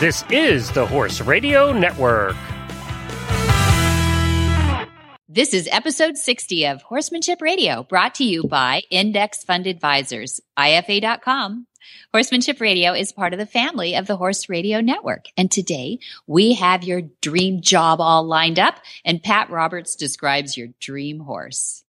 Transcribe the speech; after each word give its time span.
This 0.00 0.24
is 0.30 0.72
the 0.72 0.86
Horse 0.86 1.20
Radio 1.20 1.74
Network. 1.74 2.34
This 5.28 5.52
is 5.52 5.68
episode 5.70 6.16
60 6.16 6.68
of 6.68 6.80
Horsemanship 6.80 7.42
Radio, 7.42 7.82
brought 7.82 8.14
to 8.14 8.24
you 8.24 8.44
by 8.44 8.80
Index 8.90 9.44
Fund 9.44 9.66
Advisors, 9.66 10.40
IFA.com. 10.58 11.66
Horsemanship 12.14 12.62
Radio 12.62 12.94
is 12.94 13.12
part 13.12 13.34
of 13.34 13.38
the 13.38 13.44
family 13.44 13.94
of 13.94 14.06
the 14.06 14.16
Horse 14.16 14.48
Radio 14.48 14.80
Network. 14.80 15.26
And 15.36 15.50
today 15.50 15.98
we 16.26 16.54
have 16.54 16.82
your 16.82 17.02
dream 17.20 17.60
job 17.60 18.00
all 18.00 18.24
lined 18.24 18.58
up, 18.58 18.76
and 19.04 19.22
Pat 19.22 19.50
Roberts 19.50 19.96
describes 19.96 20.56
your 20.56 20.68
dream 20.80 21.20
horse. 21.20 21.84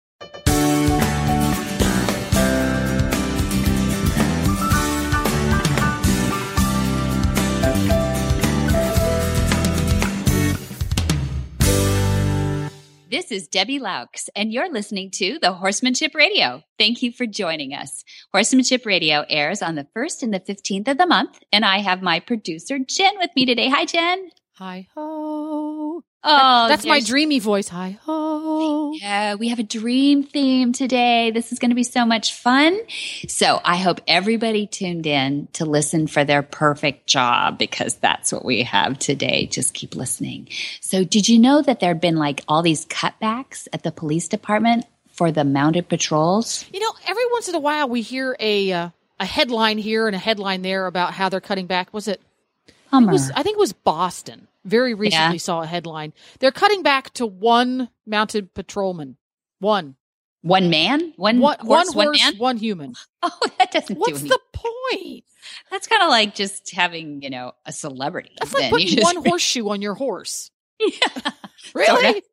This 13.11 13.29
is 13.29 13.49
Debbie 13.49 13.77
Loucks, 13.77 14.29
and 14.37 14.53
you're 14.53 14.71
listening 14.71 15.11
to 15.15 15.37
the 15.41 15.51
Horsemanship 15.51 16.15
Radio. 16.15 16.63
Thank 16.79 17.03
you 17.03 17.11
for 17.11 17.25
joining 17.25 17.73
us. 17.73 18.05
Horsemanship 18.33 18.85
Radio 18.85 19.25
airs 19.27 19.61
on 19.61 19.75
the 19.75 19.85
1st 19.93 20.23
and 20.23 20.33
the 20.33 20.39
15th 20.39 20.87
of 20.87 20.97
the 20.97 21.05
month, 21.05 21.37
and 21.51 21.65
I 21.65 21.79
have 21.79 22.01
my 22.01 22.21
producer, 22.21 22.79
Jen, 22.79 23.17
with 23.17 23.31
me 23.35 23.45
today. 23.45 23.67
Hi, 23.67 23.83
Jen. 23.83 24.29
Hi 24.53 24.87
ho. 24.95 26.05
Oh, 26.23 26.67
That's 26.67 26.85
my 26.85 26.99
dreamy 26.99 27.39
voice. 27.39 27.67
Hi 27.69 27.97
ho. 28.03 28.93
Yeah, 28.93 29.35
we 29.35 29.47
have 29.49 29.57
a 29.57 29.63
dream 29.63 30.21
theme 30.23 30.71
today. 30.71 31.31
This 31.31 31.51
is 31.51 31.57
going 31.57 31.71
to 31.71 31.75
be 31.75 31.83
so 31.83 32.05
much 32.05 32.35
fun. 32.35 32.79
So 33.27 33.59
I 33.63 33.77
hope 33.77 34.01
everybody 34.07 34.67
tuned 34.67 35.07
in 35.07 35.47
to 35.53 35.65
listen 35.65 36.05
for 36.05 36.23
their 36.23 36.43
perfect 36.43 37.07
job 37.07 37.57
because 37.57 37.95
that's 37.95 38.31
what 38.31 38.45
we 38.45 38.63
have 38.63 38.99
today. 38.99 39.47
Just 39.47 39.73
keep 39.73 39.95
listening. 39.95 40.49
So 40.79 41.03
did 41.03 41.27
you 41.27 41.39
know 41.39 41.63
that 41.63 41.79
there 41.79 41.93
have 41.93 42.01
been 42.01 42.17
like 42.17 42.43
all 42.47 42.61
these 42.61 42.85
cutbacks 42.85 43.67
at 43.73 43.81
the 43.81 43.91
police 43.91 44.27
department 44.27 44.85
for 45.13 45.31
the 45.31 45.43
mounted 45.43 45.89
patrols? 45.89 46.65
You 46.71 46.81
know, 46.81 46.93
every 47.07 47.25
once 47.31 47.49
in 47.49 47.55
a 47.55 47.59
while 47.59 47.89
we 47.89 48.01
hear 48.03 48.35
a 48.39 48.71
uh, 48.71 48.89
a 49.19 49.25
headline 49.25 49.79
here 49.79 50.05
and 50.05 50.15
a 50.15 50.19
headline 50.19 50.61
there 50.61 50.85
about 50.85 51.13
how 51.13 51.29
they're 51.29 51.41
cutting 51.41 51.65
back. 51.65 51.91
Was 51.93 52.07
it? 52.07 52.21
It 52.67 52.73
Hummer. 52.91 53.11
was. 53.13 53.31
I 53.31 53.41
think 53.41 53.55
it 53.55 53.59
was 53.59 53.73
Boston. 53.73 54.47
Very 54.63 54.93
recently 54.93 55.35
Yeah. 55.35 55.39
saw 55.39 55.61
a 55.61 55.65
headline. 55.65 56.13
They're 56.39 56.51
cutting 56.51 56.83
back 56.83 57.11
to 57.15 57.25
one 57.25 57.89
mounted 58.05 58.53
patrolman. 58.53 59.17
One. 59.59 59.95
one 60.41 60.69
man? 60.69 61.13
One, 61.17 61.39
One, 61.39 61.57
horse, 61.59 61.93
one 61.93 62.07
one 62.07 62.17
man? 62.17 62.37
one 62.37 62.57
human. 62.57 62.95
Oh, 63.23 63.29
that 63.59 63.71
doesn't 63.71 63.95
do 63.95 63.99
What's 63.99 64.21
anything. 64.21 64.29
the 64.29 64.39
point? 64.53 65.23
That's 65.69 65.85
kind 65.87 66.01
of 66.01 66.09
like 66.09 66.33
just 66.35 66.71
having, 66.71 67.21
you 67.21 67.29
know, 67.29 67.51
a 67.65 67.71
celebrity. 67.71 68.31
That's 68.39 68.53
like 68.53 68.69
putting 68.71 68.87
just- 68.87 69.03
one 69.03 69.23
horseshoe 69.25 69.67
on 69.69 69.81
your 69.81 69.93
horse. 69.95 70.49
Yeah. 70.79 70.89
Really? 71.75 72.23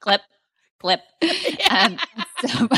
Clip, 0.00 0.20
clip. 0.80 1.00
Um, 1.70 1.98
so, 2.46 2.68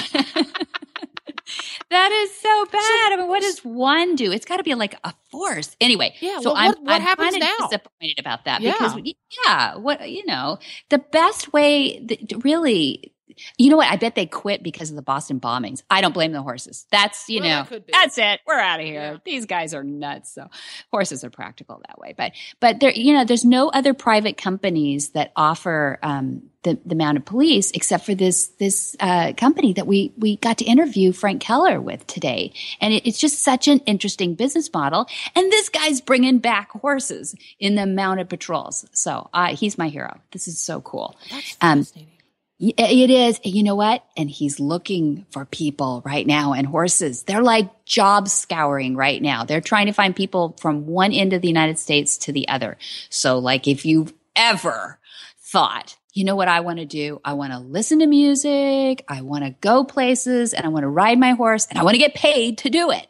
that 1.90 2.12
is 2.12 2.34
so 2.38 2.64
bad. 2.66 3.12
I 3.12 3.16
mean, 3.18 3.28
what 3.28 3.42
does 3.42 3.60
one 3.64 4.14
do? 4.16 4.30
It's 4.32 4.44
got 4.44 4.58
to 4.58 4.62
be 4.62 4.74
like 4.74 4.94
a 5.04 5.12
force. 5.30 5.76
Anyway, 5.80 6.14
Yeah, 6.20 6.40
So 6.40 6.50
well, 6.52 6.56
I'm, 6.56 6.66
what- 6.68 6.82
what 6.82 6.92
I'm 6.96 7.02
happens 7.02 7.30
kind 7.32 7.42
of 7.42 7.48
now? 7.60 7.66
disappointed 7.68 8.18
about 8.18 8.44
that 8.44 8.60
Yeah. 8.60 8.72
because, 8.72 9.00
yeah, 9.44 9.76
what 9.76 10.08
you 10.10 10.24
know, 10.26 10.58
the 10.90 10.98
best 10.98 11.52
way, 11.52 11.98
th- 12.06 12.32
really. 12.44 13.12
You 13.56 13.70
know 13.70 13.76
what? 13.76 13.88
I 13.90 13.96
bet 13.96 14.14
they 14.14 14.26
quit 14.26 14.62
because 14.62 14.90
of 14.90 14.96
the 14.96 15.02
Boston 15.02 15.40
bombings. 15.40 15.82
I 15.90 16.00
don't 16.00 16.12
blame 16.12 16.32
the 16.32 16.42
horses. 16.42 16.86
That's 16.90 17.28
you 17.28 17.40
Well, 17.40 17.64
know, 17.64 17.68
that 17.70 17.86
that's 17.92 18.18
it. 18.18 18.40
We're 18.46 18.54
out 18.58 18.80
of 18.80 18.86
here. 18.86 18.94
Yeah. 18.94 19.16
These 19.24 19.46
guys 19.46 19.74
are 19.74 19.84
nuts. 19.84 20.32
So 20.34 20.48
horses 20.90 21.24
are 21.24 21.30
practical 21.30 21.82
that 21.86 21.98
way. 21.98 22.14
But 22.16 22.32
but 22.60 22.80
there, 22.80 22.92
you 22.92 23.12
know, 23.14 23.24
there's 23.24 23.44
no 23.44 23.68
other 23.68 23.94
private 23.94 24.36
companies 24.36 25.10
that 25.10 25.32
offer 25.36 25.98
um, 26.02 26.42
the 26.64 26.78
the 26.84 26.94
mounted 26.94 27.24
police 27.26 27.70
except 27.72 28.04
for 28.04 28.14
this 28.14 28.48
this 28.58 28.96
uh, 29.00 29.32
company 29.36 29.72
that 29.74 29.86
we 29.86 30.12
we 30.18 30.36
got 30.36 30.58
to 30.58 30.64
interview 30.64 31.12
Frank 31.12 31.40
Keller 31.40 31.80
with 31.80 32.06
today, 32.06 32.52
and 32.80 32.92
it, 32.94 33.06
it's 33.06 33.18
just 33.18 33.42
such 33.42 33.68
an 33.68 33.78
interesting 33.80 34.34
business 34.34 34.70
model. 34.72 35.06
And 35.34 35.50
this 35.52 35.68
guy's 35.68 36.00
bringing 36.00 36.38
back 36.38 36.70
horses 36.72 37.34
in 37.60 37.74
the 37.76 37.86
mounted 37.86 38.28
patrols. 38.28 38.84
So 38.92 39.28
uh, 39.32 39.54
he's 39.54 39.78
my 39.78 39.88
hero. 39.88 40.18
This 40.32 40.48
is 40.48 40.58
so 40.58 40.80
cool. 40.80 41.16
That's 41.30 41.56
Um, 41.60 41.78
fascinating. 41.84 42.12
Y- 42.12 42.17
Eh, 42.60 42.72
it 42.76 43.10
is. 43.10 43.40
You 43.44 43.62
know 43.62 43.74
what? 43.74 44.04
And 44.16 44.30
he's 44.30 44.58
looking 44.58 45.26
for 45.30 45.44
people 45.44 46.02
right 46.04 46.26
now 46.26 46.52
and 46.52 46.66
horses. 46.66 47.22
They're 47.22 47.42
like 47.42 47.84
job 47.84 48.28
scouring 48.28 48.96
right 48.96 49.20
now. 49.22 49.44
They're 49.44 49.60
trying 49.60 49.86
to 49.86 49.92
find 49.92 50.14
people 50.14 50.56
from 50.60 50.86
one 50.86 51.12
end 51.12 51.32
of 51.32 51.42
the 51.42 51.48
United 51.48 51.78
States 51.78 52.16
to 52.18 52.32
the 52.32 52.48
other. 52.48 52.76
So 53.10 53.38
like 53.38 53.68
if 53.68 53.84
you've 53.86 54.12
ever 54.34 54.98
thought, 55.40 55.96
you 56.12 56.24
know 56.24 56.36
what 56.36 56.48
I 56.48 56.60
want 56.60 56.78
to 56.80 56.84
do? 56.84 57.20
I 57.24 57.34
want 57.34 57.52
to 57.52 57.58
listen 57.60 58.00
to 58.00 58.06
music. 58.06 59.04
I 59.08 59.20
want 59.20 59.44
to 59.44 59.50
go 59.60 59.84
places 59.84 60.52
and 60.52 60.64
I 60.66 60.68
want 60.68 60.82
to 60.82 60.88
ride 60.88 61.18
my 61.18 61.32
horse 61.32 61.66
and 61.70 61.78
I 61.78 61.84
want 61.84 61.94
to 61.94 61.98
get 62.00 62.14
paid 62.14 62.58
to 62.58 62.70
do 62.70 62.90
it. 62.90 63.06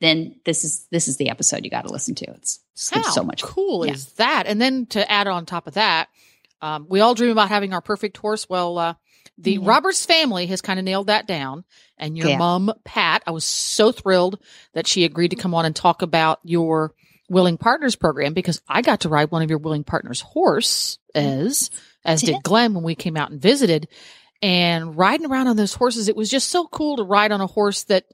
Then 0.00 0.36
this 0.44 0.64
is, 0.64 0.86
this 0.90 1.08
is 1.08 1.16
the 1.16 1.30
episode 1.30 1.64
you 1.64 1.70
got 1.70 1.86
to 1.86 1.92
listen 1.92 2.14
to. 2.16 2.30
It's, 2.32 2.60
it's 2.74 2.90
How 2.90 3.02
so 3.02 3.22
much 3.22 3.42
cool 3.42 3.86
Yeah. 3.86 3.92
is 3.92 4.12
that? 4.14 4.46
And 4.46 4.60
then 4.60 4.86
to 4.86 5.10
add 5.10 5.26
on 5.26 5.46
top 5.46 5.66
of 5.66 5.74
that, 5.74 6.08
um, 6.62 6.86
we 6.88 7.00
all 7.00 7.14
dream 7.14 7.30
about 7.30 7.48
having 7.48 7.72
our 7.72 7.80
perfect 7.80 8.16
horse. 8.16 8.48
Well, 8.48 8.78
uh, 8.78 8.94
the 9.38 9.54
Yeah. 9.54 9.60
Roberts 9.62 10.04
family 10.04 10.46
has 10.46 10.60
kind 10.60 10.78
of 10.78 10.84
nailed 10.84 11.06
that 11.08 11.26
down. 11.26 11.64
And 11.98 12.16
your 12.16 12.28
Yeah. 12.28 12.38
mom, 12.38 12.72
Pat, 12.84 13.22
I 13.26 13.30
was 13.30 13.44
so 13.44 13.92
thrilled 13.92 14.38
that 14.74 14.86
she 14.86 15.04
agreed 15.04 15.30
to 15.30 15.36
come 15.36 15.54
on 15.54 15.64
and 15.64 15.74
talk 15.74 16.02
about 16.02 16.40
your 16.44 16.94
Willing 17.28 17.58
Partners 17.58 17.96
program 17.96 18.32
because 18.34 18.60
I 18.68 18.82
got 18.82 19.00
to 19.00 19.08
ride 19.08 19.30
one 19.30 19.42
of 19.42 19.50
your 19.50 19.58
Willing 19.60 19.84
Partners 19.84 20.20
horse 20.20 20.98
as, 21.14 21.70
as 22.04 22.20
did 22.22 22.34
Did? 22.34 22.42
Glenn 22.42 22.74
when 22.74 22.82
we 22.84 22.94
came 22.94 23.16
out 23.16 23.30
and 23.30 23.40
visited. 23.40 23.88
And 24.42 24.96
riding 24.96 25.26
around 25.30 25.48
on 25.48 25.56
those 25.56 25.74
horses, 25.74 26.08
it 26.08 26.16
was 26.16 26.30
just 26.30 26.48
so 26.48 26.66
cool 26.66 26.96
to 26.96 27.02
ride 27.04 27.30
on 27.30 27.40
a 27.40 27.46
horse 27.46 27.84
that 27.84 28.04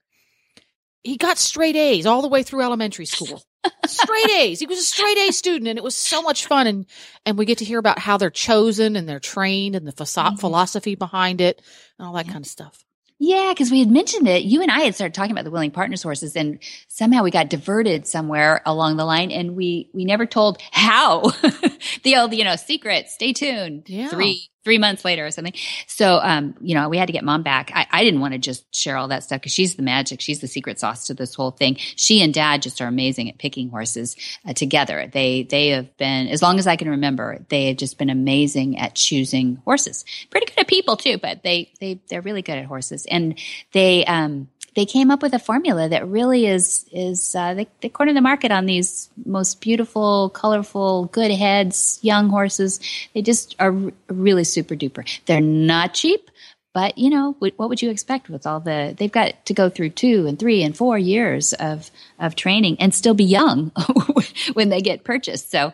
he 1.03 1.17
got 1.17 1.39
straight 1.39 1.77
A's 1.77 2.05
all 2.05 2.21
the 2.21 2.29
way 2.29 2.43
through 2.43 2.63
elementary 2.63 3.07
school. 3.07 3.43
Straight 3.87 4.31
A's. 4.31 4.61
He 4.61 4.67
was 4.67 4.79
a 4.79 4.83
straight 4.83 5.19
A 5.19 5.33
student 5.33 5.69
and 5.69 5.79
it 5.79 5.85
was 5.85 5.97
so 5.97 6.23
much 6.23 6.47
fun. 6.47 6.67
And, 6.67 6.87
and 7.25 7.37
we 7.39 7.45
get 7.47 7.59
to 7.59 7.65
hear 7.65 7.79
about 7.79 7.99
how 7.99 8.17
they're 8.17 8.31
chosen 8.31 8.97
and 8.97 9.09
they're 9.09 9.21
trained 9.21 9.75
and 9.77 9.87
the 9.87 9.93
philosoph- 9.93 10.35
Mhm. 10.35 10.41
philosophy 10.41 10.95
behind 10.95 11.41
it 11.41 11.63
and 11.99 12.07
all 12.07 12.15
that 12.15 12.27
Yeah. 12.27 12.33
kind 12.33 12.45
of 12.45 12.51
stuff. 12.51 12.83
Yeah, 13.19 13.51
because 13.55 13.71
we 13.71 13.79
had 13.79 13.91
mentioned 13.91 14.29
it. 14.29 14.43
You 14.43 14.61
and 14.61 14.71
I 14.71 14.81
had 14.81 14.95
started 14.95 15.15
talking 15.15 15.31
about 15.33 15.45
the 15.45 15.51
willing 15.51 15.71
partners 15.71 16.03
horses, 16.03 16.37
and 16.37 16.59
somehow 16.89 17.23
we 17.23 17.31
got 17.31 17.49
diverted 17.49 18.07
somewhere 18.07 18.61
along 18.67 18.99
the 18.99 19.07
line, 19.07 19.31
and 19.31 19.57
we 19.57 19.89
we 19.95 20.05
never 20.05 20.27
told 20.27 20.61
how. 20.71 21.21
the 22.03 22.17
old, 22.17 22.35
you 22.35 22.45
know, 22.45 22.57
secret. 22.57 23.09
Stay 23.09 23.33
tuned. 23.33 23.85
Yeah. 23.89 24.09
Three 24.09 24.51
three 24.67 24.79
months 24.79 25.05
later 25.05 25.25
or 25.25 25.31
something. 25.31 25.53
So, 25.87 26.19
um, 26.21 26.57
you 26.61 26.75
know, 26.75 26.89
we 26.89 26.99
had 26.99 27.07
to 27.07 27.13
get 27.13 27.23
mom 27.23 27.45
back. 27.45 27.71
I, 27.73 27.87
I 27.89 28.03
didn't 28.03 28.19
want 28.19 28.33
to 28.33 28.39
just 28.39 28.75
share 28.75 28.97
all 28.97 29.07
that 29.07 29.23
stuff 29.23 29.41
because 29.41 29.53
she's 29.53 29.77
the 29.77 29.85
magic. 29.85 30.21
She's 30.21 30.41
the 30.41 30.49
secret 30.49 30.81
sauce 30.81 31.07
to 31.07 31.15
this 31.15 31.37
whole 31.37 31.53
thing. 31.53 31.77
She 31.77 32.21
and 32.21 32.35
dad 32.35 32.63
just 32.63 32.81
are 32.81 32.89
amazing 32.89 33.31
at 33.31 33.39
picking 33.39 33.71
horses 33.71 34.17
uh, 34.45 34.55
together. 34.55 35.07
They 35.07 35.45
they 35.45 35.69
have 35.69 35.97
been 35.99 36.27
as 36.27 36.43
long 36.43 36.59
as 36.59 36.67
I 36.67 36.75
can 36.75 36.89
remember. 36.89 37.39
They 37.49 37.69
have 37.69 37.77
just 37.77 37.97
been 37.97 38.11
amazing 38.11 38.77
at 38.79 38.97
choosing 38.97 39.63
horses. 39.65 40.05
Pretty 40.31 40.47
good 40.47 40.59
at 40.59 40.67
people 40.67 40.97
too, 40.97 41.17
but 41.19 41.45
they 41.45 41.73
they 41.79 42.01
they're 42.09 42.23
really 42.23 42.43
good 42.43 42.59
at 42.59 42.65
horses. 42.65 43.07
And 43.07 43.39
they 43.71 44.05
um 44.07 44.49
they 44.77 44.85
came 44.85 45.11
up 45.11 45.23
with 45.23 45.33
a 45.33 45.39
formula 45.39 45.89
that 45.89 46.07
really 46.07 46.47
is 46.47 46.85
is 46.93 47.35
uh, 47.35 47.55
they, 47.55 47.67
they 47.81 47.89
corner 47.89 48.13
the 48.13 48.21
market 48.21 48.53
on 48.53 48.67
these 48.67 49.11
most 49.25 49.61
beautiful, 49.61 50.29
colorful, 50.29 51.07
good 51.07 51.33
heads, 51.33 51.99
young 52.03 52.29
horses. 52.29 52.79
They 53.15 53.23
just 53.23 53.57
are 53.59 53.75
r- 53.75 53.93
really 54.09 54.45
super 54.45 54.77
duper. 54.77 55.09
They're 55.25 55.41
not 55.41 55.95
cheap, 55.95 56.31
but 56.75 56.99
you 56.99 57.09
know 57.09 57.35
what, 57.39 57.55
what 57.57 57.71
would 57.71 57.81
you 57.81 57.91
expect 57.91 58.29
with 58.29 58.47
all 58.47 58.61
the 58.61 58.95
they've 58.97 59.11
got 59.11 59.47
to 59.47 59.55
go 59.55 59.71
through 59.71 59.91
two 59.91 60.27
and 60.27 60.39
three 60.39 60.63
and 60.63 60.77
four 60.77 60.99
years 60.99 61.55
of 61.55 61.91
of 62.21 62.37
training 62.37 62.77
and 62.79 62.95
still 62.95 63.15
be 63.15 63.25
young 63.25 63.73
when 64.53 64.69
they 64.69 64.81
get 64.81 65.03
purchased. 65.05 65.51
So. 65.51 65.73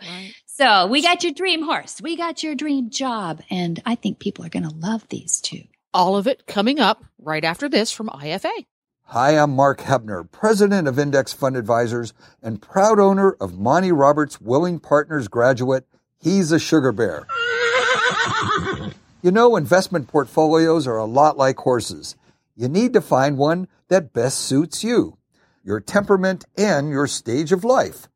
So 0.54 0.86
we 0.86 1.00
got 1.00 1.24
your 1.24 1.32
dream 1.32 1.62
horse, 1.62 2.00
we 2.02 2.14
got 2.14 2.42
your 2.42 2.54
dream 2.54 2.90
job, 2.90 3.40
and 3.50 3.82
I 3.86 3.94
think 3.94 4.18
people 4.18 4.44
are 4.44 4.50
going 4.50 4.68
to 4.68 4.74
love 4.74 5.08
these 5.08 5.40
too. 5.40 5.62
All 5.94 6.14
of 6.14 6.26
it 6.26 6.46
coming 6.46 6.78
up 6.78 7.02
right 7.18 7.42
after 7.42 7.70
this 7.70 7.90
from 7.90 8.08
IFA. 8.08 8.66
Hi, 9.12 9.32
I'm 9.32 9.54
Mark 9.54 9.80
Hebner, 9.80 10.24
president 10.30 10.88
of 10.88 10.98
Index 10.98 11.34
Fund 11.34 11.54
Advisors 11.54 12.14
and 12.42 12.62
proud 12.62 12.98
owner 12.98 13.32
of 13.32 13.58
Monty 13.58 13.92
Roberts 13.92 14.40
Willing 14.40 14.78
Partners 14.80 15.28
graduate. 15.28 15.84
He's 16.18 16.50
a 16.50 16.58
sugar 16.58 16.92
bear. 16.92 17.26
You 19.20 19.30
know, 19.30 19.54
investment 19.56 20.08
portfolios 20.08 20.86
are 20.86 20.96
a 20.96 21.04
lot 21.04 21.36
like 21.36 21.58
horses. 21.58 22.16
You 22.56 22.68
need 22.68 22.94
to 22.94 23.02
find 23.02 23.36
one 23.36 23.68
that 23.88 24.14
best 24.14 24.38
suits 24.38 24.82
you, 24.82 25.18
your 25.62 25.78
temperament, 25.78 26.46
and 26.56 26.88
your 26.88 27.06
stage 27.06 27.52
of 27.52 27.64
life. 27.64 28.08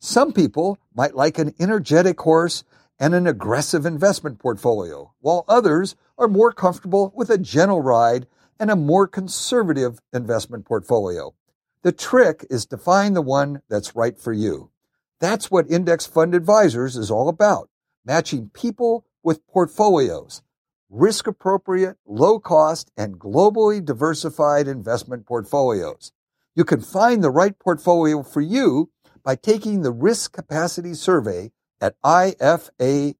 Some 0.00 0.32
people 0.32 0.78
might 0.92 1.14
like 1.14 1.38
an 1.38 1.54
energetic 1.60 2.18
horse 2.18 2.64
and 2.98 3.14
an 3.14 3.28
aggressive 3.28 3.86
investment 3.86 4.40
portfolio, 4.40 5.12
while 5.20 5.44
others 5.46 5.94
are 6.18 6.26
more 6.26 6.50
comfortable 6.50 7.12
with 7.14 7.30
a 7.30 7.38
gentle 7.38 7.80
ride 7.82 8.26
and 8.60 8.70
a 8.70 8.76
more 8.76 9.08
conservative 9.08 9.98
investment 10.12 10.66
portfolio. 10.66 11.34
The 11.82 11.92
trick 11.92 12.46
is 12.50 12.66
to 12.66 12.76
find 12.76 13.16
the 13.16 13.22
one 13.22 13.62
that's 13.70 13.96
right 13.96 14.18
for 14.18 14.34
you. 14.34 14.70
That's 15.18 15.50
what 15.50 15.70
Index 15.70 16.06
Fund 16.06 16.34
Advisors 16.34 16.96
is 16.96 17.10
all 17.10 17.30
about, 17.30 17.70
matching 18.04 18.50
people 18.52 19.06
with 19.22 19.46
portfolios, 19.46 20.42
risk 20.90 21.26
appropriate, 21.26 21.96
low 22.06 22.38
cost, 22.38 22.92
and 22.98 23.18
globally 23.18 23.82
diversified 23.82 24.68
investment 24.68 25.24
portfolios. 25.24 26.12
You 26.54 26.64
can 26.64 26.82
find 26.82 27.24
the 27.24 27.30
right 27.30 27.58
portfolio 27.58 28.22
for 28.22 28.42
you 28.42 28.90
by 29.22 29.36
taking 29.36 29.80
the 29.80 29.92
risk 29.92 30.32
capacity 30.32 30.92
survey 30.92 31.52
at 31.80 31.94
ifa.com. 32.02 33.14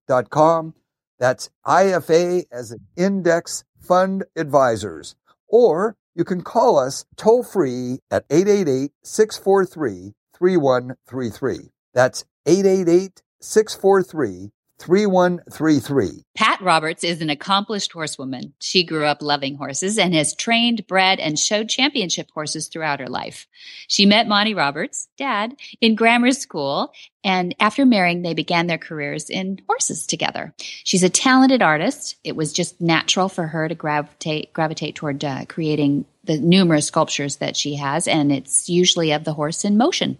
That's 1.18 1.50
IFA 1.66 2.44
as 2.52 2.72
an 2.72 2.86
index 2.96 3.64
fund 3.78 4.24
advisors. 4.36 5.16
Or 5.50 5.96
you 6.14 6.24
can 6.24 6.42
call 6.42 6.78
us 6.78 7.04
toll 7.16 7.42
free 7.42 7.98
at 8.10 8.24
888 8.30 8.92
643 9.02 10.14
3133. 10.36 11.70
That's 11.92 12.24
888 12.46 13.22
643 13.40 14.50
3133. 14.80 16.24
Pat 16.34 16.60
Roberts 16.62 17.04
is 17.04 17.20
an 17.20 17.28
accomplished 17.28 17.92
horsewoman. 17.92 18.54
She 18.60 18.82
grew 18.82 19.04
up 19.04 19.20
loving 19.20 19.56
horses 19.56 19.98
and 19.98 20.14
has 20.14 20.34
trained, 20.34 20.86
bred, 20.86 21.20
and 21.20 21.38
showed 21.38 21.68
championship 21.68 22.30
horses 22.32 22.68
throughout 22.68 23.00
her 23.00 23.08
life. 23.08 23.46
She 23.88 24.06
met 24.06 24.26
Monty 24.26 24.54
Roberts, 24.54 25.08
dad, 25.18 25.54
in 25.82 25.96
grammar 25.96 26.32
school, 26.32 26.92
and 27.22 27.54
after 27.60 27.84
marrying, 27.84 28.22
they 28.22 28.32
began 28.32 28.66
their 28.66 28.78
careers 28.78 29.28
in 29.28 29.60
horses 29.68 30.06
together. 30.06 30.54
She's 30.58 31.02
a 31.02 31.10
talented 31.10 31.60
artist. 31.60 32.16
It 32.24 32.34
was 32.34 32.52
just 32.52 32.80
natural 32.80 33.28
for 33.28 33.46
her 33.46 33.68
to 33.68 33.74
gravitate 33.74 34.52
gravitate 34.54 34.94
toward 34.94 35.22
uh, 35.22 35.44
creating 35.46 36.06
the 36.24 36.38
numerous 36.38 36.86
sculptures 36.86 37.36
that 37.36 37.56
she 37.56 37.76
has, 37.76 38.08
and 38.08 38.32
it's 38.32 38.68
usually 38.68 39.12
of 39.12 39.24
the 39.24 39.34
horse 39.34 39.64
in 39.64 39.76
motion. 39.76 40.18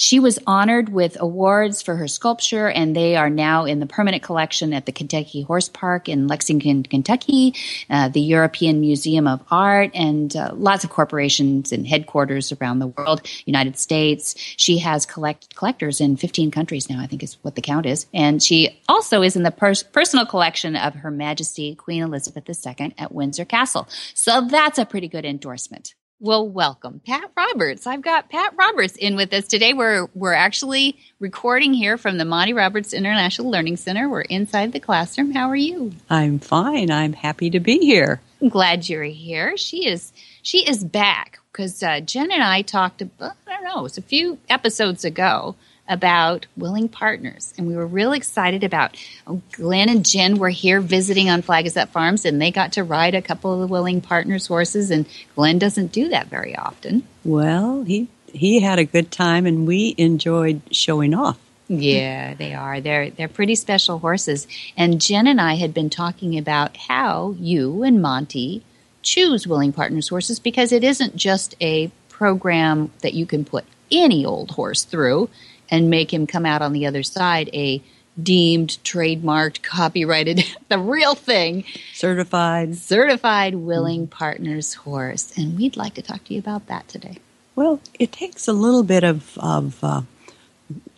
She 0.00 0.18
was 0.18 0.38
honored 0.46 0.88
with 0.88 1.20
awards 1.20 1.82
for 1.82 1.94
her 1.96 2.08
sculpture, 2.08 2.70
and 2.70 2.96
they 2.96 3.16
are 3.16 3.28
now 3.28 3.66
in 3.66 3.80
the 3.80 3.86
permanent 3.86 4.22
collection 4.22 4.72
at 4.72 4.86
the 4.86 4.92
Kentucky 4.92 5.42
Horse 5.42 5.68
Park 5.68 6.08
in 6.08 6.26
Lexington, 6.26 6.84
Kentucky, 6.84 7.54
uh, 7.90 8.08
the 8.08 8.22
European 8.22 8.80
Museum 8.80 9.28
of 9.28 9.42
Art, 9.50 9.90
and 9.92 10.34
uh, 10.34 10.52
lots 10.54 10.84
of 10.84 10.90
corporations 10.90 11.70
and 11.70 11.86
headquarters 11.86 12.50
around 12.50 12.78
the 12.78 12.86
world, 12.86 13.20
United 13.44 13.78
States. 13.78 14.34
She 14.56 14.78
has 14.78 15.04
collect- 15.04 15.54
collectors 15.54 16.00
in 16.00 16.16
15 16.16 16.50
countries 16.50 16.88
now, 16.88 16.98
I 16.98 17.06
think 17.06 17.22
is 17.22 17.36
what 17.42 17.54
the 17.54 17.60
count 17.60 17.84
is. 17.84 18.06
And 18.14 18.42
she 18.42 18.80
also 18.88 19.20
is 19.20 19.36
in 19.36 19.42
the 19.42 19.50
pers- 19.50 19.82
personal 19.82 20.24
collection 20.24 20.76
of 20.76 20.94
Her 20.94 21.10
Majesty 21.10 21.74
Queen 21.74 22.02
Elizabeth 22.02 22.48
II 22.48 22.94
at 22.96 23.12
Windsor 23.12 23.44
Castle. 23.44 23.86
So 24.14 24.46
that's 24.48 24.78
a 24.78 24.86
pretty 24.86 25.08
good 25.08 25.26
endorsement. 25.26 25.94
Well, 26.22 26.46
welcome, 26.46 27.00
Pat 27.06 27.30
Roberts. 27.34 27.86
I've 27.86 28.02
got 28.02 28.28
Pat 28.28 28.52
Roberts 28.54 28.94
in 28.94 29.16
with 29.16 29.32
us 29.32 29.46
today. 29.46 29.72
We're 29.72 30.06
we're 30.14 30.34
actually 30.34 30.98
recording 31.18 31.72
here 31.72 31.96
from 31.96 32.18
the 32.18 32.26
Monty 32.26 32.52
Roberts 32.52 32.92
International 32.92 33.50
Learning 33.50 33.78
Center. 33.78 34.06
We're 34.06 34.20
inside 34.20 34.72
the 34.72 34.80
classroom. 34.80 35.32
How 35.32 35.48
are 35.48 35.56
you? 35.56 35.92
I'm 36.10 36.38
fine. 36.38 36.90
I'm 36.90 37.14
happy 37.14 37.48
to 37.48 37.58
be 37.58 37.78
here. 37.78 38.20
I'm 38.42 38.50
glad 38.50 38.86
you're 38.86 39.02
here. 39.02 39.56
She 39.56 39.88
is 39.88 40.12
she 40.42 40.68
is 40.68 40.84
back 40.84 41.38
because 41.50 41.82
uh, 41.82 42.00
Jen 42.00 42.30
and 42.30 42.42
I 42.42 42.60
talked. 42.60 43.00
About, 43.00 43.32
I 43.46 43.54
don't 43.54 43.64
know. 43.64 43.78
It 43.78 43.84
was 43.84 43.96
a 43.96 44.02
few 44.02 44.36
episodes 44.50 45.06
ago 45.06 45.56
about 45.90 46.46
willing 46.56 46.88
partners. 46.88 47.52
And 47.58 47.66
we 47.66 47.76
were 47.76 47.86
real 47.86 48.12
excited 48.12 48.64
about 48.64 48.96
oh, 49.26 49.42
Glenn 49.52 49.90
and 49.90 50.06
Jen 50.06 50.38
were 50.38 50.48
here 50.48 50.80
visiting 50.80 51.28
on 51.28 51.42
Flag 51.42 51.66
Is 51.66 51.76
Up 51.76 51.90
Farms 51.90 52.24
and 52.24 52.40
they 52.40 52.50
got 52.50 52.72
to 52.74 52.84
ride 52.84 53.14
a 53.14 53.20
couple 53.20 53.52
of 53.52 53.60
the 53.60 53.66
willing 53.66 54.00
partners 54.00 54.46
horses 54.46 54.90
and 54.90 55.04
Glenn 55.34 55.58
doesn't 55.58 55.92
do 55.92 56.08
that 56.08 56.28
very 56.28 56.56
often. 56.56 57.06
Well, 57.24 57.82
he 57.82 58.08
he 58.32 58.60
had 58.60 58.78
a 58.78 58.84
good 58.84 59.10
time 59.10 59.44
and 59.44 59.66
we 59.66 59.94
enjoyed 59.98 60.62
showing 60.70 61.12
off. 61.12 61.38
Yeah, 61.68 62.34
they 62.34 62.54
are. 62.54 62.80
They're 62.80 63.10
they're 63.10 63.28
pretty 63.28 63.56
special 63.56 63.98
horses. 63.98 64.46
And 64.76 65.00
Jen 65.00 65.26
and 65.26 65.40
I 65.40 65.54
had 65.54 65.74
been 65.74 65.90
talking 65.90 66.38
about 66.38 66.76
how 66.76 67.34
you 67.38 67.82
and 67.82 68.00
Monty 68.00 68.62
choose 69.02 69.46
willing 69.46 69.72
partners 69.72 70.08
horses 70.08 70.38
because 70.38 70.72
it 70.72 70.84
isn't 70.84 71.16
just 71.16 71.54
a 71.60 71.90
program 72.08 72.92
that 73.00 73.14
you 73.14 73.26
can 73.26 73.44
put 73.44 73.64
any 73.90 74.24
old 74.24 74.52
horse 74.52 74.84
through 74.84 75.28
and 75.70 75.90
make 75.90 76.12
him 76.12 76.26
come 76.26 76.46
out 76.46 76.62
on 76.62 76.72
the 76.72 76.86
other 76.86 77.02
side 77.02 77.48
a 77.52 77.82
deemed, 78.20 78.78
trademarked, 78.84 79.62
copyrighted, 79.62 80.44
the 80.68 80.78
real 80.78 81.14
thing, 81.14 81.64
certified, 81.94 82.76
certified 82.76 83.54
willing 83.54 84.06
partners 84.06 84.74
horse. 84.74 85.32
And 85.36 85.56
we'd 85.56 85.76
like 85.76 85.94
to 85.94 86.02
talk 86.02 86.24
to 86.24 86.34
you 86.34 86.40
about 86.40 86.66
that 86.66 86.88
today. 86.88 87.18
Well, 87.56 87.80
it 87.98 88.12
takes 88.12 88.48
a 88.48 88.52
little 88.52 88.82
bit 88.82 89.04
of, 89.04 89.36
of 89.38 89.82
uh, 89.82 90.02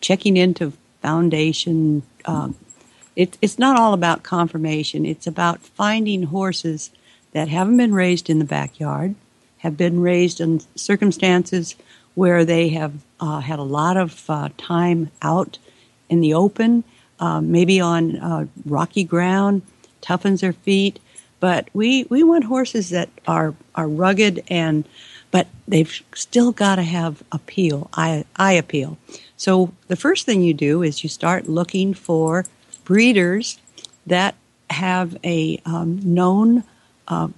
checking 0.01 0.37
into 0.37 0.73
foundation. 1.01 2.03
Um, 2.25 2.55
it, 3.15 3.37
it's 3.41 3.59
not 3.59 3.77
all 3.77 3.93
about 3.93 4.23
conformation. 4.23 5.05
It's 5.05 5.27
about 5.27 5.59
finding 5.61 6.23
horses 6.23 6.91
that 7.33 7.47
haven't 7.47 7.77
been 7.77 7.93
raised 7.93 8.29
in 8.29 8.39
the 8.39 8.45
backyard, 8.45 9.15
have 9.59 9.75
been 9.75 9.99
raised 9.99 10.39
in 10.39 10.61
circumstances 10.75 11.75
where 12.15 12.45
they 12.45 12.69
have 12.69 12.93
uh, 13.19 13.39
had 13.39 13.59
a 13.59 13.63
lot 13.63 13.97
of 13.97 14.29
uh, 14.29 14.49
time 14.57 15.09
out 15.21 15.57
in 16.09 16.21
the 16.21 16.33
open, 16.33 16.83
uh, 17.19 17.41
maybe 17.41 17.79
on 17.79 18.17
uh, 18.17 18.45
rocky 18.65 19.03
ground, 19.03 19.61
toughens 20.01 20.41
their 20.41 20.53
feet. 20.53 20.99
But 21.39 21.67
we, 21.73 22.05
we 22.05 22.23
want 22.23 22.45
horses 22.45 22.89
that 22.89 23.09
are, 23.27 23.53
are 23.75 23.87
rugged 23.87 24.43
and 24.47 24.87
but 25.31 25.47
they've 25.67 25.91
still 26.13 26.51
got 26.51 26.75
to 26.75 26.83
have 26.83 27.23
appeal, 27.31 27.89
eye, 27.93 28.23
eye 28.35 28.53
appeal. 28.53 28.99
So 29.35 29.73
the 29.87 29.95
first 29.95 30.27
thing 30.27 30.43
you 30.43 30.53
do 30.53 30.83
is 30.83 31.01
you 31.01 31.09
start 31.09 31.49
looking 31.49 31.95
for 31.95 32.45
breeders 32.83 33.57
that 34.05 34.35
have 34.69 35.17
a 35.23 35.59
um, 35.65 35.99
known 36.03 36.63
uh, 37.07 37.29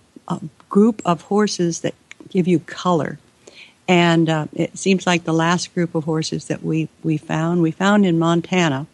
group 0.68 1.02
of 1.06 1.22
horses 1.22 1.80
that 1.82 1.96
give 2.28 2.50
you 2.50 2.60
color. 2.60 3.18
And 3.88 4.30
uh, 4.30 4.48
it 4.54 4.78
seems 4.78 5.06
like 5.06 5.24
the 5.24 5.34
last 5.34 5.74
group 5.74 5.94
of 5.94 6.06
horses 6.06 6.46
that 6.46 6.64
we, 6.64 6.90
we 7.04 7.18
found, 7.18 7.62
we 7.62 7.72
found 7.72 8.06
in 8.06 8.18
Montana. 8.18 8.88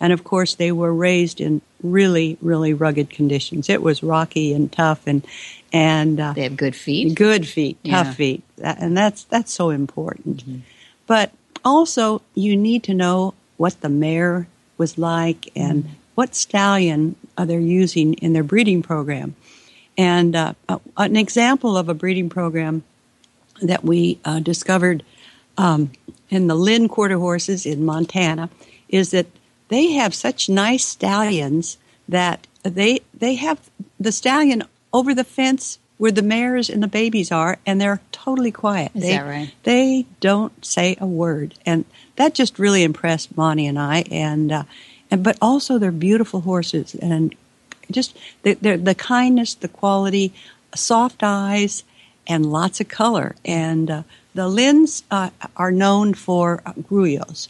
And 0.00 0.12
of 0.12 0.24
course, 0.24 0.54
they 0.54 0.72
were 0.72 0.92
raised 0.92 1.40
in 1.40 1.62
really, 1.82 2.36
really 2.40 2.74
rugged 2.74 3.08
conditions. 3.10 3.68
It 3.68 3.82
was 3.82 4.02
rocky 4.02 4.52
and 4.52 4.70
tough, 4.70 5.06
and 5.06 5.24
and 5.72 6.18
uh, 6.18 6.32
they 6.32 6.42
have 6.42 6.56
good 6.56 6.74
feet, 6.74 7.14
good 7.14 7.46
feet, 7.46 7.78
tough 7.84 8.08
yeah. 8.08 8.12
feet, 8.12 8.42
and 8.60 8.96
that's 8.96 9.22
that's 9.24 9.52
so 9.52 9.70
important. 9.70 10.38
Mm-hmm. 10.38 10.58
But 11.06 11.30
also, 11.64 12.20
you 12.34 12.56
need 12.56 12.82
to 12.84 12.94
know 12.94 13.34
what 13.58 13.80
the 13.80 13.88
mare 13.88 14.48
was 14.76 14.98
like 14.98 15.50
and 15.54 15.84
mm-hmm. 15.84 15.94
what 16.16 16.34
stallion 16.34 17.14
are 17.38 17.46
they 17.46 17.58
using 17.58 18.14
in 18.14 18.32
their 18.32 18.42
breeding 18.42 18.82
program. 18.82 19.36
And 19.96 20.34
uh, 20.34 20.54
an 20.96 21.16
example 21.16 21.76
of 21.76 21.88
a 21.88 21.94
breeding 21.94 22.28
program 22.28 22.82
that 23.62 23.84
we 23.84 24.18
uh, 24.24 24.40
discovered 24.40 25.02
um, 25.56 25.92
in 26.30 26.46
the 26.46 26.54
Lynn 26.54 26.88
quarter 26.88 27.18
horses 27.18 27.66
in 27.66 27.84
Montana 27.84 28.50
is 28.88 29.10
that 29.10 29.26
they 29.68 29.92
have 29.92 30.14
such 30.14 30.48
nice 30.48 30.86
stallions 30.86 31.78
that 32.08 32.46
they 32.62 33.00
they 33.14 33.34
have 33.36 33.70
the 33.98 34.12
stallion 34.12 34.62
over 34.92 35.14
the 35.14 35.24
fence 35.24 35.78
where 35.98 36.12
the 36.12 36.22
mares 36.22 36.68
and 36.68 36.82
the 36.82 36.88
babies 36.88 37.30
are, 37.30 37.58
and 37.64 37.80
they're 37.80 38.00
totally 38.10 38.50
quiet. 38.50 38.90
Is 38.94 39.02
they, 39.02 39.12
that 39.12 39.24
right? 39.24 39.54
They 39.62 40.06
don't 40.20 40.64
say 40.64 40.96
a 41.00 41.06
word, 41.06 41.54
and 41.64 41.84
that 42.16 42.34
just 42.34 42.58
really 42.58 42.82
impressed 42.82 43.36
Monty 43.36 43.66
and 43.66 43.78
I. 43.78 44.04
And 44.10 44.50
uh, 44.50 44.64
and 45.10 45.22
but 45.22 45.38
also 45.40 45.78
they're 45.78 45.92
beautiful 45.92 46.40
horses, 46.40 46.94
and 46.96 47.34
just 47.90 48.16
the, 48.42 48.54
the 48.54 48.94
kindness, 48.94 49.54
the 49.54 49.68
quality, 49.68 50.32
soft 50.74 51.22
eyes, 51.22 51.84
and 52.26 52.46
lots 52.46 52.80
of 52.80 52.88
color. 52.88 53.34
And 53.44 53.90
uh, 53.90 54.02
the 54.34 54.48
Lynns 54.48 55.02
uh, 55.10 55.30
are 55.56 55.72
known 55.72 56.14
for 56.14 56.62
uh, 56.64 56.72
grullos. 56.72 57.48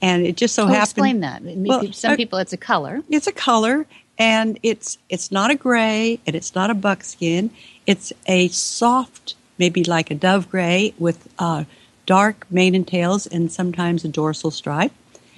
And 0.00 0.26
it 0.26 0.36
just 0.36 0.54
so 0.54 0.64
oh, 0.64 0.66
happens. 0.66 0.90
Explain 0.90 1.20
that. 1.20 1.42
Well, 1.44 1.92
Some 1.92 2.12
uh, 2.12 2.16
people, 2.16 2.38
it's 2.38 2.52
a 2.52 2.56
color. 2.56 3.02
It's 3.08 3.28
a 3.28 3.32
color, 3.32 3.86
and 4.18 4.58
it's 4.62 4.98
it's 5.08 5.30
not 5.30 5.52
a 5.52 5.54
gray, 5.54 6.18
and 6.26 6.34
it's 6.34 6.56
not 6.56 6.70
a 6.70 6.74
buckskin. 6.74 7.50
It's 7.86 8.12
a 8.26 8.48
soft, 8.48 9.36
maybe 9.58 9.84
like 9.84 10.10
a 10.10 10.16
dove 10.16 10.50
gray 10.50 10.92
with 10.98 11.28
uh, 11.38 11.64
dark 12.04 12.46
mane 12.50 12.74
and 12.74 12.86
tails, 12.86 13.28
and 13.28 13.52
sometimes 13.52 14.04
a 14.04 14.08
dorsal 14.08 14.50
stripe. 14.50 14.92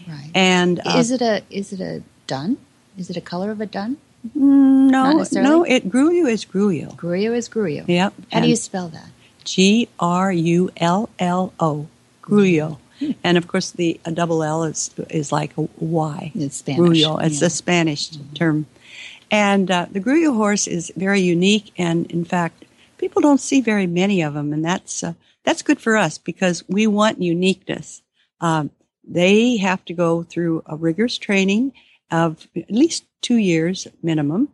Right. 0.08 0.30
And 0.34 0.80
uh, 0.80 0.96
is 0.96 1.10
it 1.10 1.20
a 1.20 1.42
is 1.50 1.74
it 1.74 1.80
a 1.80 2.02
dun? 2.26 2.56
Is 2.96 3.10
it 3.10 3.18
a 3.18 3.20
color 3.20 3.50
of 3.50 3.60
a 3.60 3.66
dun? 3.66 3.98
Mm, 4.26 4.90
no, 4.90 5.24
no. 5.32 5.64
It 5.64 5.88
Grullo 5.88 6.28
is 6.30 6.44
Grullo. 6.44 6.96
Grullo 6.96 7.36
is 7.36 7.48
Grullo. 7.48 7.86
Yep. 7.86 8.14
How 8.32 8.40
do 8.40 8.48
you 8.48 8.56
spell 8.56 8.88
that? 8.88 9.08
G 9.44 9.88
R 10.00 10.32
U 10.32 10.70
L 10.76 11.10
L 11.18 11.52
O. 11.60 11.88
Grullo. 12.22 12.78
Hmm. 12.98 13.10
And 13.22 13.36
of 13.36 13.48
course, 13.48 13.70
the 13.70 14.00
a 14.04 14.10
double 14.10 14.42
L 14.42 14.64
is 14.64 14.90
is 15.10 15.30
like 15.30 15.56
a 15.58 15.68
Y. 15.78 16.32
It's 16.34 16.56
Spanish. 16.56 16.80
Grullo. 16.80 17.22
It's 17.22 17.40
yeah. 17.40 17.46
a 17.46 17.50
Spanish 17.50 18.10
mm-hmm. 18.10 18.34
term. 18.34 18.66
And 19.30 19.70
uh, 19.70 19.86
the 19.90 20.00
Grullo 20.00 20.34
horse 20.34 20.66
is 20.66 20.92
very 20.96 21.20
unique, 21.20 21.72
and 21.76 22.10
in 22.10 22.24
fact, 22.24 22.64
people 22.98 23.20
don't 23.20 23.40
see 23.40 23.60
very 23.60 23.86
many 23.86 24.22
of 24.22 24.34
them, 24.34 24.52
and 24.52 24.64
that's 24.64 25.02
uh, 25.02 25.14
that's 25.44 25.62
good 25.62 25.80
for 25.80 25.96
us 25.96 26.18
because 26.18 26.64
we 26.68 26.86
want 26.86 27.20
uniqueness. 27.20 28.02
Um, 28.40 28.70
they 29.06 29.58
have 29.58 29.84
to 29.86 29.92
go 29.92 30.22
through 30.22 30.62
a 30.66 30.76
rigorous 30.76 31.18
training 31.18 31.72
of 32.10 32.46
at 32.56 32.70
least 32.70 33.04
two 33.24 33.36
years 33.36 33.88
minimum. 34.02 34.48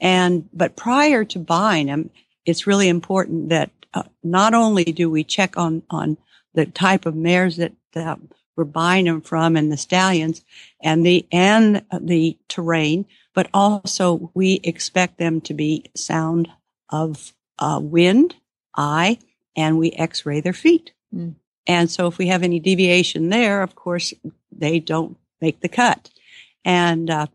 And, 0.00 0.48
but 0.52 0.76
prior 0.76 1.24
to 1.24 1.38
buying 1.38 1.86
them, 1.86 2.10
it's 2.44 2.66
really 2.66 2.88
important 2.88 3.50
that 3.50 3.70
uh, 3.94 4.02
not 4.22 4.54
only 4.54 4.84
do 4.84 5.10
we 5.10 5.24
check 5.24 5.56
on, 5.56 5.82
on 5.90 6.16
the 6.54 6.66
type 6.66 7.06
of 7.06 7.14
mares 7.14 7.56
that, 7.56 7.72
we're 8.54 8.64
buying 8.64 9.06
them 9.06 9.22
from 9.22 9.56
and 9.56 9.72
the 9.72 9.76
stallions 9.76 10.44
and 10.82 11.06
the, 11.06 11.26
and 11.32 11.82
the 12.00 12.36
terrain, 12.48 13.06
but 13.34 13.48
also 13.52 14.30
we 14.34 14.60
expect 14.62 15.18
them 15.18 15.40
to 15.40 15.54
be 15.54 15.84
sound 15.94 16.48
of 16.88 17.32
uh, 17.58 17.80
wind, 17.82 18.34
eye, 18.76 19.18
and 19.56 19.78
we 19.78 19.90
x-ray 19.92 20.40
their 20.40 20.52
feet. 20.52 20.92
Mm. 21.14 21.34
And 21.66 21.90
so 21.90 22.08
if 22.08 22.18
we 22.18 22.26
have 22.26 22.42
any 22.42 22.60
deviation 22.60 23.30
there, 23.30 23.62
of 23.62 23.74
course, 23.74 24.12
they 24.50 24.80
don't 24.80 25.16
make 25.40 25.60
the 25.60 25.68
cut. 25.68 26.10
And, 26.64 27.08
uh, 27.08 27.26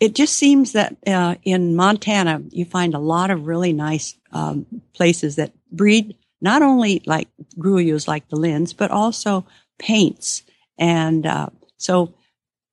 it 0.00 0.14
just 0.14 0.34
seems 0.36 0.72
that 0.72 0.96
uh, 1.06 1.34
in 1.44 1.76
Montana, 1.76 2.42
you 2.50 2.64
find 2.64 2.94
a 2.94 2.98
lot 2.98 3.30
of 3.30 3.46
really 3.46 3.74
nice 3.74 4.16
um, 4.32 4.66
places 4.94 5.36
that 5.36 5.52
breed 5.70 6.16
not 6.40 6.62
only 6.62 7.02
like 7.04 7.28
grullos 7.58 8.08
like 8.08 8.26
the 8.28 8.36
Linds, 8.36 8.74
but 8.74 8.90
also 8.90 9.44
paints. 9.78 10.42
And 10.78 11.26
uh, 11.26 11.50
so 11.76 12.14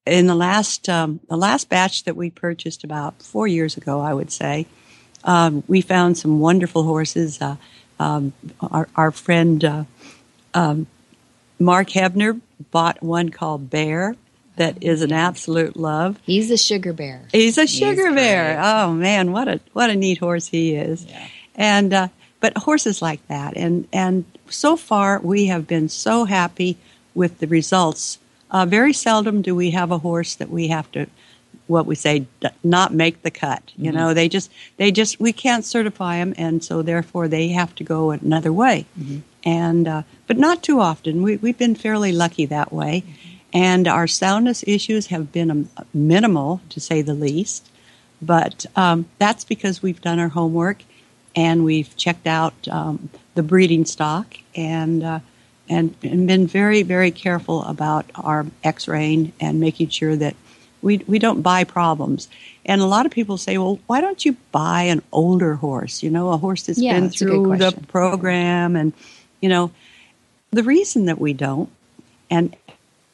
in 0.06 0.28
the 0.28 0.36
last 0.36 0.88
um, 0.88 1.20
the 1.28 1.36
last 1.36 1.68
batch 1.68 2.06
that 2.06 2.16
we 2.16 2.30
purchased 2.30 2.86
about 2.86 3.22
four 3.22 3.46
years 3.46 3.76
ago, 3.76 4.00
I 4.00 4.14
would 4.14 4.32
say, 4.32 4.66
um, 5.26 5.64
we 5.68 5.82
found 5.82 6.18
some 6.18 6.40
wonderful 6.40 6.84
horses. 6.84 7.42
Uh, 7.42 7.58
um, 8.00 8.32
our, 8.62 8.88
our, 8.96 9.12
friend 9.12 9.66
uh, 9.66 9.84
um, 10.54 10.86
Mark 11.60 11.90
Hebner 11.90 12.40
bought 12.70 13.02
one 13.02 13.30
called 13.30 13.72
Bear 13.72 14.16
that 14.58 14.84
is 14.84 15.02
an 15.02 15.12
absolute 15.12 15.78
love. 15.78 16.20
He's 16.24 16.52
a 16.52 16.58
sugar 16.58 16.94
bear. 16.94 17.24
He's 17.32 17.58
a 17.58 17.66
sugar 17.68 18.08
He's 18.08 18.16
bear. 18.16 18.56
great. 18.56 18.64
Oh 18.64 18.94
man, 18.94 19.32
what 19.32 19.48
a 19.48 19.60
what 19.74 19.90
a 19.90 19.96
neat 19.96 20.18
horse 20.18 20.48
he 20.48 20.76
is. 20.76 21.06
Yeah. 21.06 21.28
And 21.56 21.94
uh, 21.94 22.08
but 22.40 22.58
horses 22.58 23.02
like 23.02 23.26
that, 23.28 23.56
and 23.56 23.88
and 23.94 24.26
so 24.50 24.76
far 24.76 25.20
we 25.20 25.46
have 25.48 25.66
been 25.68 25.90
so 25.90 26.26
happy 26.26 26.78
with 27.16 27.40
the 27.40 27.48
results. 27.48 28.20
Uh, 28.52 28.66
very 28.66 28.94
seldom 28.94 29.42
do 29.42 29.54
we 29.56 29.72
have 29.72 29.92
a 29.92 29.98
horse 29.98 30.36
that 30.36 30.50
we 30.50 30.68
have 30.70 30.90
to 30.92 31.08
what 31.68 31.86
we 31.86 31.96
say 31.96 32.26
not 32.64 32.94
make 32.94 33.22
the 33.24 33.32
cut 33.32 33.62
you 33.76 33.92
know 33.92 34.14
they 34.14 34.30
just 34.30 34.50
they 34.78 34.90
just 34.90 35.20
we 35.20 35.34
can't 35.34 35.66
certify 35.66 36.18
them 36.20 36.34
and 36.38 36.64
so 36.64 36.82
therefore 36.82 37.28
they 37.28 37.50
have 37.50 37.76
to 37.76 37.84
go 37.84 38.12
another 38.12 38.54
way 38.54 38.86
and 39.44 39.86
uh, 39.86 40.02
but 40.28 40.38
not 40.38 40.64
too 40.64 40.80
often 40.80 41.22
we, 41.22 41.36
we've 41.38 41.58
been 41.58 41.76
fairly 41.76 42.14
lucky 42.14 42.46
that 42.46 42.72
way 42.72 43.04
and 43.54 43.88
our 43.88 44.08
soundness 44.08 44.64
issues 44.68 45.08
have 45.08 45.32
been 45.32 45.50
um, 45.50 45.70
minimal 45.94 46.62
to 46.70 46.80
say 46.80 47.02
the 47.02 47.14
least 47.14 47.70
but 48.22 48.66
um, 48.76 49.06
that's 49.20 49.44
because 49.44 49.82
we've 49.82 50.02
done 50.02 50.20
our 50.20 50.30
homework 50.30 50.84
and 51.36 51.64
we've 51.64 51.96
checked 51.98 52.28
out 52.28 52.54
um, 52.68 53.10
the 53.36 53.44
breeding 53.44 53.86
stock 53.86 54.36
and 54.56 55.04
uh, 55.04 55.20
and, 55.70 55.96
and 56.02 56.28
been 56.28 56.48
very 56.48 56.82
very 56.82 57.12
careful 57.12 57.64
about 57.64 58.10
our 58.16 58.46
x-raying 58.64 59.34
and 59.40 59.60
making 59.60 59.90
sure 59.90 60.16
that 60.16 60.36
we 60.82 60.98
we 61.08 61.20
don't 61.20 61.42
buy 61.42 61.64
problems. 61.64 62.28
And 62.66 62.82
a 62.82 62.86
lot 62.86 63.06
of 63.06 63.12
people 63.12 63.38
say, 63.38 63.58
"Well, 63.58 63.80
why 63.88 64.02
don't 64.02 64.24
you 64.26 64.36
buy 64.52 64.84
an 64.84 65.02
older 65.12 65.56
horse? 65.56 66.04
You 66.04 66.10
know, 66.10 66.30
a 66.32 66.38
horse 66.38 66.64
that's 66.64 66.80
Yeah, 66.80 66.94
been 66.94 67.04
that's 67.06 67.20
through 67.20 67.58
the 67.58 67.72
program." 67.88 68.76
And 68.76 68.94
you 69.42 69.50
know, 69.50 69.72
the 70.52 70.64
reason 70.64 71.06
that 71.06 71.20
we 71.20 71.34
don't, 71.34 71.70
and 72.30 72.56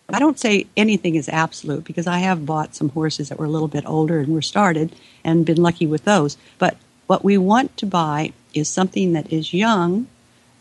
I 0.10 0.20
don't 0.20 0.40
say 0.40 0.68
anything 0.76 1.16
is 1.16 1.30
absolute 1.30 1.86
because 1.86 2.08
I 2.08 2.20
have 2.20 2.46
bought 2.46 2.76
some 2.76 2.90
horses 2.90 3.30
that 3.30 3.40
were 3.40 3.46
a 3.46 3.50
little 3.50 3.68
bit 3.68 3.86
older 3.88 4.20
and 4.20 4.34
were 4.34 4.42
started 4.42 4.96
and 5.24 5.46
been 5.46 5.62
lucky 5.62 5.88
with 5.88 6.04
those. 6.04 6.38
But 6.60 6.78
what 7.08 7.24
we 7.24 7.38
want 7.38 7.78
to 7.78 7.86
buy 7.86 8.34
is 8.54 8.70
something 8.70 9.14
that 9.14 9.32
is 9.32 9.54
young, 9.54 10.08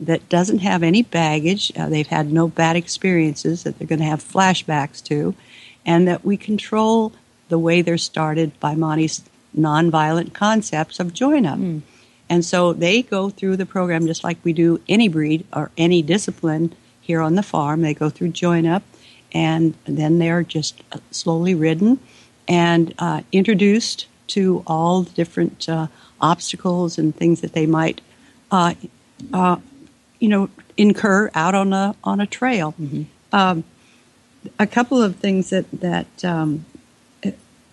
that 0.00 0.28
doesn't 0.28 0.58
have 0.58 0.82
any 0.82 1.02
baggage. 1.02 1.72
Uh, 1.76 1.88
they've 1.88 2.06
had 2.06 2.32
no 2.32 2.49
bad 2.49 2.76
experiences 2.76 3.62
that 3.62 3.78
they're 3.78 3.87
going 3.87 3.99
to 3.99 4.04
have 4.04 4.22
flashbacks 4.22 5.02
to, 5.04 5.34
and 5.84 6.08
that 6.08 6.25
we 6.25 6.37
control 6.37 7.12
the 7.49 7.58
way 7.58 7.82
they're 7.82 7.99
started 7.99 8.58
by 8.61 8.75
Monty's 8.75 9.22
nonviolent 9.56 10.32
concepts 10.32 10.99
of 10.99 11.12
join 11.12 11.44
up. 11.46 11.58
And 12.30 12.44
so 12.44 12.72
they 12.72 13.02
go 13.02 13.28
through 13.28 13.58
the 13.58 13.66
program 13.66 14.06
just 14.06 14.25
like 14.25 14.38
we 14.42 14.52
do 14.54 14.80
any 14.88 15.08
breed 15.08 15.44
or 15.52 15.70
any 15.76 16.00
discipline 16.00 16.75
here 17.00 17.20
on 17.20 17.34
the 17.34 17.42
farm. 17.42 17.82
They 17.82 17.92
go 17.92 18.08
through 18.08 18.30
join 18.30 18.66
up, 18.66 18.82
and 19.33 19.75
then 19.85 20.19
they're 20.19 20.43
just 20.43 20.83
uh, 20.93 20.99
slowly 21.11 21.55
ridden 21.55 21.99
and 22.49 22.95
uh, 22.99 23.23
introduced 23.33 24.07
to 24.29 24.62
all 24.67 25.03
the 25.03 25.11
different 25.11 25.69
uh, 25.69 25.87
obstacles 26.21 26.99
and 26.99 27.15
things 27.15 27.41
that 27.41 27.53
they 27.53 27.67
might, 27.67 28.01
uh, 28.51 28.75
uh, 29.33 29.57
you 30.19 30.29
know, 30.29 30.49
incur 30.77 31.31
out 31.35 31.55
on 31.55 31.73
a 31.73 31.95
on 32.05 32.21
a 32.21 32.27
trail. 32.27 32.75
Um, 33.33 33.65
a 34.59 34.67
couple 34.67 35.03
of 35.03 35.17
things 35.17 35.51
that 35.51 35.71
that 35.73 36.25
um, 36.25 36.65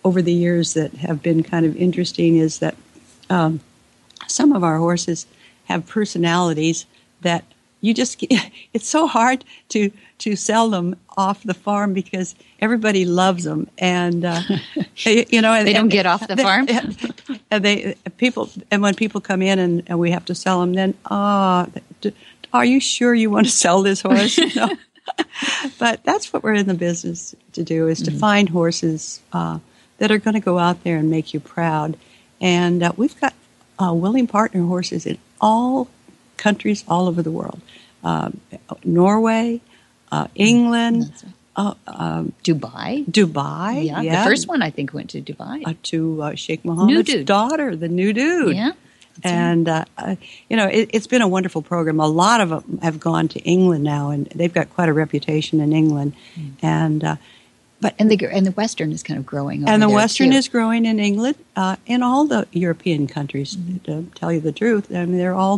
over 0.04 0.22
the 0.22 0.32
years 0.32 0.74
that 0.74 0.92
have 0.94 1.22
been 1.22 1.42
kind 1.42 1.66
of 1.66 1.76
interesting 1.76 2.36
is 2.36 2.58
that 2.58 2.76
um, 3.28 3.60
some 4.26 4.52
of 4.52 4.64
our 4.64 4.78
horses 4.78 5.26
have 5.64 5.86
personalities 5.86 6.86
that 7.20 7.44
you 7.80 7.94
just 7.94 8.16
it's 8.72 8.88
so 8.88 9.06
hard 9.06 9.44
to 9.70 9.90
to 10.18 10.36
sell 10.36 10.68
them 10.70 10.96
off 11.16 11.42
the 11.42 11.54
farm 11.54 11.94
because 11.94 12.34
everybody 12.60 13.04
loves 13.04 13.44
them 13.44 13.68
and 13.78 14.24
uh, 14.24 14.40
you 14.96 15.40
know 15.40 15.52
and, 15.52 15.66
They 15.66 15.72
don't 15.72 15.82
and- 15.82 15.90
get 15.90 16.06
off 16.06 16.26
the 16.26 16.36
farm? 16.48 16.66
and 17.50 17.64
they 17.64 17.94
people 18.18 18.50
and 18.70 18.82
when 18.82 18.94
people 18.94 19.20
come 19.20 19.42
in 19.42 19.58
and, 19.58 19.82
and 19.86 19.98
we 19.98 20.10
have 20.10 20.24
to 20.26 20.34
sell 20.34 20.60
them 20.60 20.74
then 20.74 20.94
ah 21.06 21.66
d 22.00 22.12
are 22.52 22.64
you 22.64 22.80
sure 22.80 23.14
you 23.14 23.30
want 23.30 23.46
to 23.46 23.52
sell 23.52 23.82
this 23.82 24.00
horse 24.02 24.38
no. 24.56 24.68
but 25.78 26.02
that's 26.04 26.32
what 26.32 26.42
we're 26.42 26.54
in 26.54 26.66
the 26.66 26.74
business 26.74 27.34
to 27.52 27.62
do 27.62 27.88
is 27.88 28.02
to 28.02 28.10
find 28.10 28.48
horses 28.48 29.20
uh, 29.32 29.58
that 29.98 30.10
are 30.10 30.18
going 30.18 30.34
to 30.34 30.40
go 30.40 30.58
out 30.58 30.82
there 30.84 30.96
and 30.96 31.10
make 31.10 31.32
you 31.34 31.40
proud 31.40 31.96
and 32.40 32.82
uh, 32.82 32.92
we've 32.96 33.18
got 33.20 33.34
uh, 33.82 33.92
willing 33.92 34.26
partner 34.26 34.62
horses 34.66 35.06
in 35.06 35.16
all 35.40 35.88
countries 36.46 36.80
all 36.92 37.04
over 37.10 37.20
the 37.28 37.34
world 37.40 37.60
um, 38.10 38.30
norway 39.00 39.46
uh, 40.16 40.26
england 40.50 41.02
right. 41.02 41.32
uh, 41.62 41.74
um, 42.04 42.24
Dubai. 42.48 42.90
dubai 43.18 43.72
Yeah, 43.90 44.02
the 44.16 44.24
first 44.30 44.44
one 44.52 44.60
I 44.68 44.70
think 44.76 44.88
went 44.98 45.08
to 45.14 45.20
Dubai. 45.30 45.56
uh, 45.68 45.74
to 45.92 45.98
uh, 46.22 46.34
Sheikh 46.44 46.60
Mohammed's 46.68 47.14
daughter, 47.36 47.68
the 47.84 47.90
new 48.00 48.10
dude. 48.22 48.56
yeah. 48.56 48.72
And, 49.22 49.64
uh, 49.68 49.84
uh, 49.98 50.16
you 50.48 50.56
know, 50.58 50.66
it, 50.78 50.84
it's 50.96 51.08
been 51.14 51.20
a 51.20 51.28
wonderful 51.36 51.62
program. 51.72 51.96
A 52.00 52.06
lot 52.24 52.38
of 52.44 52.48
them 52.54 52.78
have 52.86 52.96
gone 53.08 53.26
to 53.34 53.38
England 53.54 53.82
now, 53.96 54.04
and 54.14 54.22
they've 54.38 54.56
got 54.60 54.66
quite 54.76 54.88
a 54.92 54.96
reputation 55.04 55.60
in 55.60 55.70
England. 55.82 56.10
Mm. 56.38 56.52
And, 56.78 57.00
uh, 57.04 57.16
And 57.98 58.08
the 58.12 58.18
and 58.36 58.44
the 58.50 58.52
Western 58.62 58.90
is 58.96 59.02
kind 59.08 59.18
of 59.20 59.26
growing. 59.32 59.58
Over 59.62 59.72
and 59.72 59.80
the 59.82 59.92
Western 60.00 60.30
too. 60.30 60.36
is 60.40 60.46
growing 60.56 60.82
in 60.92 60.96
England, 61.10 61.36
uh, 61.62 61.76
in 61.94 62.00
all 62.08 62.22
the 62.34 62.40
European 62.64 63.02
countries, 63.16 63.50
Mm-hmm. 63.56 63.84
to 63.86 63.92
tell 64.18 64.30
you 64.34 64.40
the 64.48 64.52
truth. 64.62 64.84
I 64.90 65.04
mean, 65.08 65.18
they're 65.22 65.40
all 65.44 65.56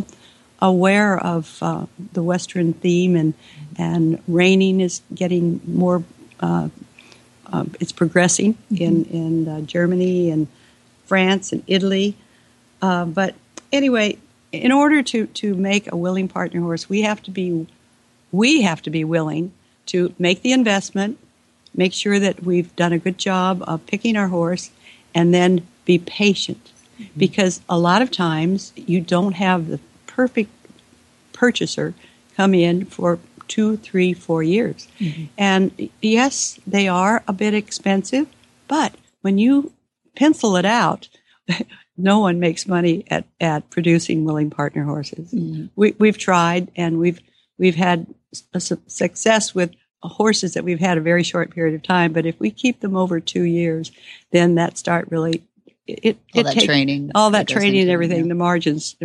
aware 0.63 1.19
of 1.19 1.57
uh, 1.61 1.85
the 2.13 2.23
Western 2.23 2.73
theme, 2.73 3.15
and, 3.15 3.33
and 3.77 4.23
reining 4.27 4.79
is 4.79 5.01
getting 5.13 5.59
more, 5.67 6.03
uh, 6.39 6.69
uh, 7.51 7.65
it's 7.79 7.91
progressing 7.91 8.53
Mm-hmm. 8.53 8.83
in, 8.83 9.05
in 9.05 9.47
uh, 9.47 9.61
Germany 9.61 10.31
and 10.31 10.47
France 11.05 11.51
and 11.51 11.63
Italy. 11.67 12.15
Uh, 12.81 13.05
but 13.05 13.35
anyway, 13.71 14.17
in 14.51 14.71
order 14.71 15.03
to, 15.03 15.27
to 15.27 15.53
make 15.53 15.91
a 15.91 15.97
willing 15.97 16.27
partner 16.27 16.61
horse, 16.61 16.89
we 16.89 17.01
have 17.01 17.21
to 17.23 17.31
be 17.31 17.67
we 18.31 18.63
have 18.63 18.81
to 18.81 18.89
be 18.89 19.03
willing 19.03 19.51
to 19.85 20.13
make 20.17 20.41
the 20.41 20.53
investment, 20.53 21.19
make 21.75 21.93
sure 21.93 22.19
that 22.19 22.41
we've 22.41 22.75
done 22.75 22.93
a 22.93 22.97
good 22.97 23.17
job 23.19 23.63
of 23.67 23.85
picking 23.85 24.17
our 24.17 24.29
horse, 24.29 24.71
and 25.13 25.33
then 25.33 25.67
be 25.85 25.99
patient. 25.99 26.71
Because 27.15 27.61
a 27.67 27.77
lot 27.77 28.01
of 28.01 28.09
times 28.09 28.73
you 28.75 29.01
don't 29.01 29.33
have 29.33 29.67
the 29.67 29.79
perfect 30.15 30.51
purchaser 31.33 31.93
come 32.35 32.53
in 32.53 32.85
for 32.85 33.19
two, 33.47 33.77
three, 33.77 34.13
four 34.13 34.43
years. 34.43 34.87
Mm-hmm. 34.99 35.25
And 35.37 35.89
yes, 36.01 36.59
they 36.65 36.87
are 36.87 37.23
a 37.27 37.33
bit 37.33 37.53
expensive, 37.53 38.27
but 38.67 38.95
when 39.21 39.37
you 39.37 39.73
pencil 40.15 40.55
it 40.55 40.65
out, 40.65 41.09
no 41.97 42.19
one 42.19 42.39
makes 42.39 42.67
money 42.67 43.05
at, 43.09 43.25
at 43.39 43.69
producing 43.69 44.25
willing 44.25 44.49
partner 44.49 44.83
horses. 44.83 45.31
Mm-hmm. 45.31 45.67
We, 45.75 45.95
we've 45.99 46.17
tried 46.17 46.71
and 46.75 46.99
we've 46.99 47.19
we've 47.57 47.75
had 47.75 48.07
su- 48.57 48.81
success 48.87 49.53
with 49.53 49.71
horses 50.01 50.53
that 50.53 50.63
we've 50.63 50.79
had 50.79 50.97
a 50.97 51.01
very 51.01 51.23
short 51.23 51.51
period 51.51 51.75
of 51.75 51.83
time. 51.83 52.13
But 52.13 52.25
if 52.25 52.39
we 52.39 52.51
keep 52.51 52.79
them 52.81 52.95
over 52.95 53.19
two 53.19 53.43
years, 53.43 53.91
then 54.31 54.55
that 54.55 54.77
start 54.77 55.07
really 55.11 55.43
it 55.87 56.17
all 56.33 56.41
it 56.41 56.43
that 56.45 56.53
take- 56.53 56.65
training, 56.65 57.11
all 57.15 57.31
that 57.31 57.47
goes 57.47 57.55
training 57.57 57.81
and 57.81 57.89
everything. 57.91 58.21
yeah. 58.23 58.27
The 58.29 58.35
margins 58.35 58.95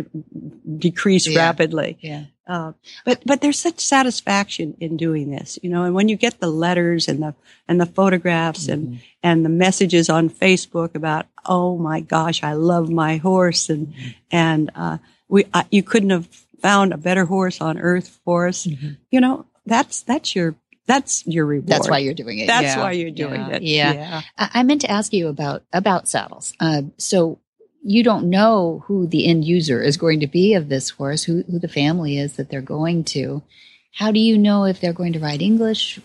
decrease 0.77 1.27
Yeah. 1.27 1.39
rapidly. 1.39 1.97
Yeah. 2.01 2.25
Uh, 2.47 2.73
but 3.05 3.21
but 3.25 3.41
there's 3.41 3.59
such 3.59 3.79
satisfaction 3.79 4.75
in 4.79 4.97
doing 4.97 5.29
this, 5.29 5.59
you 5.61 5.69
know. 5.69 5.83
And 5.83 5.93
when 5.93 6.09
you 6.09 6.15
get 6.15 6.39
the 6.39 6.47
letters 6.49 7.07
and 7.07 7.21
the 7.21 7.35
and 7.67 7.79
the 7.79 7.85
photographs 7.85 8.63
Mm-hmm. 8.67 8.73
and 8.73 8.99
and 9.21 9.45
the 9.45 9.49
messages 9.49 10.09
on 10.09 10.29
Facebook 10.29 10.95
about, 10.95 11.27
oh 11.45 11.77
my 11.77 11.99
gosh, 11.99 12.41
I 12.43 12.53
love 12.53 12.89
my 12.89 13.17
horse, 13.17 13.69
and 13.69 13.87
Mm-hmm. 13.89 14.09
and 14.31 14.71
uh, 14.73 14.97
we 15.27 15.45
uh, 15.53 15.63
you 15.69 15.83
couldn't 15.83 16.09
have 16.09 16.27
found 16.59 16.91
a 16.91 16.97
better 16.97 17.25
horse 17.25 17.61
on 17.61 17.77
earth 17.77 18.19
for 18.25 18.47
us. 18.47 18.65
You 19.11 19.21
know, 19.21 19.45
that's 19.67 20.01
that's 20.01 20.35
your 20.35 20.55
that's 20.89 21.25
your 21.27 21.45
reward. 21.45 21.67
That's 21.67 21.87
why 21.89 21.99
you're 21.99 22.13
doing 22.23 22.39
it. 22.39 22.47
That's 22.47 22.75
Yeah. 22.75 22.79
why 22.83 22.91
you're 22.93 23.11
doing 23.11 23.41
Yeah. 23.41 23.55
it. 23.55 23.61
Yeah. 23.63 24.21
I, 24.37 24.49
I 24.55 24.63
meant 24.63 24.81
to 24.81 24.91
ask 24.91 25.13
you 25.13 25.27
about 25.29 25.63
about 25.71 26.09
saddles. 26.09 26.53
Uh, 26.59 26.81
so 26.97 27.39
you 27.83 28.03
don't 28.03 28.29
know 28.29 28.83
who 28.87 29.07
the 29.07 29.25
end 29.27 29.45
user 29.45 29.81
is 29.81 29.95
going 29.97 30.19
to 30.19 30.27
be 30.27 30.53
of 30.55 30.67
this 30.67 30.89
horse, 30.89 31.23
who, 31.23 31.43
who 31.49 31.59
the 31.59 31.67
family 31.81 32.17
is 32.17 32.33
that 32.37 32.49
they're 32.49 32.61
going 32.77 33.03
to. 33.05 33.41
How 33.93 34.11
do 34.11 34.19
you 34.19 34.37
know 34.37 34.65
if 34.65 34.81
they're 34.81 34.93
going 35.01 35.13
to 35.13 35.19
ride 35.19 35.41
English, 35.41 35.99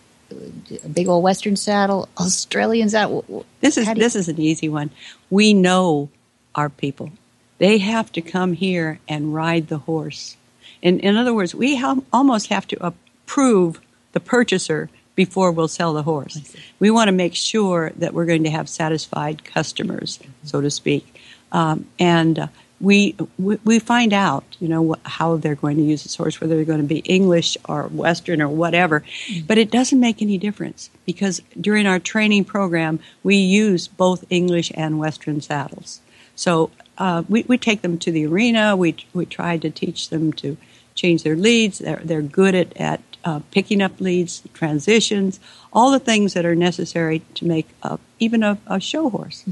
a 0.83 0.87
big 0.89 1.07
old 1.09 1.23
Western 1.23 1.55
saddle, 1.57 2.07
Australian 2.17 2.89
saddle? 2.89 3.45
This 3.61 3.77
is 3.77 3.87
you- 3.87 3.95
this 3.95 4.15
is 4.15 4.29
an 4.29 4.39
easy 4.39 4.69
one. 4.69 4.89
We 5.29 5.53
know 5.53 6.09
our 6.55 6.69
people. 6.69 7.09
They 7.57 7.77
have 7.79 8.11
to 8.13 8.21
come 8.21 8.53
here 8.53 8.99
and 9.07 9.33
ride 9.33 9.67
the 9.67 9.79
horse. 9.79 10.37
In 10.81 10.99
in 10.99 11.15
other 11.17 11.33
words, 11.33 11.53
we 11.55 11.75
ha- 11.77 12.01
almost 12.13 12.47
have 12.47 12.67
to 12.67 12.77
approve 12.89 13.79
the 14.15 14.19
purchaser 14.19 14.89
before 15.13 15.51
we'll 15.51 15.67
sell 15.67 15.93
the 15.93 16.03
horse. 16.03 16.55
We 16.79 16.89
want 16.89 17.09
to 17.09 17.11
make 17.11 17.35
sure 17.35 17.91
that 17.97 18.13
we're 18.13 18.25
going 18.25 18.45
to 18.45 18.49
have 18.49 18.67
satisfied 18.67 19.43
customers, 19.43 20.19
so 20.43 20.61
to 20.61 20.71
speak, 20.71 21.21
um, 21.51 21.85
and. 21.99 22.39
Uh, 22.39 22.47
we, 22.81 23.15
we 23.39 23.57
we 23.63 23.79
find 23.79 24.11
out, 24.11 24.43
you 24.59 24.67
know, 24.67 24.95
how 25.05 25.37
they're 25.37 25.55
going 25.55 25.77
to 25.77 25.83
use 25.83 26.03
this 26.03 26.15
horse, 26.15 26.41
whether 26.41 26.55
they're 26.57 26.65
going 26.65 26.81
to 26.81 26.85
be 26.85 26.99
English 26.99 27.57
or 27.69 27.83
Western 27.83 28.41
or 28.41 28.49
whatever. 28.49 29.01
But 29.47 29.57
it 29.57 29.71
doesn't 29.71 29.99
make 29.99 30.21
any 30.21 30.37
difference 30.37 30.89
because 31.05 31.41
during 31.59 31.87
our 31.87 31.99
training 31.99 32.43
program, 32.43 32.99
we 33.23 33.37
use 33.37 33.87
both 33.87 34.25
English 34.29 34.73
and 34.75 34.99
Western 34.99 35.39
saddles. 35.39 36.01
So 36.35 36.69
uh, 36.97 37.23
we, 37.29 37.43
we 37.47 37.57
take 37.57 37.81
them 37.81 37.97
to 37.99 38.11
the 38.11 38.25
arena. 38.27 38.75
We 38.75 38.97
we 39.13 39.25
try 39.25 39.57
to 39.57 39.69
teach 39.69 40.09
them 40.09 40.33
to 40.33 40.57
change 40.95 41.23
their 41.23 41.37
leads. 41.37 41.79
They're 41.79 42.01
they're 42.03 42.21
good 42.21 42.55
at 42.55 42.75
at 42.75 43.01
uh, 43.25 43.39
picking 43.51 43.81
up 43.81 43.99
leads, 43.99 44.43
transitions, 44.53 45.39
all 45.73 45.91
the 45.91 45.99
things 45.99 46.33
that 46.33 46.45
are 46.45 46.55
necessary 46.55 47.21
to 47.33 47.45
make 47.45 47.67
uh, 47.83 47.97
even 48.19 48.43
a, 48.43 48.57
a 48.67 48.79
show 48.79 49.09
horse. 49.09 49.43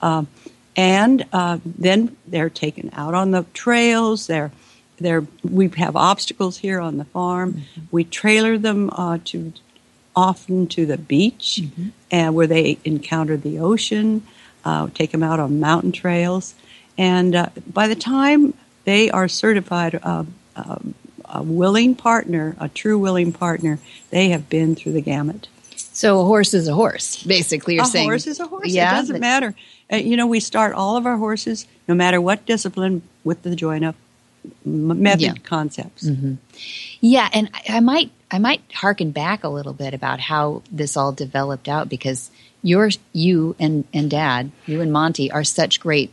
Um, 0.00 0.28
and 0.76 1.26
uh, 1.32 1.58
then 1.64 2.16
they're 2.26 2.50
taken 2.50 2.90
out 2.92 3.14
on 3.14 3.30
the 3.30 3.44
trails. 3.52 4.26
They're 4.26 4.52
they're 4.98 5.26
we 5.42 5.68
have 5.76 5.96
obstacles 5.96 6.58
here 6.58 6.80
on 6.80 6.96
the 6.98 7.04
farm. 7.06 7.62
We 7.90 8.04
trailer 8.04 8.56
them 8.58 8.90
uh, 8.90 9.18
to 9.26 9.52
often 10.14 10.66
to 10.68 10.86
the 10.86 10.98
beach, 10.98 11.62
and 12.10 12.34
where 12.34 12.46
they 12.46 12.78
encounter 12.84 13.36
the 13.36 13.58
ocean. 13.58 14.26
Uh, 14.64 14.88
take 14.94 15.10
them 15.10 15.22
out 15.24 15.40
on 15.40 15.58
mountain 15.58 15.90
trails, 15.90 16.54
and 16.96 17.34
uh, 17.34 17.48
by 17.66 17.88
the 17.88 17.96
time 17.96 18.54
they 18.84 19.10
are 19.10 19.28
certified 19.28 19.98
uh, 20.02 20.24
uh, 20.54 20.78
a 21.32 21.42
willing 21.42 21.94
partner, 21.94 22.54
a 22.60 22.68
true 22.68 22.98
willing 22.98 23.32
partner, 23.32 23.78
they 24.10 24.28
have 24.28 24.48
been 24.48 24.74
through 24.76 24.92
the 24.92 25.00
gamut. 25.00 25.48
So 25.94 26.20
a 26.20 26.24
horse 26.24 26.54
is 26.54 26.68
a 26.68 26.74
horse, 26.74 27.22
basically. 27.22 27.74
You're 27.74 27.84
a 27.84 27.86
saying 27.86 28.08
a 28.08 28.12
horse 28.12 28.26
is 28.26 28.38
a 28.40 28.46
horse. 28.46 28.68
Yeah, 28.68 28.92
it 28.92 29.00
doesn't 29.00 29.14
but- 29.16 29.20
matter. 29.20 29.54
Uh, 29.92 29.96
you 29.96 30.16
know, 30.16 30.26
we 30.26 30.40
start 30.40 30.74
all 30.74 30.96
of 30.96 31.04
our 31.06 31.16
horses, 31.18 31.66
no 31.88 31.94
matter 31.94 32.20
what 32.20 32.46
discipline, 32.46 33.02
with 33.24 33.42
the 33.42 33.54
join 33.56 33.84
up 33.84 33.94
method 34.64 35.20
Yeah. 35.20 35.32
concepts. 35.44 36.08
Yeah, 37.00 37.28
and 37.32 37.50
I, 37.52 37.76
I 37.76 37.80
might 37.80 38.10
I 38.30 38.38
might 38.38 38.62
harken 38.72 39.10
back 39.10 39.44
a 39.44 39.48
little 39.48 39.74
bit 39.74 39.92
about 39.94 40.18
how 40.18 40.62
this 40.70 40.96
all 40.96 41.12
developed 41.12 41.68
out 41.68 41.88
because 41.90 42.30
you're 42.62 42.90
you 43.12 43.54
and 43.60 43.84
and 43.92 44.10
Dad, 44.10 44.50
you 44.66 44.80
and 44.80 44.92
Monty 44.92 45.30
are 45.30 45.44
such 45.44 45.78
great 45.78 46.10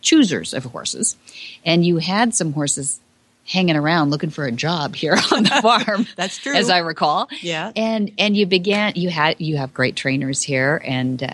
choosers 0.00 0.54
of 0.54 0.64
horses, 0.64 1.16
and 1.64 1.84
you 1.84 1.98
had 1.98 2.34
some 2.34 2.52
horses 2.54 2.98
hanging 3.46 3.76
around 3.76 4.10
looking 4.10 4.30
for 4.30 4.44
a 4.44 4.52
job 4.52 4.94
here 4.96 5.12
on 5.32 5.44
the 5.44 5.50
farm. 5.62 6.06
That's 6.16 6.38
true. 6.38 6.54
as 6.54 6.68
I 6.70 6.78
recall. 6.78 7.28
Yeah. 7.40 7.72
and 7.76 8.10
and 8.18 8.36
you 8.36 8.46
began. 8.46 8.92
You 8.96 9.08
had 9.10 9.40
you 9.40 9.56
have 9.56 9.72
great 9.72 9.96
trainers 9.96 10.42
here, 10.42 10.80
and 10.84 11.22
uh, 11.22 11.28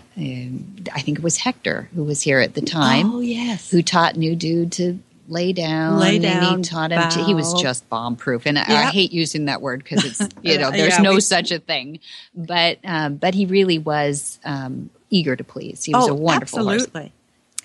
I 0.93 1.01
think 1.01 1.17
it 1.19 1.23
was 1.23 1.37
Hector 1.37 1.89
who 1.95 2.03
was 2.03 2.21
here 2.21 2.39
at 2.39 2.53
the 2.53 2.61
time 2.61 3.13
Oh 3.15 3.19
yes. 3.19 3.69
who 3.71 3.81
taught 3.81 4.15
new 4.15 4.35
dude 4.35 4.71
to 4.73 4.99
lay 5.27 5.53
down. 5.53 5.99
Lay 5.99 6.19
down, 6.19 6.57
he 6.57 6.63
taught 6.63 6.91
him. 6.91 7.09
To, 7.09 7.23
he 7.23 7.33
was 7.33 7.53
just 7.61 7.87
bomb 7.89 8.15
proof, 8.15 8.45
and 8.45 8.59
I, 8.59 8.63
I 8.63 8.91
hate 8.91 9.11
using 9.13 9.45
that 9.45 9.61
word 9.61 9.81
because 9.83 10.03
it's 10.05 10.35
you 10.41 10.57
know 10.57 10.69
there's 10.71 10.93
Yeah, 10.97 11.01
no 11.01 11.13
we- 11.15 11.21
such 11.21 11.51
a 11.51 11.59
thing. 11.59 11.99
But 12.35 12.79
um, 12.83 13.15
but 13.15 13.33
he 13.33 13.45
really 13.45 13.77
was 13.79 14.39
um, 14.45 14.89
eager 15.09 15.35
to 15.35 15.43
please. 15.43 15.83
He 15.83 15.93
was 15.93 16.09
oh, 16.09 16.11
a 16.11 16.15
wonderful 16.15 16.63
horse. 16.63 16.83
absolutely. 16.83 17.11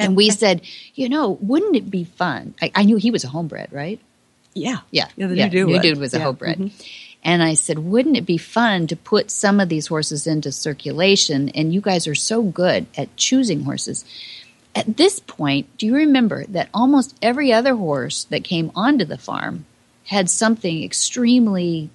And 0.01 0.15
we 0.15 0.31
said, 0.31 0.61
you 0.95 1.09
know, 1.09 1.31
wouldn't 1.41 1.75
it 1.75 1.91
be 1.91 2.05
fun? 2.05 2.55
I, 2.63 2.71
I 2.73 2.85
knew 2.85 2.99
he 2.99 3.11
was 3.11 3.25
a 3.25 3.29
homebred, 3.29 3.73
right? 3.73 3.99
Yeah. 4.55 4.79
Yeah, 4.91 5.09
Yeah, 5.17 5.27
the 5.29 5.37
yeah, 5.37 5.45
new 5.47 5.51
dude 5.51 5.67
new 5.69 5.73
was. 5.75 5.83
dude 5.83 5.99
was 5.99 6.15
a 6.15 6.19
Yeah. 6.19 6.25
homebred. 6.25 6.59
Mhm. 6.59 6.71
And 7.25 7.43
I 7.43 7.55
said, 7.55 7.79
wouldn't 7.81 8.17
it 8.17 8.27
be 8.27 8.39
fun 8.39 8.87
to 8.87 8.97
put 8.97 9.31
some 9.31 9.59
of 9.61 9.69
these 9.69 9.89
horses 9.89 10.27
into 10.27 10.53
circulation? 10.53 11.49
And 11.51 11.75
you 11.75 11.81
guys 11.81 12.07
are 12.07 12.15
so 12.15 12.43
good 12.43 12.87
at 12.97 13.15
choosing 13.17 13.65
horses. 13.65 14.05
At 14.75 14.97
this 14.97 15.19
point, 15.19 15.67
do 15.79 15.87
you 15.87 15.95
remember 15.95 16.45
that 16.47 16.69
almost 16.73 17.17
every 17.21 17.53
other 17.53 17.75
horse 17.75 18.25
that 18.31 18.45
came 18.45 18.71
onto 18.75 19.05
the 19.05 19.19
farm 19.19 19.65
had 20.05 20.31
something 20.31 20.83
extremely 20.85 21.91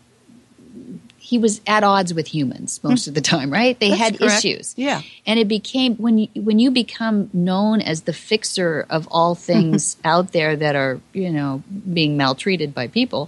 he 1.34 1.40
was 1.40 1.62
at 1.66 1.84
odds 1.84 2.14
with 2.14 2.28
humans 2.28 2.80
most 2.84 3.08
of 3.08 3.16
the 3.16 3.22
time, 3.22 3.50
right? 3.52 3.80
They 3.80 3.90
That's 3.90 4.02
had 4.02 4.20
correct. 4.20 4.46
issues 4.46 4.74
Yeah. 4.78 5.02
and 5.26 5.40
it 5.40 5.48
became 5.48 5.96
when 5.96 6.16
you 6.20 6.28
when 6.36 6.60
you 6.60 6.70
become 6.70 7.18
known 7.34 7.82
as 7.82 8.02
the 8.04 8.14
fixer 8.14 8.86
of 8.88 9.08
all 9.10 9.34
things 9.34 9.98
out 10.14 10.32
there 10.32 10.56
that 10.56 10.76
are 10.76 11.00
you 11.12 11.32
know 11.32 11.64
being 11.92 12.18
maltreated 12.18 12.70
by 12.80 12.86
people 12.88 13.22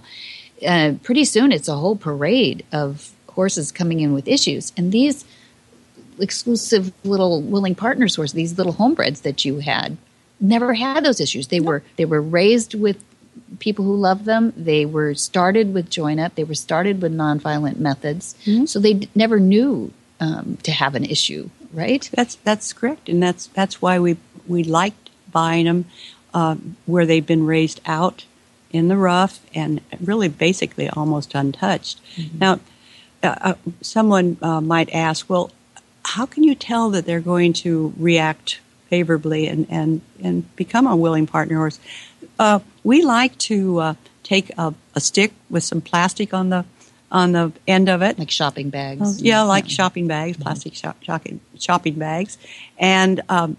uh, 0.72 0.92
pretty 1.02 1.24
soon 1.24 1.50
it's 1.50 1.66
a 1.68 1.74
whole 1.82 1.96
parade 1.96 2.64
of 2.70 3.10
horses 3.38 3.72
coming 3.72 3.98
in 4.00 4.10
with 4.14 4.26
issues 4.28 4.72
and 4.76 4.92
these 4.92 5.24
exclusive 6.20 6.92
little 7.04 7.42
willing 7.42 7.74
partners 7.74 8.14
horses 8.16 8.34
these 8.34 8.56
little 8.56 8.74
homebreds 8.74 9.22
that 9.22 9.44
you 9.44 9.58
had 9.58 9.96
never 10.40 10.74
had 10.74 11.04
those 11.04 11.20
issues 11.20 11.48
they 11.48 11.60
were 11.60 11.82
they 11.96 12.04
were 12.04 12.22
raised 12.22 12.72
with 12.74 12.98
people 13.58 13.84
who 13.84 13.96
love 13.96 14.24
them 14.24 14.52
they 14.56 14.84
were 14.86 15.14
started 15.14 15.72
with 15.74 15.88
join 15.90 16.18
up 16.18 16.34
they 16.34 16.44
were 16.44 16.54
started 16.54 17.00
with 17.02 17.12
nonviolent 17.14 17.76
methods 17.78 18.34
so 18.66 18.78
they 18.78 18.94
d- 18.94 19.08
never 19.14 19.38
knew 19.40 19.90
um, 20.20 20.56
to 20.62 20.70
have 20.72 20.94
an 20.94 21.04
issue 21.04 21.48
right 21.72 22.08
That's 22.14 22.36
that's 22.36 22.72
correct, 22.72 23.08
and 23.08 23.22
that's 23.22 23.46
that's 23.48 23.82
why 23.82 23.98
we 23.98 24.16
we 24.46 24.62
liked 24.64 25.10
buying 25.30 25.66
them 25.66 25.84
uh, 26.32 26.56
where 26.86 27.04
they've 27.06 27.26
been 27.26 27.44
raised 27.46 27.80
out 27.84 28.24
in 28.70 28.88
the 28.88 28.96
rough 28.96 29.40
and 29.54 29.80
really 30.00 30.28
basically 30.28 30.88
almost 30.88 31.34
untouched. 31.34 32.00
Now, 32.40 32.60
uh, 33.22 33.36
uh, 33.40 33.54
someone 33.80 34.36
uh, 34.42 34.60
might 34.60 34.90
ask, 34.92 35.28
well, 35.28 35.50
how 36.04 36.26
can 36.26 36.42
you 36.44 36.54
tell 36.54 36.90
that 36.90 37.06
they're 37.06 37.20
going 37.20 37.52
to 37.54 37.92
react 37.98 38.60
favorably 38.88 39.46
and 39.48 39.66
and 39.68 40.00
and 40.22 40.56
become 40.56 40.86
a 40.86 40.96
willing 40.96 41.26
partner 41.26 41.56
horse? 41.56 41.78
Uh, 42.38 42.60
we 42.90 42.96
like 43.18 43.34
to 43.50 43.58
uh, 43.86 43.94
take 44.22 44.46
a, 44.58 44.66
a 44.94 45.00
stick 45.00 45.30
with 45.50 45.64
some 45.70 45.80
plastic 45.90 46.32
on 46.40 46.46
the 46.54 46.62
on 47.10 47.32
the 47.32 47.52
end 47.66 47.88
of 47.88 48.02
it, 48.08 48.18
like 48.18 48.30
shopping 48.40 48.68
bags 48.70 49.00
Oh, 49.02 49.14
yeah, 49.30 49.42
like 49.54 49.66
shopping 49.78 50.06
bags, 50.08 50.36
plastic 50.44 50.74
shop, 50.74 50.96
shopping, 51.08 51.38
shopping 51.66 51.94
bags, 52.06 52.36
and 52.78 53.20
um, 53.28 53.56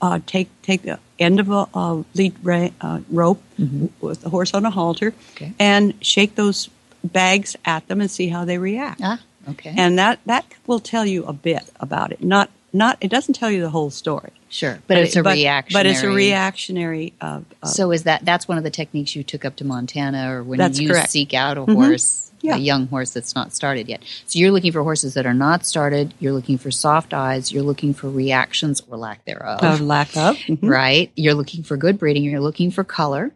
uh, 0.00 0.18
take 0.26 0.48
take 0.68 0.82
the 0.90 0.98
end 1.18 1.40
of 1.40 1.48
a, 1.50 1.62
a 1.74 2.04
lead 2.18 2.34
ra- 2.42 2.74
uh, 2.86 3.00
rope 3.20 3.40
with 4.00 4.20
the 4.24 4.30
horse 4.34 4.52
on 4.58 4.64
a 4.66 4.70
halter, 4.78 5.10
Okay. 5.36 5.52
and 5.58 5.94
shake 6.12 6.34
those 6.34 6.68
bags 7.02 7.56
at 7.64 7.82
them 7.88 8.00
and 8.02 8.10
see 8.10 8.28
how 8.34 8.44
they 8.44 8.58
react. 8.58 9.00
ah 9.02 9.18
okay 9.52 9.74
And 9.76 9.98
that 9.98 10.18
that 10.26 10.44
will 10.66 10.80
tell 10.92 11.06
you 11.14 11.24
a 11.24 11.32
bit 11.32 11.64
about 11.80 12.12
it. 12.12 12.20
Not 12.22 12.48
not 12.72 12.96
it 13.00 13.08
doesn't 13.08 13.34
tell 13.34 13.50
you 13.50 13.60
the 13.60 13.70
whole 13.70 13.90
story, 13.90 14.30
sure 14.48 14.78
but, 14.86 14.96
it's 14.98 15.16
a 15.16 15.22
but, 15.22 15.34
reaction 15.34 15.74
But 15.78 15.86
it's 15.86 16.02
a 16.02 16.08
reactionary. 16.08 17.12
So 17.64 17.90
is 17.92 18.04
that 18.04 18.24
that's 18.24 18.48
one 18.48 18.58
of 18.58 18.64
the 18.64 18.70
techniques 18.70 19.14
you 19.16 19.22
took 19.22 19.44
up 19.44 19.56
to 19.56 19.64
montana 19.64 20.32
or 20.34 20.42
when 20.42 20.58
you 20.74 20.88
correct. 20.88 21.10
seek 21.10 21.34
out 21.34 21.58
a 21.58 21.62
Mhm. 21.62 21.74
horse 21.74 22.30
Yeah. 22.44 22.56
a 22.56 22.58
young 22.58 22.88
horse 22.88 23.12
that's 23.12 23.36
not 23.36 23.54
started 23.54 23.88
yet 23.88 24.02
so 24.26 24.36
you're 24.40 24.50
looking 24.50 24.72
for 24.72 24.82
horses 24.82 25.14
that 25.14 25.26
are 25.26 25.34
not 25.34 25.64
started 25.64 26.12
you're 26.18 26.32
looking 26.32 26.58
for 26.58 26.72
soft 26.72 27.14
eyes 27.14 27.52
you're 27.52 27.62
looking 27.62 27.94
for 27.94 28.10
reactions 28.10 28.82
or 28.88 28.96
lack 28.98 29.24
thereof 29.26 29.62
of 29.62 29.80
lack 29.80 30.16
of 30.16 30.36
Mhm. 30.38 30.58
right 30.68 31.12
you're 31.14 31.34
looking 31.34 31.62
for 31.62 31.76
good 31.76 31.98
breeding 32.00 32.24
you're 32.24 32.40
looking 32.40 32.72
for 32.72 32.82
color 32.82 33.32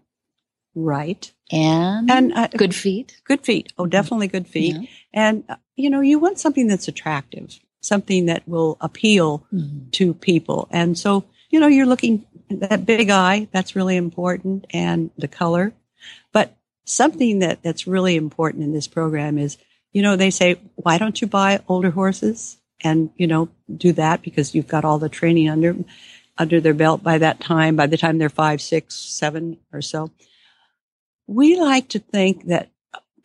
right 0.74 1.30
and 1.52 2.10
and 2.10 2.32
uh, 2.32 2.48
good 2.56 2.74
feet 2.74 3.20
Good 3.24 3.42
feet. 3.44 3.72
Oh, 3.78 3.86
definitely 3.86 4.26
good 4.28 4.46
feet. 4.48 4.74
Yeah. 4.76 4.86
And, 5.12 5.44
uh, 5.48 5.56
you 5.76 5.88
know, 5.90 6.00
you 6.00 6.18
want 6.18 6.38
something 6.40 6.66
that's 6.68 6.86
attractive, 6.88 7.58
something 7.86 8.26
that 8.26 8.46
will 8.46 8.76
appeal 8.80 9.46
mm-hmm. 9.52 9.90
to 9.90 10.14
people. 10.14 10.68
And 10.70 10.98
so, 10.98 11.24
you 11.50 11.60
know, 11.60 11.66
you're 11.66 11.86
looking 11.86 12.26
that 12.50 12.86
big 12.86 13.10
eye, 13.10 13.48
that's 13.52 13.76
really 13.76 13.96
important, 13.96 14.66
and 14.70 15.10
the 15.16 15.28
color. 15.28 15.72
But 16.32 16.56
something 16.84 17.40
that, 17.40 17.62
that's 17.62 17.86
really 17.86 18.16
important 18.16 18.62
in 18.62 18.72
this 18.72 18.86
program 18.86 19.38
is, 19.38 19.58
you 19.92 20.02
know, 20.02 20.16
they 20.16 20.30
say, 20.30 20.60
why 20.74 20.98
don't 20.98 21.20
you 21.20 21.26
buy 21.26 21.60
older 21.68 21.90
horses 21.90 22.58
and, 22.82 23.10
you 23.16 23.26
know, 23.26 23.48
do 23.74 23.92
that 23.92 24.22
because 24.22 24.54
you've 24.54 24.68
got 24.68 24.84
all 24.84 24.98
the 24.98 25.08
training 25.08 25.48
under, 25.48 25.76
under 26.38 26.60
their 26.60 26.74
belt 26.74 27.02
by 27.02 27.18
that 27.18 27.40
time, 27.40 27.76
by 27.76 27.86
the 27.86 27.96
time 27.96 28.18
they're 28.18 28.28
five, 28.28 28.60
six, 28.60 28.94
seven 28.94 29.58
or 29.72 29.82
so. 29.82 30.10
We 31.26 31.58
like 31.58 31.88
to 31.88 31.98
think 31.98 32.46
that 32.46 32.70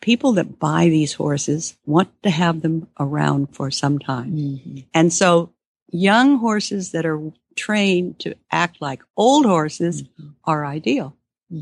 people 0.02 0.34
that 0.34 0.58
buy 0.58 0.90
these 0.90 1.14
horses 1.14 1.74
want 1.86 2.10
to 2.24 2.28
have 2.30 2.60
them 2.60 2.88
around 3.00 3.54
for 3.56 3.70
some 3.70 3.98
time. 3.98 4.32
Mm-hmm. 4.32 4.78
And 4.92 5.10
so 5.10 5.50
young 5.90 6.36
horses 6.38 6.90
that 6.92 7.06
are 7.06 7.18
trained 7.56 8.18
to 8.18 8.34
act 8.50 8.82
like 8.82 9.02
old 9.16 9.46
horses 9.46 10.02
Mm-hmm. 10.02 10.28
are 10.44 10.66
ideal. 10.66 11.16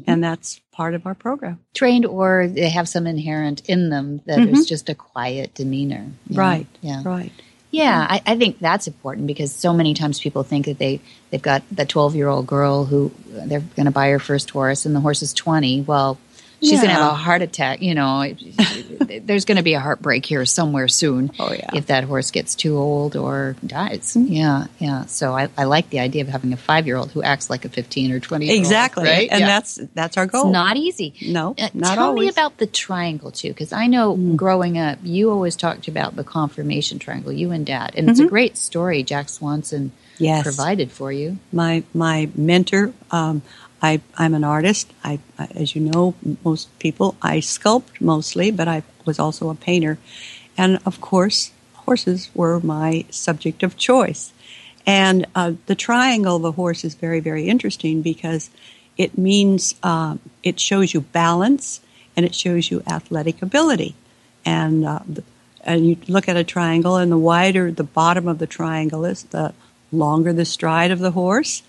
And 0.07 0.22
that's 0.22 0.61
part 0.70 0.94
of 0.94 1.05
our 1.05 1.16
program. 1.16 1.59
Trained 1.74 2.07
or 2.07 2.46
they 2.46 2.68
have 2.70 2.88
some 2.88 3.09
inherent 3.09 3.62
in 3.68 3.90
them 3.90 4.20
that 4.26 4.38
is 4.38 4.64
Mhm. 4.64 4.68
just 4.68 4.88
a 4.88 4.94
quiet 4.94 5.53
demeanor. 5.55 6.07
Right. 6.31 6.68
Yeah. 6.81 7.03
Right. 7.05 7.33
Yeah, 7.72 8.07
I, 8.09 8.22
I 8.24 8.37
think 8.37 8.61
that's 8.61 8.87
important 8.87 9.26
because 9.26 9.53
so 9.53 9.72
many 9.72 9.94
times 9.94 10.20
people 10.20 10.44
think 10.44 10.66
that 10.66 10.79
they 10.79 11.00
they've 11.31 11.42
got 11.42 11.62
the 11.72 11.85
twelve 11.85 12.14
year 12.14 12.29
old 12.29 12.46
girl 12.46 12.85
who 12.85 13.11
they're 13.48 13.66
going 13.76 13.87
to 13.87 13.90
buy 13.92 14.11
her 14.11 14.20
first 14.20 14.50
horse 14.50 14.87
and 14.87 14.94
the 14.94 15.00
horse 15.00 15.22
is 15.22 15.33
twenty. 15.35 15.81
Well, 15.83 16.18
she's 16.61 16.73
going 16.81 16.88
to 16.88 16.94
have 16.94 17.12
a 17.12 17.14
heart 17.14 17.42
attack. 17.42 17.83
You 17.83 17.94
know, 17.94 18.33
there's 19.23 19.44
going 19.44 19.57
to 19.57 19.62
be 19.62 19.75
a 19.75 19.81
heartbreak 19.81 20.25
here 20.27 20.44
somewhere 20.46 20.88
soon. 20.88 21.33
Oh, 21.38 21.53
yeah. 21.53 21.70
if 21.75 21.87
that 21.87 22.05
horse 22.05 22.31
gets 22.31 22.55
too 22.55 22.77
old 22.77 23.16
or 23.16 23.57
dies. 23.66 24.16
Yeah, 24.16 24.66
yeah. 24.79 25.07
So 25.07 25.35
I, 25.35 25.49
I 25.57 25.64
like 25.64 25.90
the 25.90 26.01
idea 26.01 26.23
of 26.23 26.29
having 26.29 26.53
a 26.53 26.57
five 26.57 26.87
year 26.87 26.96
old 26.96 27.11
who 27.12 27.23
acts 27.23 27.51
like 27.51 27.64
a 27.64 27.68
fifteen 27.68 28.12
or 28.12 28.20
twenty. 28.20 28.51
Exactly. 28.57 29.05
right? 29.05 29.29
And 29.31 29.40
Yeah. 29.40 29.46
that's 29.46 29.77
that's 29.94 30.16
our 30.16 30.25
It's 30.25 30.33
goal. 30.33 30.51
not 30.51 30.77
easy. 30.77 31.14
no, 31.23 31.55
Uh, 31.59 31.68
not 31.75 31.94
tell 31.94 32.07
always. 32.09 32.27
me 32.27 32.29
about 32.31 32.59
the 32.59 32.66
triangle 32.66 33.31
too, 33.31 33.49
because 33.49 33.73
I 33.73 33.87
know 33.87 34.14
growing 34.37 34.79
up, 34.79 34.99
you 35.03 35.31
always 35.31 35.57
talked 35.57 35.88
about 35.88 36.16
the 36.16 36.25
conformation 36.25 36.99
triangle. 36.99 37.33
You 37.33 37.51
and 37.51 37.64
Dad, 37.66 37.92
and 37.96 38.09
it's 38.11 38.20
a 38.20 38.27
great 38.27 38.57
story. 38.57 39.03
Jack 39.03 39.29
Swanson 39.29 39.92
Mm-hmm. 40.20 40.25
Yes. 40.27 40.42
provided 40.42 40.92
for 40.92 41.11
you. 41.11 41.38
my 41.51 41.83
my 41.94 42.29
mentor. 42.35 42.92
Um, 43.11 43.40
I 43.83 44.01
I'm 44.16 44.35
an 44.35 44.45
artist. 44.45 44.93
I, 45.05 45.19
as 45.38 45.75
you 45.75 45.83
know, 45.83 46.14
most 46.45 46.77
people 46.79 47.16
I 47.23 47.38
sculpt 47.38 48.01
mostly, 48.01 48.51
but 48.51 48.69
I 48.69 48.83
was 49.05 49.19
also 49.19 49.51
a 49.51 49.55
painter, 49.55 49.99
and 50.57 50.79
of 50.85 51.01
course, 51.01 51.53
horses 51.75 52.31
were 52.35 52.61
my 52.61 53.05
subject 53.11 53.62
of 53.62 53.77
choice. 53.77 54.33
And 54.87 55.27
uh, 55.35 55.53
the 55.66 55.75
triangle 55.75 56.37
of 56.37 56.45
a 56.45 56.53
horse 56.53 56.85
is 56.85 56.95
very 56.95 57.21
very 57.21 57.49
interesting 57.49 58.03
because 58.03 58.51
it 58.97 59.16
means 59.16 59.75
um, 59.83 60.21
it 60.43 60.61
shows 60.61 60.93
you 60.93 61.01
balance 61.01 61.81
and 62.16 62.27
it 62.27 62.35
shows 62.35 62.71
you 62.71 62.83
athletic 62.87 63.40
ability, 63.43 63.95
and 64.45 64.85
uh, 64.85 65.01
and 65.62 65.87
you 65.87 65.97
look 66.09 66.29
at 66.29 66.37
a 66.37 66.45
triangle, 66.45 66.97
and 66.97 67.11
the 67.11 67.19
wider 67.19 67.71
the 67.71 67.85
bottom 67.85 68.29
of 68.29 68.38
the 68.38 68.47
triangle 68.47 69.05
is, 69.05 69.23
the 69.25 69.55
longer 69.93 70.33
the 70.33 70.45
stride 70.45 70.90
of 70.90 70.99
the 70.99 71.12
horse, 71.12 71.62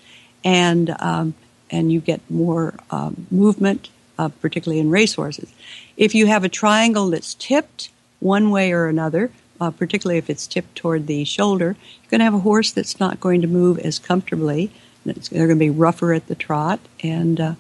and 0.44 0.96
um, 1.00 1.34
and 1.72 1.92
you 1.92 2.00
get 2.02 2.20
more 2.30 2.74
um, 2.92 3.28
movement, 3.32 3.90
uh, 4.20 4.30
particularly 4.30 4.80
in 4.80 4.90
racehorses. 4.92 5.52
If 5.98 6.14
you 6.14 6.28
have 6.28 6.44
a 6.44 6.50
triangle 6.50 7.10
that's 7.10 7.34
tipped 7.36 7.90
one 8.20 8.52
way 8.52 8.72
or 8.72 8.88
another, 8.88 9.32
uh, 9.60 9.72
particularly 9.72 10.18
if 10.18 10.30
it's 10.30 10.48
tipped 10.48 10.76
toward 10.76 11.08
the 11.08 11.24
shoulder, 11.24 11.76
you're 12.02 12.10
going 12.10 12.20
to 12.20 12.26
have 12.26 12.34
a 12.34 12.40
horse 12.40 12.72
that's 12.72 13.00
not 13.00 13.20
going 13.20 13.42
to 13.42 13.48
move 13.48 13.80
as 13.80 14.00
comfortably. 14.00 14.72
They're 15.06 15.48
going 15.48 15.50
to 15.50 15.56
be 15.56 15.70
rougher 15.70 16.14
at 16.14 16.28
the 16.28 16.36
trot, 16.36 16.80
and 17.02 17.40
uh, 17.40 17.54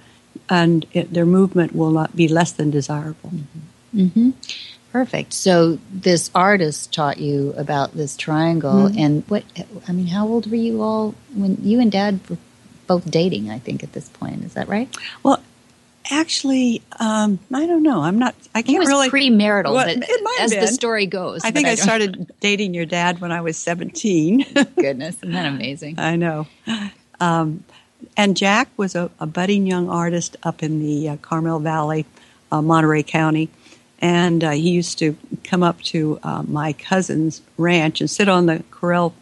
and 0.50 0.86
it, 0.94 1.14
their 1.14 1.26
movement 1.26 1.76
will 1.76 1.92
not 1.92 2.16
be 2.16 2.28
less 2.28 2.52
than 2.52 2.70
desirable. 2.72 3.32
Perfect. 4.92 5.34
So 5.34 5.80
this 5.92 6.30
artist 6.36 6.94
taught 6.94 7.18
you 7.18 7.54
about 7.58 7.94
this 7.96 8.18
triangle, 8.18 8.90
Mm-hmm. 8.90 9.00
and 9.00 9.24
what? 9.28 9.44
I 9.88 9.92
mean, 9.94 10.08
how 10.08 10.28
old 10.28 10.50
were 10.52 10.58
you 10.58 10.82
all 10.82 11.16
when 11.34 11.58
you 11.64 11.80
and 11.80 11.92
Dad 11.92 12.20
were 12.30 12.38
both 12.92 13.10
dating? 13.10 13.50
I 13.50 13.60
think 13.60 13.84
at 13.84 13.94
this 13.94 14.10
point, 14.10 14.44
is 14.44 14.54
that 14.56 14.68
right? 14.68 14.94
Well, 15.24 15.42
actually, 16.10 16.82
um, 17.00 17.40
I 17.54 17.66
don't 17.66 17.84
know. 17.84 18.02
I'm 18.02 18.20
not. 18.20 18.36
I 18.54 18.62
can't 18.62 18.80
was 18.80 18.88
really. 18.90 19.10
premarital, 19.10 19.74
Well, 19.74 19.86
but 19.86 20.10
it 20.10 20.24
might 20.24 20.38
have 20.40 20.52
as 20.52 20.70
the 20.70 20.74
story 20.74 21.06
goes, 21.06 21.44
I 21.44 21.52
think 21.52 21.68
but 21.68 21.72
I 21.72 21.76
started 21.76 22.32
dating 22.40 22.74
your 22.74 22.86
dad 22.86 23.22
when 23.22 23.32
I 23.32 23.42
was 23.42 23.58
17. 23.58 24.46
Goodness, 24.76 25.16
isn't 25.18 25.32
that 25.32 25.46
amazing? 25.46 26.00
I 26.00 26.16
know. 26.18 26.48
Um, 27.20 27.64
and 28.18 28.36
Jack 28.36 28.70
was 28.78 28.96
a, 28.96 29.10
a 29.20 29.26
budding 29.26 29.68
young 29.68 29.90
artist 29.90 30.36
up 30.44 30.64
in 30.64 30.80
the 30.82 31.10
uh, 31.10 31.18
Carmel 31.18 31.60
Valley, 31.60 32.06
uh, 32.52 32.62
Monterey 32.62 33.04
County. 33.04 33.50
And 34.00 34.44
uh, 34.44 34.52
he 34.52 34.72
used 34.72 34.98
to 35.00 35.16
come 35.44 35.62
up 35.62 35.80
to 35.84 36.20
uh, 36.24 36.44
my 36.44 36.74
cousin's 36.74 37.42
ranch 37.58 38.02
and 38.02 38.10
sit 38.10 38.28
on 38.28 38.48
the 38.48 38.64
corral, 38.72 39.14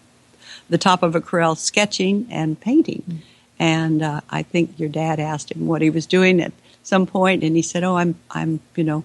the 0.69 0.77
top 0.77 1.03
of 1.03 1.15
a 1.15 1.21
corral, 1.21 1.55
sketching 1.55 2.25
and 2.31 2.59
painting. 2.59 3.21
And 3.59 4.01
uh, 4.01 4.21
I 4.29 4.43
think 4.43 4.79
your 4.79 4.89
dad 4.89 5.19
asked 5.19 5.51
him 5.51 5.67
what 5.67 5.81
he 5.81 5.89
was 5.89 6.05
doing 6.05 6.39
at 6.41 6.53
some 6.83 7.05
point, 7.05 7.43
and 7.43 7.55
he 7.55 7.61
said, 7.61 7.83
"Oh, 7.83 7.97
I'm, 7.97 8.15
I'm, 8.31 8.61
you 8.75 8.83
know, 8.85 9.03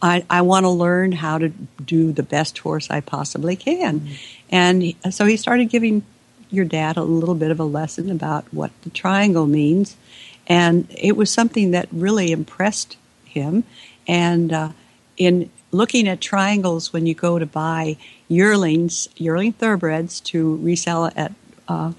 I, 0.00 0.24
I 0.30 0.42
want 0.42 0.64
to 0.64 0.70
learn 0.70 1.12
how 1.12 1.38
to 1.38 1.48
do 1.84 2.12
the 2.12 2.22
best 2.22 2.58
horse 2.58 2.90
I 2.90 3.00
possibly 3.00 3.56
can. 3.56 4.08
And 4.50 4.82
he- 4.82 4.96
so 5.10 5.24
he 5.26 5.36
started 5.36 5.68
giving 5.68 6.04
your 6.50 6.64
dad 6.64 6.96
a 6.96 7.02
little 7.02 7.34
bit 7.34 7.50
of 7.50 7.58
a 7.60 7.64
lesson 7.64 8.10
about 8.10 8.44
what 8.52 8.70
the 8.82 8.90
triangle 8.90 9.46
means. 9.46 9.96
And 10.46 10.86
it 10.90 11.16
was 11.16 11.30
something 11.30 11.70
that 11.70 11.88
really 11.92 12.32
impressed 12.32 12.96
him. 13.24 13.64
And 14.06 14.52
uh, 14.52 14.68
in 15.16 15.50
looking 15.70 16.08
at 16.08 16.20
triangles, 16.20 16.92
when 16.92 17.06
you 17.06 17.14
go 17.14 17.38
to 17.38 17.46
buy 17.46 17.96
yearlings, 18.28 19.08
yearling 19.16 19.52
thoroughbreds 19.52 20.20
to 20.20 20.56
resell 20.56 21.06
at 21.16 21.32
uh, 21.68 21.92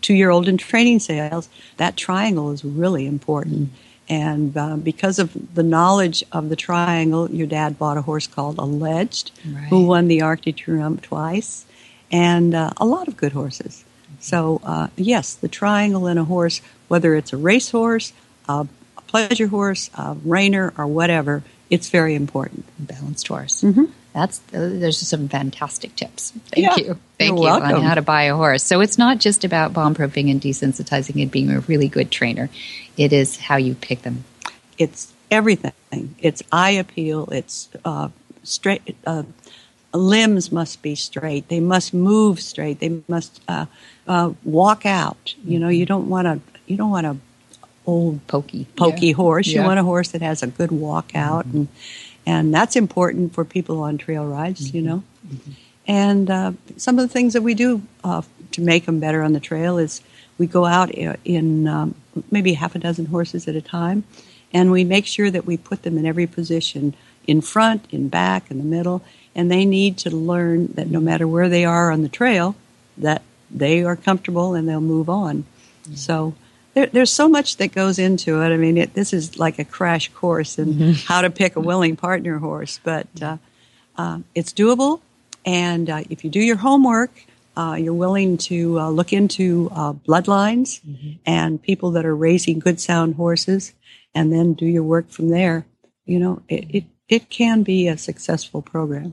two 0.00 0.14
year 0.14 0.30
old 0.30 0.48
in 0.48 0.56
training 0.56 1.00
sales, 1.00 1.48
that 1.76 1.96
triangle 1.96 2.50
is 2.50 2.64
really 2.64 3.06
important. 3.06 3.70
And 4.08 4.56
uh, 4.56 4.76
because 4.76 5.18
of 5.18 5.54
the 5.54 5.62
knowledge 5.62 6.24
of 6.32 6.48
the 6.48 6.56
triangle, 6.56 7.30
your 7.30 7.46
dad 7.46 7.78
bought 7.78 7.98
a 7.98 8.02
horse 8.02 8.26
called 8.26 8.56
Alleged, 8.58 9.30
who 9.68 9.84
won 9.84 10.08
the 10.08 10.22
Arc 10.22 10.42
de 10.42 10.52
Triomphe 10.52 11.02
twice, 11.02 11.66
and 12.10 12.54
uh, 12.54 12.70
a 12.78 12.86
lot 12.86 13.06
of 13.06 13.18
good 13.18 13.32
horses. 13.32 13.84
So, 14.20 14.60
uh, 14.64 14.88
yes, 14.96 15.34
the 15.34 15.48
triangle 15.48 16.06
in 16.06 16.16
a 16.16 16.24
horse, 16.24 16.62
whether 16.88 17.14
it's 17.14 17.32
a 17.34 17.36
racehorse, 17.36 18.12
a 18.48 18.66
pleasure 19.06 19.48
horse, 19.48 19.90
a 19.94 20.14
reiner, 20.14 20.72
or 20.78 20.86
whatever, 20.86 21.42
it's 21.68 21.90
very 21.90 22.14
important. 22.14 22.64
balanced 22.78 23.28
horse. 23.28 23.62
Mhm. 23.62 23.90
That's 24.18 24.38
there's 24.50 24.98
some 24.98 25.28
fantastic 25.28 25.94
tips. 25.94 26.32
Thank 26.52 26.66
Yeah. 26.66 26.76
you, 26.76 26.98
thank 27.18 27.38
you 27.38 27.46
on 27.48 27.82
how 27.82 27.94
to 27.94 28.02
buy 28.02 28.24
a 28.24 28.34
horse. 28.34 28.64
So 28.64 28.80
it's 28.80 28.98
not 28.98 29.18
just 29.18 29.44
about 29.44 29.72
bomb 29.72 29.94
proofing 29.94 30.28
and 30.28 30.40
desensitizing 30.40 31.22
and 31.22 31.30
being 31.30 31.50
a 31.50 31.60
really 31.60 31.86
good 31.88 32.10
trainer. 32.10 32.50
It 32.96 33.12
is 33.12 33.36
how 33.36 33.56
you 33.56 33.74
pick 33.74 34.02
them. 34.02 34.24
It's 34.76 35.12
everything. 35.30 35.72
It's 36.18 36.42
eye 36.50 36.72
appeal. 36.72 37.28
It's 37.30 37.68
uh, 37.84 38.08
straight. 38.42 38.96
Uh, 39.06 39.22
limbs 39.94 40.50
must 40.50 40.82
be 40.82 40.94
straight. 40.96 41.48
They 41.48 41.60
must 41.60 41.94
move 41.94 42.40
straight. 42.40 42.80
They 42.80 43.00
must 43.08 43.40
uh, 43.46 43.66
uh, 44.08 44.32
walk 44.44 44.84
out. 44.84 45.34
You 45.44 45.60
know, 45.60 45.68
you 45.68 45.86
don't 45.86 46.08
want 46.08 46.26
to. 46.26 46.40
You 46.66 46.76
don't 46.76 46.90
want 46.90 47.06
a 47.06 47.16
old 47.86 48.26
Pokey, 48.26 48.66
pokey 48.76 49.06
Yeah. 49.08 49.14
horse. 49.14 49.46
You 49.46 49.62
want 49.62 49.78
a 49.78 49.82
horse 49.84 50.08
that 50.08 50.22
has 50.22 50.42
a 50.42 50.46
good 50.46 50.70
walk 50.70 51.14
out, 51.14 51.46
and 51.46 51.68
and 52.26 52.52
that's 52.52 52.76
important 52.76 53.34
for 53.34 53.44
people 53.44 53.82
on 53.82 53.98
trail 53.98 54.26
rides. 54.26 54.74
You 54.74 54.82
know, 54.82 55.02
and 55.86 56.30
uh, 56.30 56.52
some 56.76 56.98
of 56.98 57.06
the 57.06 57.12
things 57.12 57.32
that 57.32 57.42
we 57.42 57.54
do 57.54 57.82
uh, 58.04 58.22
to 58.52 58.60
make 58.60 58.86
them 58.86 59.00
better 59.00 59.22
on 59.22 59.32
the 59.32 59.40
trail 59.40 59.78
is 59.78 60.02
we 60.38 60.46
go 60.46 60.64
out 60.64 60.90
in 60.90 61.66
um, 61.66 61.94
maybe 62.30 62.54
half 62.54 62.74
a 62.74 62.78
dozen 62.78 63.06
horses 63.06 63.48
at 63.48 63.56
a 63.56 63.62
time, 63.62 64.04
and 64.52 64.70
we 64.70 64.84
make 64.84 65.06
sure 65.06 65.30
that 65.30 65.46
we 65.46 65.56
put 65.56 65.82
them 65.82 65.98
in 65.98 66.06
every 66.06 66.26
position 66.26 66.94
in 67.26 67.40
front, 67.40 67.86
in 67.90 68.08
back, 68.08 68.50
in 68.50 68.58
the 68.58 68.64
middle, 68.64 69.02
and 69.34 69.50
they 69.50 69.64
need 69.64 69.98
to 69.98 70.10
learn 70.10 70.68
that 70.68 70.88
no 70.88 71.00
matter 71.00 71.28
where 71.28 71.48
they 71.48 71.64
are 71.64 71.90
on 71.90 72.02
the 72.02 72.08
trail, 72.08 72.56
that 72.96 73.22
they 73.50 73.84
are 73.84 73.96
comfortable 73.96 74.54
and 74.54 74.68
they'll 74.68 74.80
move 74.80 75.08
on. 75.08 75.44
So 75.94 76.34
there, 76.78 76.86
there's 76.86 77.10
so 77.10 77.28
much 77.28 77.56
that 77.56 77.72
goes 77.72 77.98
into 77.98 78.40
it. 78.40 78.52
I 78.54 78.56
mean, 78.56 78.78
it, 78.78 78.94
this 78.94 79.12
is 79.12 79.36
like 79.36 79.58
a 79.58 79.64
crash 79.64 80.08
course 80.12 80.58
in 80.58 80.94
how 81.08 81.22
to 81.22 81.30
pick 81.30 81.56
a 81.56 81.60
willing 81.60 81.96
partner 81.96 82.38
horse, 82.38 82.78
but 82.84 83.08
uh, 83.20 83.38
uh, 83.96 84.20
it's 84.34 84.52
doable. 84.52 85.00
And 85.44 85.90
uh, 85.90 86.04
if 86.08 86.22
you 86.22 86.30
do 86.30 86.40
your 86.40 86.56
homework, 86.56 87.10
uh, 87.56 87.74
you're 87.74 87.94
willing 87.94 88.38
to 88.38 88.78
uh, 88.78 88.90
look 88.90 89.12
into 89.12 89.68
uh, 89.72 89.92
bloodlines 89.92 90.80
and 91.26 91.60
people 91.60 91.90
that 91.92 92.06
are 92.06 92.14
raising 92.14 92.60
good 92.60 92.78
sound 92.80 93.16
horses, 93.16 93.72
and 94.14 94.32
then 94.32 94.52
do 94.54 94.64
your 94.66 94.84
work 94.84 95.10
from 95.10 95.30
there. 95.30 95.66
You 96.06 96.20
know, 96.20 96.42
it, 96.48 96.66
it, 96.70 96.84
it 97.08 97.28
can 97.30 97.64
be 97.64 97.88
a 97.88 97.98
successful 97.98 98.62
program. 98.62 99.12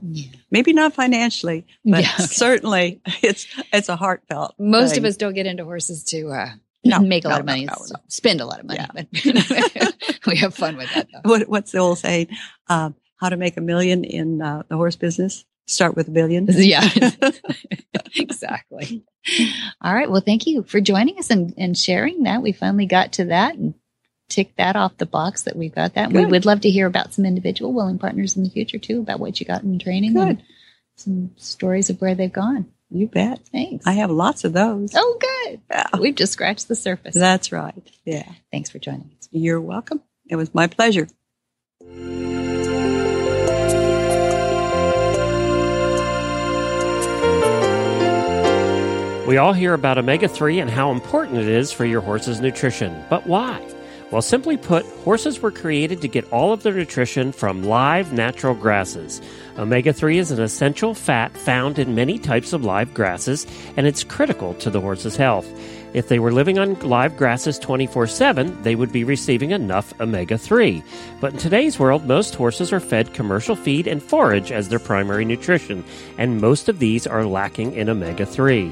Maybe 0.52 0.72
not 0.74 0.94
financially, 0.94 1.66
but 1.84 2.04
Yeah, 2.04 2.12
okay. 2.14 2.26
certainly 2.26 3.02
it's 3.24 3.48
it's 3.74 3.90
a 3.90 3.96
heartfelt. 3.96 4.54
Most 4.60 4.92
thing. 4.92 5.00
of 5.00 5.06
us 5.06 5.18
don't 5.18 5.34
get 5.34 5.48
into 5.48 5.64
horses 5.64 6.04
to 6.06 6.30
uh, 6.30 6.50
No, 6.86 7.00
make 7.02 7.26
a 7.26 7.28
no, 7.28 7.34
lot 7.34 7.40
of 7.42 7.46
money, 7.46 7.66
no, 7.66 7.74
no. 7.78 7.96
spend 8.08 8.42
a 8.42 8.46
lot 8.46 8.60
of 8.60 8.66
money, 8.66 8.80
Yeah. 8.80 8.88
but 8.94 9.96
we 10.28 10.38
have 10.38 10.54
fun 10.54 10.78
with 10.78 10.94
that. 10.94 11.08
What, 11.24 11.50
what's 11.50 11.72
the 11.72 11.80
old 11.80 11.98
saying? 11.98 12.28
Uh, 12.70 12.92
how 13.18 13.30
to 13.30 13.38
make 13.38 13.58
a 13.58 13.62
million 13.62 14.04
in 14.04 14.42
uh, 14.42 14.64
the 14.70 14.76
horse 14.76 14.96
business? 14.96 15.46
Start 15.68 15.96
with 15.96 16.08
a 16.08 16.12
billion. 16.12 16.48
Yeah, 16.52 16.88
exactly. 18.16 19.04
All 19.82 19.94
right. 19.94 20.10
Well, 20.10 20.22
thank 20.22 20.46
you 20.46 20.64
for 20.64 20.80
joining 20.80 21.18
us 21.18 21.30
and, 21.32 21.54
and 21.58 21.78
sharing 21.78 22.24
that. 22.24 22.42
We 22.42 22.52
finally 22.52 22.86
got 22.86 23.14
to 23.14 23.26
that 23.26 23.56
and 23.56 23.74
tick 24.30 24.56
that 24.58 24.76
off 24.76 24.98
the 24.98 25.06
box 25.06 25.44
that 25.44 25.56
we 25.56 25.70
got 25.70 25.96
that. 25.96 26.12
We 26.12 26.26
would 26.26 26.46
love 26.46 26.62
to 26.62 26.70
hear 26.70 26.88
about 26.88 27.14
some 27.14 27.26
individual 27.26 27.74
willing 27.74 27.98
partners 28.00 28.36
in 28.38 28.44
the 28.44 28.50
future 28.50 28.78
too, 28.78 29.00
about 29.00 29.20
what 29.20 29.40
you 29.40 29.46
got 29.46 29.64
in 29.64 29.80
training 29.80 30.18
and 30.18 30.38
Good. 30.38 30.46
some 30.96 31.32
stories 31.38 31.90
of 31.90 32.00
where 32.02 32.16
they've 32.16 32.32
gone. 32.32 32.68
You 32.96 33.08
bet. 33.08 33.42
Thanks. 33.52 33.86
I 33.86 33.92
have 33.94 34.10
lots 34.10 34.46
of 34.46 34.54
those. 34.54 34.92
oh, 34.96 35.18
good. 35.20 35.60
Yeah. 35.70 35.88
We've 36.00 36.16
just 36.16 36.32
scratched 36.32 36.70
the 36.70 36.78
surface. 36.78 37.14
That's 37.14 37.52
right. 37.52 37.76
Yeah. 38.06 38.32
Thanks 38.54 38.70
for 38.70 38.80
joining 38.80 39.12
us. 39.20 39.28
You're 39.32 39.60
welcome. 39.60 40.02
It 40.30 40.38
was 40.38 40.56
my 40.56 40.68
pleasure. 40.68 41.10
We 49.28 49.38
all 49.38 49.54
hear 49.54 49.74
about 49.74 49.98
omega 49.98 50.28
3 50.28 50.60
and 50.60 50.70
how 50.70 50.92
important 50.92 51.40
it 51.40 51.48
is 51.50 51.72
for 51.72 51.84
your 51.84 52.00
horse's 52.00 52.40
nutrition. 52.40 53.04
But 53.10 53.26
why? 53.26 53.60
Well, 54.12 54.22
simply 54.22 54.56
put, 54.56 54.86
horses 55.04 55.42
were 55.42 55.52
created 55.52 56.00
to 56.02 56.08
get 56.08 56.32
all 56.32 56.54
of 56.54 56.62
their 56.62 56.74
nutrition 56.74 57.32
from 57.32 57.64
live 57.64 58.14
natural 58.14 58.54
grasses. 58.54 59.20
Omega 59.58 59.92
3 59.92 60.20
is 60.20 60.30
an 60.30 60.40
essential 60.42 60.94
fat 60.94 61.36
found 61.36 61.80
in 61.80 61.96
many 61.96 62.20
types 62.20 62.54
of 62.54 62.64
live 62.64 62.94
grasses, 62.94 63.48
and 63.76 63.88
it's 63.88 64.04
critical 64.04 64.54
to 64.56 64.70
the 64.70 64.80
horse's 64.80 65.16
health. 65.16 65.48
If 65.96 66.08
they 66.08 66.20
were 66.20 66.32
living 66.32 66.60
on 66.60 66.80
live 66.82 67.18
grasses 67.18 67.58
24 67.58 68.06
7, 68.06 68.62
they 68.62 68.76
would 68.76 68.92
be 68.92 69.04
receiving 69.04 69.52
enough 69.52 70.00
omega 70.00 70.38
3. 70.38 70.84
But 71.20 71.34
in 71.34 71.40
today's 71.40 71.80
world, 71.80 72.06
most 72.06 72.36
horses 72.36 72.72
are 72.72 72.80
fed 72.80 73.14
commercial 73.14 73.56
feed 73.56 73.88
and 73.88 74.04
forage 74.04 74.52
as 74.52 74.70
their 74.70 74.80
primary 74.80 75.26
nutrition, 75.26 75.84
and 76.20 76.40
most 76.40 76.70
of 76.70 76.78
these 76.78 77.08
are 77.08 77.26
lacking 77.26 77.74
in 77.74 77.90
omega 77.90 78.26
3. 78.26 78.72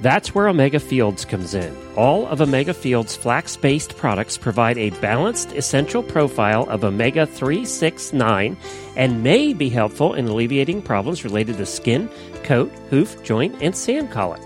That's 0.00 0.32
where 0.32 0.48
Omega 0.48 0.78
Fields 0.78 1.24
comes 1.24 1.54
in. 1.54 1.76
All 1.96 2.26
of 2.28 2.40
Omega 2.40 2.72
Fields 2.72 3.16
flax 3.16 3.56
based 3.56 3.96
products 3.96 4.38
provide 4.38 4.78
a 4.78 4.90
balanced, 5.00 5.52
essential 5.52 6.04
profile 6.04 6.68
of 6.70 6.84
omega 6.84 7.26
3, 7.26 7.64
6, 7.64 8.12
9, 8.12 8.56
and 8.96 9.22
may 9.24 9.52
be 9.52 9.68
helpful 9.68 10.14
in 10.14 10.28
alleviating 10.28 10.82
problems 10.82 11.24
related 11.24 11.56
to 11.56 11.66
skin, 11.66 12.08
coat, 12.44 12.70
hoof, 12.90 13.20
joint, 13.24 13.56
and 13.60 13.74
sand 13.74 14.12
colic. 14.12 14.42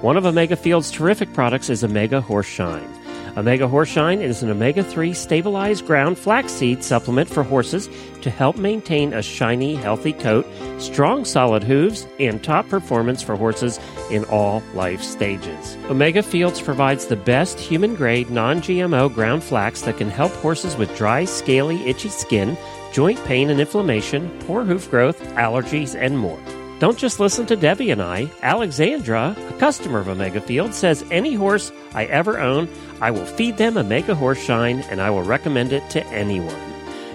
One 0.00 0.16
of 0.16 0.24
Omega 0.24 0.56
Fields' 0.56 0.90
terrific 0.90 1.32
products 1.34 1.68
is 1.68 1.84
Omega 1.84 2.20
Horse 2.22 2.46
Shine. 2.46 2.95
Omega 3.36 3.68
Horse 3.68 3.90
Shine 3.90 4.22
is 4.22 4.42
an 4.42 4.48
omega 4.48 4.82
3 4.82 5.12
stabilized 5.12 5.86
ground 5.86 6.16
flaxseed 6.16 6.82
supplement 6.82 7.28
for 7.28 7.42
horses 7.42 7.90
to 8.22 8.30
help 8.30 8.56
maintain 8.56 9.12
a 9.12 9.20
shiny, 9.20 9.74
healthy 9.74 10.14
coat, 10.14 10.46
strong, 10.78 11.22
solid 11.26 11.62
hooves, 11.62 12.06
and 12.18 12.42
top 12.42 12.66
performance 12.70 13.20
for 13.22 13.36
horses 13.36 13.78
in 14.10 14.24
all 14.24 14.62
life 14.72 15.02
stages. 15.02 15.76
Omega 15.90 16.22
Fields 16.22 16.62
provides 16.62 17.06
the 17.06 17.16
best 17.16 17.60
human 17.60 17.94
grade, 17.94 18.30
non 18.30 18.62
GMO 18.62 19.12
ground 19.12 19.44
flax 19.44 19.82
that 19.82 19.98
can 19.98 20.08
help 20.08 20.32
horses 20.36 20.74
with 20.76 20.96
dry, 20.96 21.26
scaly, 21.26 21.86
itchy 21.86 22.08
skin, 22.08 22.56
joint 22.90 23.22
pain 23.26 23.50
and 23.50 23.60
inflammation, 23.60 24.30
poor 24.46 24.64
hoof 24.64 24.90
growth, 24.90 25.20
allergies, 25.34 25.94
and 25.94 26.18
more. 26.18 26.40
Don't 26.78 26.98
just 26.98 27.20
listen 27.20 27.46
to 27.46 27.56
Debbie 27.56 27.90
and 27.90 28.02
I. 28.02 28.30
Alexandra, 28.42 29.34
a 29.36 29.52
customer 29.58 29.98
of 29.98 30.08
Omega 30.08 30.42
Field, 30.42 30.74
says 30.74 31.04
any 31.10 31.34
horse 31.34 31.72
I 31.94 32.04
ever 32.04 32.38
own, 32.38 32.68
I 33.00 33.10
will 33.10 33.24
feed 33.24 33.56
them 33.56 33.78
Omega 33.78 34.14
Horse 34.14 34.42
Shine 34.42 34.80
and 34.90 35.00
I 35.00 35.08
will 35.10 35.22
recommend 35.22 35.72
it 35.72 35.88
to 35.90 36.04
anyone. 36.08 36.54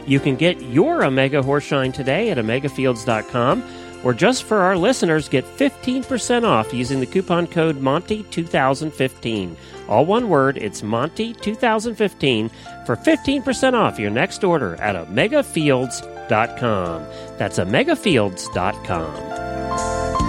You 0.07 0.19
can 0.19 0.35
get 0.35 0.61
your 0.61 1.03
Omega 1.05 1.43
Horse 1.43 1.63
Shine 1.63 1.91
today 1.91 2.31
at 2.31 2.37
omegafields.com 2.37 3.63
or 4.03 4.15
just 4.15 4.45
for 4.45 4.57
our 4.61 4.75
listeners, 4.75 5.29
get 5.29 5.45
15% 5.45 6.43
off 6.43 6.73
using 6.73 6.99
the 6.99 7.05
coupon 7.05 7.45
code 7.45 7.79
Monty2015. 7.79 9.55
All 9.87 10.07
one 10.07 10.27
word, 10.27 10.57
it's 10.57 10.81
Monty2015 10.81 12.49
for 12.87 12.95
15% 12.95 13.73
off 13.73 13.99
your 13.99 14.09
next 14.09 14.43
order 14.43 14.75
at 14.81 14.95
omegafields.com. 14.95 16.20
That's 16.31 17.59
omegafields.com. 17.59 20.20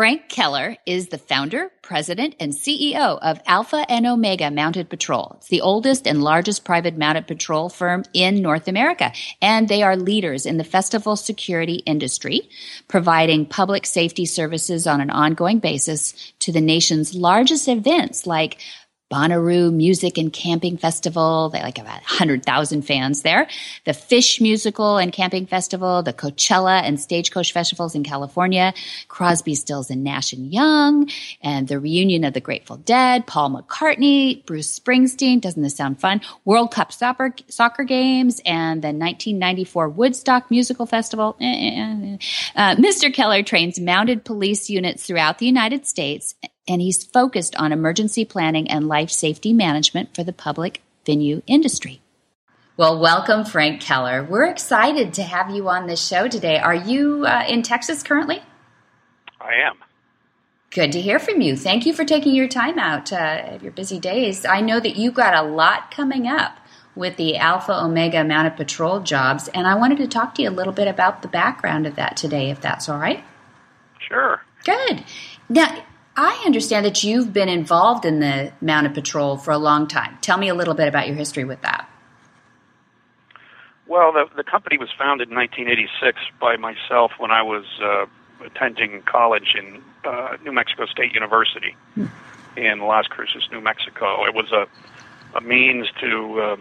Frank 0.00 0.30
Keller 0.30 0.78
is 0.86 1.08
the 1.08 1.18
founder, 1.18 1.70
president, 1.82 2.34
and 2.40 2.54
CEO 2.54 3.18
of 3.20 3.38
Alpha 3.44 3.84
and 3.86 4.06
Omega 4.06 4.50
Mounted 4.50 4.88
Patrol. 4.88 5.34
It's 5.36 5.48
the 5.48 5.60
oldest 5.60 6.06
and 6.06 6.22
largest 6.22 6.64
private 6.64 6.96
mounted 6.96 7.26
patrol 7.26 7.68
firm 7.68 8.04
in 8.14 8.40
North 8.40 8.66
America, 8.66 9.12
and 9.42 9.68
they 9.68 9.82
are 9.82 9.98
leaders 9.98 10.46
in 10.46 10.56
the 10.56 10.64
festival 10.64 11.16
security 11.16 11.82
industry, 11.84 12.48
providing 12.88 13.44
public 13.44 13.84
safety 13.84 14.24
services 14.24 14.86
on 14.86 15.02
an 15.02 15.10
ongoing 15.10 15.58
basis 15.58 16.32
to 16.38 16.50
the 16.50 16.62
nation's 16.62 17.14
largest 17.14 17.68
events 17.68 18.26
like 18.26 18.56
Bonnaroo 19.10 19.72
Music 19.72 20.18
and 20.18 20.32
Camping 20.32 20.76
Festival. 20.76 21.48
They 21.48 21.62
like 21.62 21.78
about 21.78 22.00
100,000 22.02 22.82
fans 22.82 23.22
there. 23.22 23.48
The 23.84 23.90
Phish 23.90 24.40
Musical 24.40 24.98
and 24.98 25.12
Camping 25.12 25.46
Festival, 25.46 26.02
the 26.02 26.12
Coachella 26.12 26.82
and 26.82 27.00
Stagecoach 27.00 27.52
Festivals 27.52 27.96
in 27.96 28.04
California, 28.04 28.72
Crosby, 29.08 29.56
Stills 29.56 29.90
and 29.90 30.04
Nash 30.04 30.32
and 30.32 30.52
Young, 30.52 31.10
and 31.42 31.66
the 31.66 31.80
reunion 31.80 32.22
of 32.22 32.34
the 32.34 32.40
Grateful 32.40 32.76
Dead, 32.76 33.26
Paul 33.26 33.50
McCartney, 33.50 34.46
Bruce 34.46 34.78
Springsteen. 34.78 35.40
Doesn't 35.40 35.62
this 35.62 35.76
sound 35.76 36.00
fun? 36.00 36.20
World 36.44 36.70
Cup 36.70 36.92
soccer, 36.92 37.34
soccer 37.48 37.82
games 37.82 38.40
and 38.46 38.80
the 38.80 38.88
1994 38.88 39.88
Woodstock 39.88 40.50
Musical 40.50 40.86
Festival. 40.86 41.36
Eh, 41.40 41.44
eh, 41.44 41.80
eh. 41.80 42.16
Uh, 42.54 42.76
Mr. 42.76 43.12
Keller 43.12 43.42
trains 43.42 43.80
mounted 43.80 44.24
police 44.24 44.70
units 44.70 45.04
throughout 45.04 45.38
the 45.38 45.46
United 45.46 45.84
States 45.86 46.36
and 46.68 46.80
he's 46.80 47.04
focused 47.04 47.54
on 47.56 47.72
emergency 47.72 48.24
planning 48.24 48.70
and 48.70 48.88
life 48.88 49.10
safety 49.10 49.52
management 49.52 50.14
for 50.14 50.24
the 50.24 50.32
public 50.32 50.82
venue 51.04 51.42
industry. 51.46 52.00
Well, 52.76 52.98
welcome, 52.98 53.44
Frank 53.44 53.82
Keller. 53.82 54.24
We're 54.24 54.46
excited 54.46 55.12
to 55.14 55.22
have 55.22 55.50
you 55.50 55.68
on 55.68 55.86
this 55.86 56.06
show 56.06 56.28
today. 56.28 56.58
Are 56.58 56.74
you 56.74 57.26
uh, 57.26 57.44
in 57.46 57.62
Texas 57.62 58.02
currently? 58.02 58.42
I 59.40 59.54
am. 59.66 59.76
Good 60.70 60.92
to 60.92 61.00
hear 61.00 61.18
from 61.18 61.40
you. 61.40 61.56
Thank 61.56 61.84
you 61.84 61.92
for 61.92 62.04
taking 62.04 62.34
your 62.34 62.48
time 62.48 62.78
out 62.78 63.12
uh, 63.12 63.42
of 63.48 63.62
your 63.62 63.72
busy 63.72 63.98
days. 63.98 64.44
I 64.44 64.60
know 64.60 64.78
that 64.80 64.96
you've 64.96 65.14
got 65.14 65.34
a 65.34 65.46
lot 65.46 65.90
coming 65.90 66.26
up 66.26 66.58
with 66.94 67.16
the 67.16 67.36
Alpha 67.36 67.84
Omega 67.84 68.22
Mounted 68.24 68.56
Patrol 68.56 69.00
jobs, 69.00 69.48
and 69.48 69.66
I 69.66 69.74
wanted 69.74 69.98
to 69.98 70.06
talk 70.06 70.34
to 70.36 70.42
you 70.42 70.48
a 70.48 70.50
little 70.50 70.72
bit 70.72 70.88
about 70.88 71.22
the 71.22 71.28
background 71.28 71.86
of 71.86 71.96
that 71.96 72.16
today, 72.16 72.50
if 72.50 72.60
that's 72.60 72.88
all 72.88 72.98
right. 72.98 73.24
Sure. 73.98 74.42
Good. 74.64 75.04
Now, 75.48 75.82
I 76.16 76.42
understand 76.44 76.84
that 76.86 77.02
you've 77.04 77.32
been 77.32 77.48
involved 77.48 78.04
in 78.04 78.20
the 78.20 78.52
Mounted 78.60 78.94
Patrol 78.94 79.36
for 79.36 79.52
a 79.52 79.58
long 79.58 79.86
time. 79.86 80.18
Tell 80.20 80.38
me 80.38 80.48
a 80.48 80.54
little 80.54 80.74
bit 80.74 80.88
about 80.88 81.06
your 81.06 81.16
history 81.16 81.44
with 81.44 81.62
that. 81.62 81.88
Well, 83.86 84.12
the 84.12 84.26
the 84.36 84.44
company 84.44 84.78
was 84.78 84.88
founded 84.96 85.30
in 85.30 85.34
1986 85.34 86.20
by 86.40 86.56
myself 86.56 87.12
when 87.18 87.30
I 87.32 87.42
was 87.42 87.64
uh, 87.82 88.06
attending 88.44 89.02
college 89.02 89.56
in 89.58 89.82
uh, 90.04 90.36
New 90.44 90.52
Mexico 90.52 90.86
State 90.86 91.12
University 91.12 91.74
in 92.56 92.80
Las 92.80 93.06
Cruces, 93.08 93.48
New 93.50 93.60
Mexico. 93.60 94.24
It 94.26 94.34
was 94.34 94.52
a 94.52 94.66
a 95.34 95.40
means 95.40 95.88
to 96.00 96.40
uh, 96.40 96.56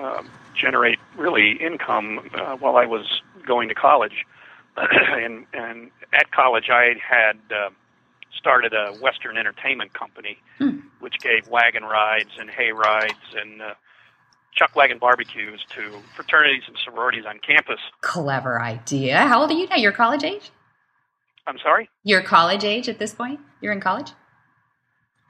uh, 0.00 0.22
generate 0.54 0.98
really 1.16 1.52
income 1.52 2.28
uh, 2.34 2.56
while 2.56 2.76
I 2.76 2.86
was 2.86 3.22
going 3.46 3.68
to 3.68 3.74
college. 3.74 4.26
and 4.76 5.46
and 5.52 5.90
at 6.12 6.30
college, 6.32 6.68
I 6.70 6.94
had 7.00 7.38
uh, 7.50 7.70
started 8.38 8.72
a 8.72 8.92
Western 8.98 9.36
entertainment 9.36 9.92
company, 9.94 10.38
Hmm. 10.58 10.80
which 11.00 11.14
gave 11.20 11.48
wagon 11.48 11.84
rides 11.84 12.30
and 12.38 12.48
hay 12.50 12.70
rides 12.72 13.34
and 13.34 13.60
uh, 13.62 13.74
chuck 14.54 14.74
wagon 14.76 14.98
barbecues 14.98 15.64
to 15.74 16.00
fraternities 16.16 16.62
and 16.66 16.76
sororities 16.84 17.24
on 17.28 17.38
campus. 17.40 17.80
Clever 18.00 18.60
idea. 18.60 19.18
How 19.18 19.40
old 19.42 19.50
are 19.50 19.54
you 19.54 19.66
now? 19.68 19.76
You're 19.76 19.92
college 19.92 20.24
age? 20.24 20.50
I'm 21.46 21.58
sorry? 21.62 21.88
You're 22.04 22.22
college 22.22 22.64
age 22.64 22.88
at 22.88 22.98
this 22.98 23.14
point? 23.14 23.40
You're 23.60 23.72
in 23.72 23.80
college? 23.80 24.10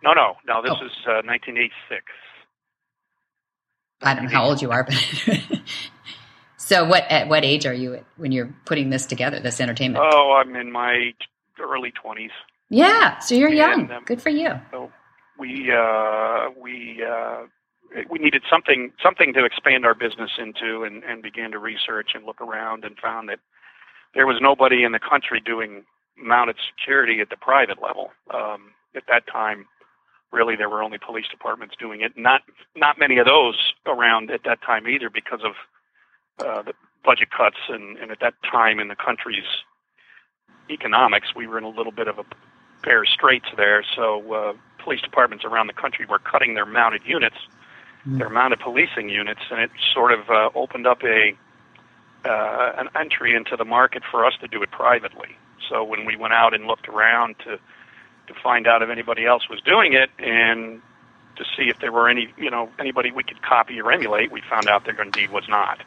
No, 0.03 0.13
no, 0.13 0.35
no. 0.47 0.63
This 0.63 0.73
Oh. 0.73 0.87
is 0.87 0.93
uh, 1.07 1.23
1986. 1.25 2.05
I 4.03 4.15
don't 4.15 4.25
know 4.25 4.31
how 4.31 4.45
old 4.45 4.63
you 4.63 4.71
are, 4.71 4.85
but 4.85 4.95
so 6.57 6.85
what? 6.85 7.05
At 7.11 7.29
what 7.29 7.45
age 7.45 7.67
are 7.67 7.75
you 7.75 8.05
when 8.17 8.31
you're 8.31 8.55
putting 8.65 8.91
this 8.91 9.07
together? 9.07 9.41
This 9.41 9.61
entertainment? 9.61 10.05
Oh, 10.09 10.35
I'm 10.41 10.55
in 10.55 10.71
my 10.71 11.13
early 11.61 11.93
20s. 11.93 12.31
Yeah, 12.71 13.19
so 13.21 13.35
you're 13.35 13.53
young. 13.53 13.83
And, 13.83 13.93
um, 13.93 14.05
Good 14.05 14.23
for 14.23 14.31
you. 14.31 14.51
So 14.71 14.93
we 15.39 15.73
uh, 15.73 16.51
we 16.61 17.03
uh, 17.05 17.45
we 18.11 18.19
needed 18.19 18.43
something 18.51 18.93
something 19.03 19.33
to 19.35 19.45
expand 19.45 19.87
our 19.87 19.95
business 19.95 20.31
into, 20.39 20.85
and, 20.85 21.03
and 21.05 21.23
began 21.23 21.51
to 21.53 21.59
research 21.59 22.11
and 22.15 22.25
look 22.25 22.41
around, 22.41 22.85
and 22.85 22.97
found 22.99 23.29
that 23.29 23.39
there 24.15 24.27
was 24.27 24.39
nobody 24.41 24.85
in 24.85 24.93
the 24.93 25.01
country 25.01 25.41
doing 25.41 25.85
mounted 26.17 26.57
security 26.77 27.21
at 27.21 27.31
the 27.31 27.37
private 27.37 27.79
level. 27.83 28.11
Um, 28.35 28.73
at 28.97 29.05
that 29.09 29.27
time, 29.27 29.67
really, 30.33 30.57
there 30.57 30.69
were 30.69 30.83
only 30.83 30.99
police 30.99 31.27
departments 31.31 31.75
doing 31.79 32.01
it. 32.03 32.13
Not 32.17 32.43
not 32.77 32.99
many 32.99 33.19
of 33.19 33.27
those 33.27 33.57
around 33.87 34.31
at 34.31 34.45
that 34.45 34.61
time 34.63 34.87
either, 34.89 35.09
because 35.11 35.41
of 35.45 35.53
uh, 36.45 36.63
the 36.63 36.73
budget 37.05 37.31
cuts, 37.31 37.57
and, 37.69 37.97
and 37.99 38.11
at 38.11 38.19
that 38.21 38.35
time 38.51 38.81
in 38.81 38.89
the 38.89 38.97
country's 38.97 39.45
economics, 40.71 41.29
we 41.35 41.47
were 41.47 41.59
in 41.59 41.65
a 41.65 41.69
little 41.69 41.93
bit 41.93 42.09
of 42.09 42.19
a 42.19 42.25
pair 42.83 43.05
straits 43.05 43.47
there. 43.57 43.85
So 43.97 44.33
uh, 44.33 44.53
police 44.83 45.01
departments 45.01 45.45
around 45.45 45.67
the 45.67 45.73
country 45.73 46.07
were 46.07 46.19
cutting 46.19 46.55
their 46.55 46.67
mounted 46.67 47.03
units, 47.05 47.37
mm. 48.07 48.19
their 48.19 48.31
mounted 48.31 48.61
policing 48.61 49.09
units, 49.09 49.41
and 49.51 49.61
it 49.61 49.71
sort 49.93 50.13
of 50.13 50.31
uh, 50.31 50.51
opened 50.55 50.87
up 50.87 51.03
a 51.03 51.37
uh, 52.25 52.73
an 52.77 52.89
entry 52.99 53.35
into 53.35 53.57
the 53.57 53.65
market 53.65 54.03
for 54.11 54.27
us 54.27 54.35
to 54.41 54.49
do 54.49 54.63
it 54.63 54.71
privately. 54.71 55.37
So 55.69 55.85
when 55.85 56.05
we 56.05 56.17
went 56.17 56.33
out 56.33 56.55
and 56.55 56.67
looked 56.67 56.89
around 56.89 57.37
to 57.45 57.59
to 58.27 58.35
find 58.43 58.67
out 58.67 58.83
if 58.83 58.91
anybody 58.91 59.25
else 59.25 59.49
was 59.49 59.61
doing 59.63 59.95
it 59.95 60.11
and 60.19 60.83
to 61.37 61.45
see 61.57 61.71
if 61.71 61.79
there 61.79 61.93
were 61.93 62.09
any 62.09 62.33
you 62.37 62.51
know 62.51 62.69
anybody 62.79 63.11
we 63.11 63.23
could 63.23 63.43
copy 63.43 63.81
or 63.81 63.93
emulate, 63.93 64.33
we 64.33 64.43
found 64.49 64.69
out 64.69 64.85
there 64.85 65.01
indeed 65.01 65.31
was 65.31 65.45
not. 65.49 65.81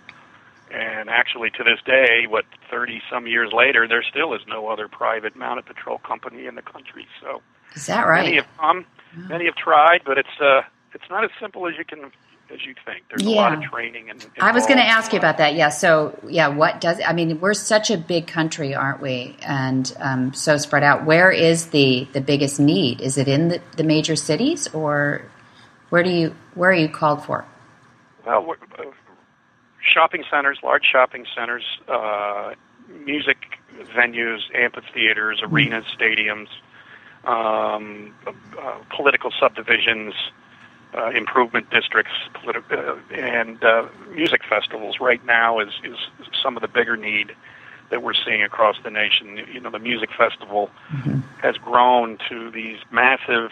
And 0.73 1.09
actually, 1.09 1.49
to 1.51 1.63
this 1.63 1.79
day, 1.85 2.25
what 2.27 2.45
30 2.69 3.01
some 3.11 3.27
years 3.27 3.51
later, 3.53 3.87
there 3.87 4.03
still 4.03 4.33
is 4.33 4.41
no 4.47 4.67
other 4.67 4.87
private 4.87 5.35
mounted 5.35 5.65
patrol 5.65 5.97
company 5.97 6.45
in 6.45 6.55
the 6.55 6.61
country. 6.61 7.07
So, 7.21 7.41
is 7.75 7.87
that 7.87 8.07
right? 8.07 8.23
Many 8.23 8.35
have 8.37 8.47
come, 8.57 8.85
many 9.15 9.45
have 9.45 9.55
tried, 9.55 10.01
but 10.05 10.17
it's 10.17 10.39
uh, 10.39 10.61
it's 10.93 11.03
not 11.09 11.25
as 11.25 11.29
simple 11.41 11.67
as 11.67 11.73
you 11.77 11.83
can 11.83 12.11
as 12.53 12.65
you 12.65 12.73
think. 12.85 13.03
There's 13.09 13.23
yeah. 13.23 13.35
a 13.35 13.41
lot 13.41 13.53
of 13.53 13.63
training 13.63 14.09
and. 14.09 14.25
I 14.39 14.53
was 14.53 14.65
going 14.65 14.77
to 14.77 14.85
ask 14.85 15.11
you 15.11 15.19
about 15.19 15.37
that. 15.39 15.55
Yeah. 15.55 15.69
So, 15.69 16.17
yeah, 16.27 16.47
what 16.47 16.79
does 16.79 17.01
I 17.05 17.11
mean? 17.11 17.41
We're 17.41 17.53
such 17.53 17.91
a 17.91 17.97
big 17.97 18.27
country, 18.27 18.73
aren't 18.73 19.01
we? 19.01 19.35
And 19.41 19.93
um, 19.99 20.33
so 20.33 20.55
spread 20.55 20.83
out. 20.83 21.05
Where 21.05 21.31
is 21.31 21.67
the 21.67 22.07
the 22.13 22.21
biggest 22.21 22.61
need? 22.61 23.01
Is 23.01 23.17
it 23.17 23.27
in 23.27 23.49
the, 23.49 23.61
the 23.75 23.83
major 23.83 24.15
cities, 24.15 24.69
or 24.73 25.23
where 25.89 26.03
do 26.03 26.09
you 26.09 26.35
where 26.53 26.71
are 26.71 26.75
you 26.75 26.87
called 26.87 27.25
for? 27.25 27.45
Well, 28.25 28.45
shopping 29.91 30.23
centers, 30.29 30.59
large 30.63 30.85
shopping 30.89 31.25
centers, 31.35 31.63
uh, 31.87 32.53
music 33.05 33.37
venues, 33.95 34.39
amphitheaters, 34.55 35.39
mm-hmm. 35.41 35.53
arenas, 35.53 35.85
stadiums, 35.97 36.47
um, 37.25 38.13
uh, 38.25 38.77
political 38.95 39.31
subdivisions, 39.39 40.13
uh, 40.93 41.09
improvement 41.11 41.69
districts, 41.69 42.13
politi- 42.33 42.71
uh, 42.71 42.95
and 43.13 43.63
uh, 43.63 43.87
music 44.13 44.41
festivals. 44.47 44.99
Right 44.99 45.23
now 45.25 45.59
is 45.59 45.73
is 45.83 45.97
some 46.41 46.57
of 46.57 46.61
the 46.61 46.67
bigger 46.67 46.97
need 46.97 47.33
that 47.89 48.01
we're 48.01 48.13
seeing 48.13 48.41
across 48.41 48.77
the 48.83 48.89
nation. 48.89 49.45
You 49.51 49.59
know, 49.59 49.69
the 49.69 49.79
music 49.79 50.09
festival 50.17 50.69
mm-hmm. 50.91 51.19
has 51.41 51.57
grown 51.57 52.17
to 52.29 52.49
these 52.51 52.77
massive 52.89 53.51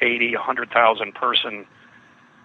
80, 0.00 0.34
100,000 0.36 1.14
person 1.14 1.66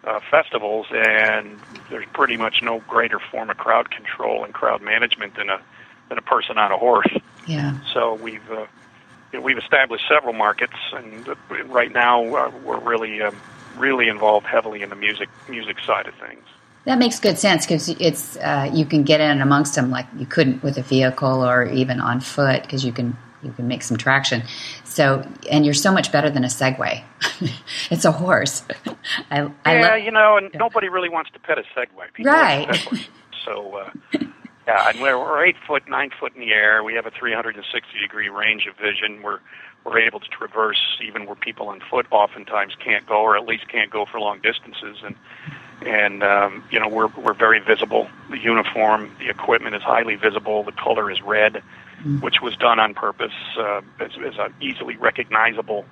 uh, 0.03 0.19
festivals, 0.29 0.87
and 0.91 1.59
there's 1.89 2.05
pretty 2.13 2.37
much 2.37 2.61
no 2.61 2.79
greater 2.87 3.19
form 3.19 3.49
of 3.49 3.57
crowd 3.57 3.91
control 3.91 4.43
and 4.43 4.53
crowd 4.53 4.81
management 4.81 5.35
than 5.35 5.49
a 5.49 5.61
than 6.09 6.17
a 6.17 6.21
person 6.21 6.57
on 6.57 6.71
a 6.71 6.77
horse. 6.77 7.11
Yeah. 7.47 7.77
So 7.93 8.15
we've 8.15 8.51
uh, 8.51 8.65
you 9.31 9.39
know, 9.39 9.41
we've 9.41 9.57
established 9.57 10.05
several 10.07 10.33
markets, 10.33 10.75
and 10.93 11.27
right 11.67 11.91
now 11.91 12.23
uh, 12.35 12.51
we're 12.63 12.79
really 12.79 13.21
um, 13.21 13.35
really 13.77 14.07
involved 14.07 14.45
heavily 14.45 14.81
in 14.81 14.89
the 14.89 14.95
music 14.95 15.29
music 15.47 15.77
side 15.85 16.07
of 16.07 16.15
things. 16.15 16.43
That 16.85 16.97
makes 16.97 17.19
good 17.19 17.37
sense 17.37 17.65
because 17.65 17.89
it's 17.89 18.37
uh, 18.37 18.69
you 18.73 18.85
can 18.85 19.03
get 19.03 19.21
in 19.21 19.41
amongst 19.41 19.75
them 19.75 19.91
like 19.91 20.07
you 20.17 20.25
couldn't 20.25 20.63
with 20.63 20.77
a 20.77 20.81
vehicle 20.81 21.45
or 21.45 21.65
even 21.65 22.01
on 22.01 22.21
foot 22.21 22.63
because 22.63 22.83
you 22.83 22.91
can 22.91 23.15
you 23.43 23.51
can 23.51 23.67
make 23.67 23.84
some 23.84 23.97
traction. 23.97 24.43
So, 24.84 25.27
and 25.49 25.65
you're 25.65 25.73
so 25.73 25.91
much 25.91 26.12
better 26.12 26.30
than 26.30 26.43
a 26.43 26.47
Segway. 26.47 27.04
it's 27.91 28.06
a 28.06 28.12
horse. 28.12 28.63
I, 29.30 29.51
I 29.65 29.75
yeah, 29.75 29.88
love, 29.88 29.99
you 30.04 30.12
know, 30.12 30.38
and 30.38 30.49
yeah. 30.54 30.60
nobody 30.60 30.89
really 30.89 31.10
wants 31.10 31.32
to 31.32 31.39
pet 31.39 31.58
a 31.58 31.63
Segway. 31.75 32.12
People 32.13 32.32
right. 32.32 32.88
So, 33.43 33.75
uh, 33.75 33.89
yeah, 34.67 34.89
and 34.89 35.01
we're, 35.01 35.17
we're 35.17 35.43
eight 35.43 35.56
foot, 35.65 35.89
nine 35.89 36.12
foot 36.19 36.36
in 36.36 36.41
the 36.41 36.51
air. 36.51 36.84
We 36.84 36.93
have 36.93 37.08
a 37.08 37.12
360 37.12 37.99
degree 37.99 38.30
range 38.30 38.67
of 38.67 38.77
vision. 38.77 39.23
We're 39.23 39.39
we're 39.84 39.99
able 39.99 40.19
to 40.19 40.27
traverse 40.27 40.99
even 41.04 41.25
where 41.25 41.36
people 41.36 41.69
on 41.69 41.82
foot 41.89 42.06
oftentimes 42.12 42.75
can't 42.75 43.06
go, 43.08 43.21
or 43.21 43.36
at 43.36 43.47
least 43.47 43.67
can't 43.67 43.89
go 43.89 44.06
for 44.06 44.19
long 44.19 44.39
distances. 44.39 44.97
And 45.04 45.15
and 45.82 46.23
um, 46.23 46.63
you 46.71 46.80
know 46.80 46.88
we're 46.88 47.08
we're 47.08 47.34
very 47.34 47.60
visible. 47.60 48.08
The 48.30 48.38
uniform, 48.38 49.12
the 49.19 49.30
equipment 49.30 49.75
is 49.75 49.82
highly 49.82 50.15
visible. 50.15 50.63
The 50.63 50.71
color 50.71 51.10
is 51.10 51.21
red. 51.21 51.63
Which 52.21 52.41
was 52.41 52.55
done 52.57 52.79
on 52.79 52.93
purpose 52.93 53.33
uh, 53.57 53.81
as, 53.99 54.11
as 54.25 54.33
an 54.39 54.53
easily 54.61 54.95
recognizable 54.97 55.85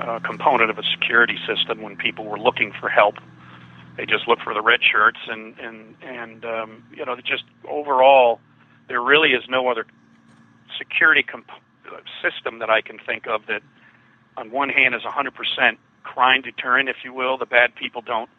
uh, 0.00 0.18
component 0.20 0.70
of 0.70 0.78
a 0.78 0.82
security 0.82 1.38
system 1.46 1.82
when 1.82 1.96
people 1.96 2.24
were 2.24 2.38
looking 2.38 2.72
for 2.80 2.88
help. 2.88 3.16
They 3.96 4.06
just 4.06 4.26
look 4.26 4.40
for 4.40 4.54
the 4.54 4.62
red 4.62 4.80
shirts, 4.82 5.18
and 5.28 5.58
and 5.58 5.94
and 6.02 6.44
um, 6.44 6.84
you 6.96 7.04
know, 7.04 7.14
just 7.16 7.44
overall, 7.68 8.40
there 8.88 9.02
really 9.02 9.30
is 9.30 9.44
no 9.48 9.68
other 9.68 9.86
security 10.78 11.22
comp- 11.22 11.50
system 12.22 12.58
that 12.60 12.70
I 12.70 12.80
can 12.80 12.98
think 12.98 13.26
of 13.26 13.46
that, 13.46 13.62
on 14.36 14.50
one 14.50 14.70
hand, 14.70 14.94
is 14.94 15.02
100% 15.02 15.76
crime 16.02 16.42
deterrent, 16.42 16.88
if 16.88 16.96
you 17.04 17.12
will. 17.12 17.36
The 17.36 17.46
bad 17.46 17.74
people 17.74 18.00
don't 18.00 18.30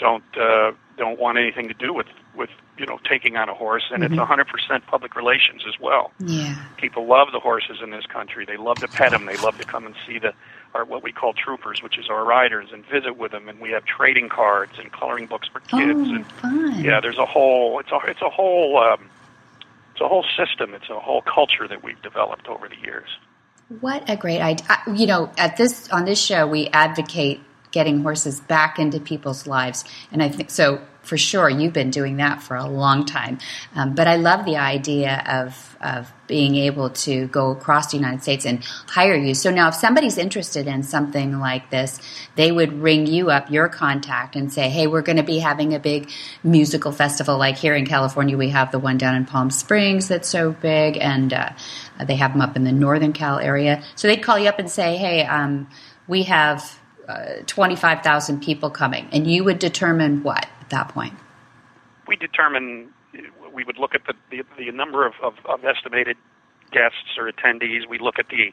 don't 0.00 0.24
uh, 0.36 0.72
don't 0.96 1.18
want 1.18 1.38
anything 1.38 1.68
to 1.68 1.74
do 1.74 1.92
with 1.92 2.06
with 2.34 2.50
you 2.78 2.86
know 2.86 2.98
taking 3.08 3.36
on 3.36 3.48
a 3.48 3.54
horse, 3.54 3.84
and 3.92 4.02
mm-hmm. 4.02 4.14
it's 4.14 4.70
100% 4.70 4.86
public 4.86 5.14
relations 5.14 5.62
as 5.68 5.78
well. 5.78 6.12
Yeah, 6.18 6.60
people 6.76 7.06
love 7.06 7.28
the 7.32 7.40
horses 7.40 7.78
in 7.82 7.90
this 7.90 8.06
country. 8.06 8.44
They 8.44 8.56
love 8.56 8.78
to 8.78 8.88
pet 8.88 9.12
them. 9.12 9.26
They 9.26 9.36
love 9.36 9.58
to 9.58 9.64
come 9.64 9.86
and 9.86 9.94
see 10.06 10.18
the 10.18 10.32
our 10.74 10.84
what 10.84 11.02
we 11.02 11.12
call 11.12 11.32
troopers, 11.32 11.82
which 11.82 11.98
is 11.98 12.08
our 12.08 12.24
riders, 12.24 12.68
and 12.72 12.84
visit 12.86 13.16
with 13.16 13.32
them. 13.32 13.48
And 13.48 13.60
we 13.60 13.70
have 13.70 13.84
trading 13.84 14.28
cards 14.28 14.72
and 14.78 14.90
coloring 14.92 15.26
books 15.26 15.48
for 15.48 15.60
kids. 15.60 16.00
Oh, 16.08 16.14
and 16.14 16.32
fun. 16.32 16.84
yeah, 16.84 17.00
there's 17.00 17.18
a 17.18 17.26
whole 17.26 17.78
it's 17.80 17.92
a 17.92 17.98
it's 18.08 18.22
a 18.22 18.30
whole 18.30 18.78
um, 18.78 19.10
it's 19.92 20.00
a 20.00 20.08
whole 20.08 20.24
system. 20.36 20.74
It's 20.74 20.90
a 20.90 20.98
whole 20.98 21.22
culture 21.22 21.68
that 21.68 21.82
we've 21.82 22.00
developed 22.02 22.48
over 22.48 22.68
the 22.68 22.78
years. 22.78 23.08
What 23.80 24.08
a 24.08 24.16
great 24.16 24.40
idea! 24.40 24.66
You 24.92 25.06
know, 25.06 25.30
at 25.38 25.56
this 25.56 25.88
on 25.90 26.04
this 26.04 26.20
show, 26.20 26.46
we 26.46 26.68
advocate 26.68 27.40
getting 27.70 28.02
horses 28.02 28.40
back 28.40 28.78
into 28.78 29.00
people's 29.00 29.46
lives. 29.46 29.84
And 30.12 30.22
I 30.22 30.28
think 30.28 30.50
so 30.50 30.80
for 31.02 31.16
sure 31.16 31.48
you've 31.48 31.72
been 31.72 31.90
doing 31.90 32.18
that 32.18 32.42
for 32.42 32.56
a 32.56 32.66
long 32.66 33.06
time. 33.06 33.38
Um, 33.74 33.94
but 33.94 34.06
I 34.06 34.16
love 34.16 34.44
the 34.44 34.56
idea 34.56 35.22
of, 35.26 35.76
of 35.80 36.12
being 36.26 36.54
able 36.56 36.90
to 36.90 37.26
go 37.28 37.50
across 37.50 37.90
the 37.90 37.96
United 37.96 38.22
States 38.22 38.44
and 38.44 38.62
hire 38.86 39.14
you. 39.14 39.34
So 39.34 39.50
now 39.50 39.68
if 39.68 39.74
somebody's 39.74 40.18
interested 40.18 40.66
in 40.66 40.82
something 40.82 41.40
like 41.40 41.70
this, 41.70 41.98
they 42.36 42.52
would 42.52 42.72
ring 42.74 43.06
you 43.06 43.30
up, 43.30 43.50
your 43.50 43.68
contact, 43.68 44.36
and 44.36 44.52
say, 44.52 44.68
hey, 44.68 44.86
we're 44.86 45.02
going 45.02 45.16
to 45.16 45.22
be 45.22 45.38
having 45.38 45.74
a 45.74 45.80
big 45.80 46.10
musical 46.44 46.92
festival. 46.92 47.38
Like 47.38 47.56
here 47.56 47.74
in 47.74 47.86
California, 47.86 48.36
we 48.36 48.50
have 48.50 48.70
the 48.70 48.78
one 48.78 48.98
down 48.98 49.16
in 49.16 49.24
Palm 49.24 49.50
Springs 49.50 50.08
that's 50.08 50.28
so 50.28 50.52
big, 50.52 50.98
and 50.98 51.32
uh, 51.32 51.50
they 52.04 52.16
have 52.16 52.32
them 52.32 52.42
up 52.42 52.56
in 52.56 52.64
the 52.64 52.72
Northern 52.72 53.12
Cal 53.12 53.38
area. 53.38 53.82
So 53.96 54.06
they'd 54.06 54.22
call 54.22 54.38
you 54.38 54.48
up 54.48 54.58
and 54.58 54.70
say, 54.70 54.96
hey, 54.96 55.24
um, 55.24 55.68
we 56.06 56.24
have 56.24 56.79
uh, 57.10 57.42
25,000 57.46 58.42
people 58.42 58.70
coming, 58.70 59.08
and 59.12 59.26
you 59.26 59.44
would 59.44 59.58
determine 59.58 60.22
what 60.22 60.46
at 60.60 60.70
that 60.70 60.88
point? 60.88 61.14
We 62.06 62.16
determine, 62.16 62.90
we 63.52 63.64
would 63.64 63.78
look 63.78 63.94
at 63.94 64.02
the, 64.06 64.14
the, 64.30 64.44
the 64.58 64.70
number 64.72 65.06
of, 65.06 65.14
of, 65.22 65.34
of, 65.44 65.64
estimated 65.64 66.16
guests 66.72 67.18
or 67.18 67.30
attendees. 67.30 67.88
We 67.88 67.98
look 67.98 68.18
at 68.18 68.28
the, 68.28 68.52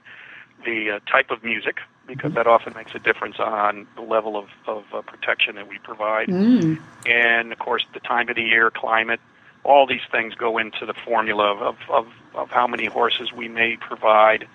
the 0.65 0.91
uh, 0.91 0.99
type 1.11 1.31
of 1.31 1.43
music, 1.43 1.77
because 2.07 2.29
mm-hmm. 2.29 2.37
that 2.37 2.47
often 2.47 2.73
makes 2.73 2.93
a 2.95 2.99
difference 2.99 3.39
on 3.39 3.87
the 3.95 4.01
level 4.01 4.37
of, 4.37 4.47
of 4.65 4.83
uh, 4.93 5.01
protection 5.01 5.55
that 5.55 5.67
we 5.67 5.77
provide. 5.79 6.27
Mm. 6.27 6.79
And, 7.05 7.51
of 7.51 7.59
course, 7.59 7.85
the 7.93 7.99
time 7.99 8.29
of 8.29 8.35
the 8.35 8.43
year, 8.43 8.71
climate, 8.71 9.19
all 9.63 9.85
these 9.85 10.01
things 10.11 10.33
go 10.33 10.57
into 10.57 10.85
the 10.85 10.93
formula 10.93 11.53
of, 11.53 11.77
of, 11.89 12.07
of 12.33 12.49
how 12.49 12.67
many 12.67 12.85
horses 12.85 13.33
we 13.33 13.47
may 13.47 13.75
provide 13.77 14.47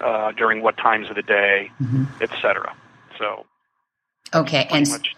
uh, 0.00 0.32
during 0.32 0.62
what 0.62 0.76
times 0.76 1.08
of 1.08 1.16
the 1.16 1.22
day, 1.22 1.70
mm-hmm. 1.82 2.04
et 2.20 2.30
cetera. 2.42 2.74
So, 3.18 3.46
okay, 4.34 4.66
and 4.70 4.88
much. 4.88 5.14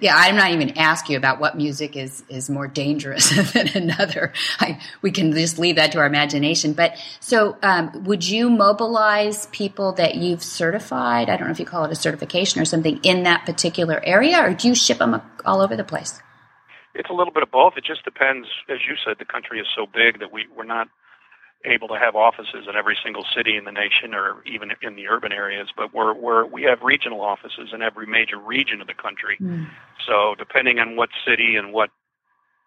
yeah, 0.00 0.14
I'm 0.16 0.36
not 0.36 0.50
even 0.52 0.76
asking 0.78 1.14
you 1.14 1.18
about 1.18 1.40
what 1.40 1.56
music 1.56 1.96
is 1.96 2.22
is 2.28 2.50
more 2.50 2.66
dangerous 2.66 3.30
than 3.52 3.68
another. 3.68 4.32
I, 4.58 4.80
we 5.02 5.10
can 5.10 5.32
just 5.32 5.58
leave 5.58 5.76
that 5.76 5.92
to 5.92 5.98
our 5.98 6.06
imagination. 6.06 6.72
But 6.72 6.96
so, 7.20 7.56
um, 7.62 8.04
would 8.04 8.26
you 8.26 8.50
mobilize 8.50 9.46
people 9.46 9.92
that 9.92 10.16
you've 10.16 10.42
certified? 10.42 11.28
I 11.28 11.36
don't 11.36 11.48
know 11.48 11.52
if 11.52 11.60
you 11.60 11.66
call 11.66 11.84
it 11.84 11.92
a 11.92 11.96
certification 11.96 12.60
or 12.60 12.64
something 12.64 13.00
in 13.02 13.24
that 13.24 13.46
particular 13.46 14.00
area, 14.04 14.42
or 14.42 14.54
do 14.54 14.68
you 14.68 14.74
ship 14.74 14.98
them 14.98 15.20
all 15.44 15.60
over 15.60 15.76
the 15.76 15.84
place? 15.84 16.20
It's 16.94 17.08
a 17.08 17.12
little 17.12 17.32
bit 17.32 17.42
of 17.42 17.50
both. 17.50 17.74
It 17.76 17.84
just 17.84 18.04
depends. 18.04 18.48
As 18.68 18.78
you 18.88 18.96
said, 19.04 19.16
the 19.18 19.24
country 19.24 19.60
is 19.60 19.66
so 19.74 19.86
big 19.86 20.18
that 20.20 20.32
we 20.32 20.46
we're 20.56 20.64
not 20.64 20.88
able 21.64 21.88
to 21.88 21.98
have 21.98 22.16
offices 22.16 22.66
in 22.68 22.74
every 22.76 22.96
single 23.04 23.24
city 23.36 23.56
in 23.56 23.64
the 23.64 23.72
nation 23.72 24.14
or 24.14 24.42
even 24.46 24.72
in 24.82 24.96
the 24.96 25.08
urban 25.08 25.32
areas, 25.32 25.68
but 25.76 25.92
we're, 25.92 26.14
we're, 26.14 26.46
we 26.46 26.62
have 26.62 26.80
regional 26.82 27.20
offices 27.20 27.70
in 27.74 27.82
every 27.82 28.06
major 28.06 28.38
region 28.38 28.80
of 28.80 28.86
the 28.86 28.94
country. 28.94 29.36
Mm. 29.40 29.68
So 30.06 30.34
depending 30.38 30.78
on 30.78 30.96
what 30.96 31.10
city 31.26 31.56
and 31.56 31.72
what 31.72 31.90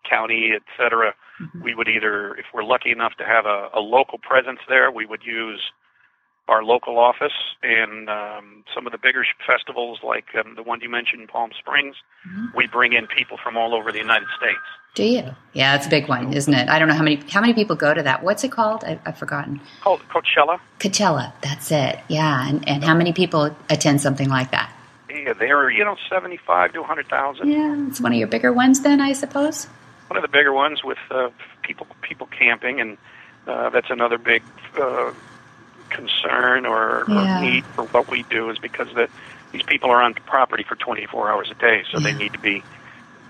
county, 0.07 0.51
et 0.53 0.61
cetera, 0.77 1.13
Mhm. 1.41 1.63
we 1.63 1.73
would 1.73 1.87
either, 1.87 2.35
if 2.35 2.45
we're 2.53 2.63
lucky 2.63 2.91
enough 2.91 3.15
to 3.15 3.25
have 3.25 3.47
a, 3.47 3.69
a 3.73 3.79
local 3.79 4.19
presence 4.19 4.59
there, 4.69 4.91
we 4.91 5.07
would 5.07 5.23
use 5.25 5.59
our 6.47 6.63
local 6.63 6.99
office 6.99 7.33
and 7.63 8.07
um, 8.09 8.63
some 8.75 8.85
of 8.85 8.91
the 8.91 8.99
bigger 8.99 9.25
festivals 9.47 9.99
like 10.03 10.25
um, 10.35 10.53
the 10.55 10.61
one 10.61 10.79
you 10.81 10.89
mentioned 10.89 11.21
in 11.21 11.27
Palm 11.27 11.49
Springs, 11.57 11.95
Mhm. 12.27 12.53
we 12.53 12.67
bring 12.67 12.93
in 12.93 13.07
people 13.07 13.37
from 13.41 13.57
all 13.57 13.73
over 13.73 13.91
the 13.91 13.97
United 13.97 14.27
States. 14.37 14.61
Do 14.95 15.03
you? 15.03 15.35
Yeah, 15.53 15.75
it's 15.75 15.87
a 15.87 15.89
big 15.89 16.07
one, 16.07 16.33
isn't 16.33 16.53
it? 16.53 16.69
I 16.69 16.77
don't 16.77 16.87
know 16.87 16.93
how 16.93 17.01
many 17.03 17.15
how 17.29 17.41
many 17.41 17.53
people 17.53 17.75
go 17.75 17.93
to 17.93 18.03
that. 18.03 18.23
What's 18.23 18.43
it 18.43 18.51
called? 18.51 18.83
I, 18.83 18.99
I've 19.05 19.17
forgotten. 19.17 19.59
Called 19.81 20.01
Coachella. 20.09 20.59
Coachella. 20.79 21.33
That's 21.41 21.71
it. 21.71 21.99
Yeah, 22.09 22.47
and 22.47 22.67
and 22.67 22.83
how 22.83 22.93
many 22.93 23.11
people 23.11 23.55
attend 23.71 24.01
something 24.01 24.29
like 24.29 24.51
that? 24.51 24.71
Yeah, 25.09 25.33
they're 25.33 25.71
you 25.71 25.83
know 25.83 25.95
seventy-five 26.09 26.73
to 26.73 26.81
a 26.81 26.83
hundred 26.83 27.07
thousand. 27.07 27.49
Yeah, 27.51 27.87
it's 27.87 27.99
one 28.01 28.11
of 28.13 28.19
your 28.19 28.27
bigger 28.27 28.53
ones, 28.53 28.81
then 28.81 29.01
I 29.01 29.13
suppose. 29.13 29.65
One 30.09 30.17
of 30.17 30.21
the 30.21 30.27
bigger 30.27 30.53
ones 30.53 30.83
with 30.83 30.99
uh, 31.09 31.29
people 31.63 31.87
people 32.01 32.27
camping, 32.27 32.79
and 32.79 32.97
uh, 33.47 33.71
that's 33.71 33.89
another 33.89 34.19
big 34.19 34.43
uh, 34.79 35.11
concern 35.89 36.67
or, 36.67 37.05
Yeah. 37.07 37.39
or 37.39 37.41
need 37.41 37.65
for 37.65 37.85
what 37.85 38.11
we 38.11 38.23
do 38.23 38.51
is 38.51 38.59
because 38.59 38.93
that 38.93 39.09
these 39.51 39.63
people 39.63 39.89
are 39.89 40.03
on 40.03 40.13
property 40.13 40.63
for 40.63 40.75
twenty-four 40.75 41.31
hours 41.31 41.49
a 41.49 41.55
day, 41.55 41.83
so 41.91 41.99
they 41.99 42.13
need 42.13 42.33
to 42.33 42.39
be. 42.39 42.61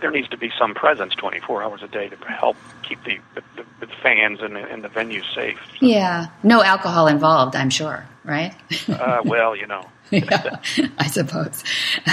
There 0.04 0.12
needs 0.12 0.28
to 0.30 0.38
be 0.38 0.52
some 0.60 0.74
presence 0.74 1.16
24 1.16 1.64
hours 1.64 1.82
a 1.82 1.88
day 1.88 2.10
to 2.10 2.18
help 2.26 2.58
keep 2.82 3.02
the, 3.06 3.20
the, 3.36 3.64
the 3.80 3.88
fans 4.02 4.42
and 4.42 4.58
the, 4.58 4.70
and 4.70 4.84
the 4.84 4.90
venue 4.90 5.24
safe. 5.34 5.58
Yeah, 5.80 6.28
no 6.44 6.62
alcohol 6.62 7.08
involved. 7.08 7.56
I'm 7.56 7.70
sure, 7.70 8.06
right? 8.26 8.54
Uh, 8.90 9.22
well, 9.24 9.56
you 9.56 9.66
know, 9.66 9.86
yeah, 10.12 10.58
I 10.98 11.08
suppose. 11.08 11.64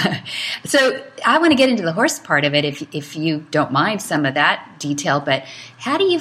so 0.65 1.03
I 1.27 1.39
want 1.39 1.51
to 1.51 1.57
get 1.57 1.69
into 1.69 1.83
the 1.83 1.91
horse 1.91 2.21
part 2.21 2.45
of 2.45 2.55
it, 2.55 2.65
if 2.65 2.95
if 2.95 3.17
you 3.17 3.45
don't 3.51 3.73
mind 3.73 4.01
some 4.01 4.25
of 4.25 4.35
that 4.35 4.77
detail. 4.79 5.19
But 5.19 5.43
how 5.77 5.99
do 5.99 6.05
you, 6.05 6.21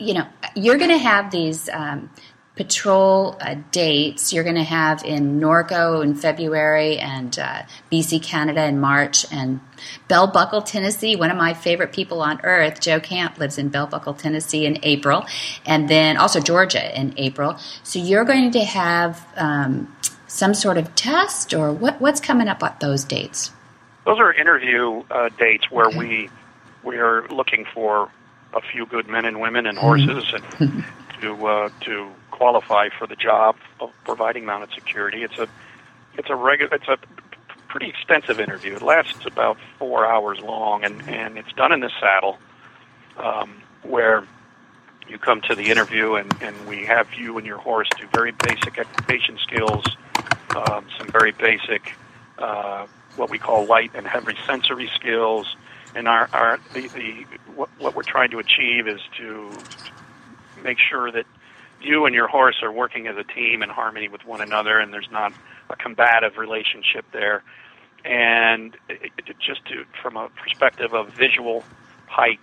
you 0.00 0.12
know, 0.12 0.26
you're 0.56 0.76
going 0.76 0.90
to 0.90 0.98
have 0.98 1.30
these 1.30 1.68
um, 1.68 2.10
patrol 2.56 3.36
uh, 3.40 3.54
dates. 3.70 4.32
You're 4.32 4.42
going 4.44 4.56
to 4.56 4.62
have 4.64 5.04
in 5.04 5.38
Norco 5.40 6.02
in 6.02 6.14
February 6.14 6.98
and 6.98 7.38
uh, 7.38 7.62
BC 7.92 8.22
Canada 8.22 8.64
in 8.64 8.80
March 8.80 9.26
and 9.30 9.60
Bell 10.08 10.26
Buckle, 10.26 10.62
Tennessee. 10.62 11.16
One 11.16 11.30
of 11.30 11.36
my 11.36 11.52
favorite 11.54 11.92
people 11.92 12.22
on 12.22 12.40
earth, 12.42 12.80
Joe 12.80 12.98
Camp, 12.98 13.38
lives 13.38 13.58
in 13.58 13.68
Bell 13.68 13.86
Buckle, 13.86 14.14
Tennessee 14.14 14.64
in 14.66 14.78
April, 14.82 15.26
and 15.66 15.88
then 15.88 16.16
also 16.16 16.40
Georgia 16.40 16.98
in 16.98 17.14
April. 17.18 17.58
So 17.82 17.98
you're 17.98 18.24
going 18.24 18.50
to 18.52 18.64
have 18.64 19.24
um, 19.36 19.94
some 20.26 20.54
sort 20.54 20.78
of 20.78 20.94
test, 20.94 21.52
or 21.52 21.72
what? 21.72 22.00
What's 22.00 22.20
coming 22.20 22.48
up 22.48 22.62
at 22.62 22.80
those 22.80 23.04
dates? 23.04 23.52
Those 24.06 24.18
are 24.18 24.32
interview 24.32 25.02
uh, 25.10 25.28
dates 25.38 25.70
where 25.70 25.86
Okay. 25.88 25.98
we 25.98 26.30
we 26.82 26.96
are 26.98 27.26
looking 27.28 27.66
for 27.74 28.08
a 28.54 28.60
few 28.62 28.86
good 28.86 29.08
men 29.08 29.26
and 29.26 29.40
women 29.40 29.66
and 29.66 29.76
horses 29.76 30.32
and 30.32 30.84
to 31.20 31.46
uh, 31.46 31.68
to 31.80 32.08
qualify 32.36 32.88
for 32.98 33.06
the 33.06 33.16
job 33.16 33.56
of 33.80 33.90
providing 34.04 34.44
mounted 34.44 34.70
security. 34.74 35.22
It's 35.22 35.38
a 35.38 35.48
it's 36.18 36.30
a 36.30 36.36
regular 36.36 36.74
it's 36.74 36.88
a 36.88 36.98
pretty 37.68 37.88
extensive 37.88 38.40
interview. 38.40 38.74
It 38.76 38.82
lasts 38.82 39.26
about 39.26 39.58
four 39.78 40.06
hours 40.06 40.40
long, 40.40 40.84
and 40.84 41.02
and 41.08 41.38
it's 41.38 41.52
done 41.52 41.72
in 41.72 41.80
the 41.80 41.90
saddle, 42.00 42.38
um, 43.16 43.62
where 43.82 44.26
you 45.08 45.18
come 45.18 45.40
to 45.42 45.54
the 45.54 45.70
interview 45.70 46.14
and, 46.14 46.34
and 46.42 46.66
we 46.66 46.84
have 46.84 47.06
you 47.14 47.38
and 47.38 47.46
your 47.46 47.58
horse 47.58 47.88
do 47.96 48.06
very 48.12 48.32
basic 48.32 48.78
equitation 48.78 49.38
skills, 49.38 49.84
um, 50.56 50.86
some 50.98 51.06
very 51.08 51.32
basic 51.32 51.94
uh, 52.38 52.86
what 53.16 53.30
we 53.30 53.38
call 53.38 53.64
light 53.66 53.92
and 53.94 54.06
heavy 54.06 54.36
sensory 54.46 54.90
skills. 54.94 55.56
And 55.94 56.08
our, 56.08 56.28
our 56.32 56.58
the, 56.74 56.88
the 56.88 57.24
what, 57.54 57.68
what 57.78 57.94
we're 57.94 58.02
trying 58.02 58.30
to 58.30 58.38
achieve 58.38 58.88
is 58.88 59.00
to 59.18 59.50
make 60.62 60.78
sure 60.78 61.10
that 61.12 61.26
you 61.86 62.04
and 62.06 62.14
your 62.14 62.28
horse 62.28 62.56
are 62.62 62.72
working 62.72 63.06
as 63.06 63.16
a 63.16 63.24
team 63.24 63.62
in 63.62 63.68
harmony 63.68 64.08
with 64.08 64.24
one 64.26 64.40
another, 64.40 64.78
and 64.78 64.92
there's 64.92 65.10
not 65.10 65.32
a 65.70 65.76
combative 65.76 66.36
relationship 66.36 67.04
there. 67.12 67.42
And 68.04 68.76
it, 68.88 69.10
it, 69.18 69.36
just 69.38 69.64
to, 69.66 69.84
from 70.02 70.16
a 70.16 70.28
perspective 70.30 70.94
of 70.94 71.08
visual, 71.14 71.64
height, 72.06 72.40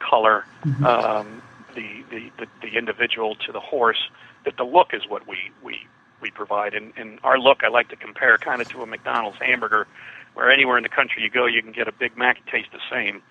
color, 0.00 0.44
um, 0.84 1.42
the, 1.74 2.04
the, 2.10 2.30
the, 2.38 2.46
the 2.62 2.76
individual 2.76 3.34
to 3.46 3.52
the 3.52 3.60
horse, 3.60 4.10
that 4.44 4.56
the 4.56 4.64
look 4.64 4.92
is 4.92 5.02
what 5.08 5.26
we, 5.26 5.38
we, 5.62 5.86
we 6.20 6.30
provide. 6.30 6.74
And, 6.74 6.92
and 6.96 7.18
our 7.22 7.38
look, 7.38 7.64
I 7.64 7.68
like 7.68 7.88
to 7.88 7.96
compare 7.96 8.36
kind 8.38 8.60
of 8.60 8.68
to 8.70 8.82
a 8.82 8.86
McDonald's 8.86 9.38
hamburger, 9.40 9.86
where 10.34 10.50
anywhere 10.52 10.76
in 10.76 10.82
the 10.82 10.88
country 10.88 11.22
you 11.22 11.30
go, 11.30 11.46
you 11.46 11.62
can 11.62 11.72
get 11.72 11.88
a 11.88 11.92
Big 11.92 12.16
Mac, 12.16 12.38
it 12.38 12.46
tastes 12.50 12.70
the 12.72 12.80
same. 12.90 13.22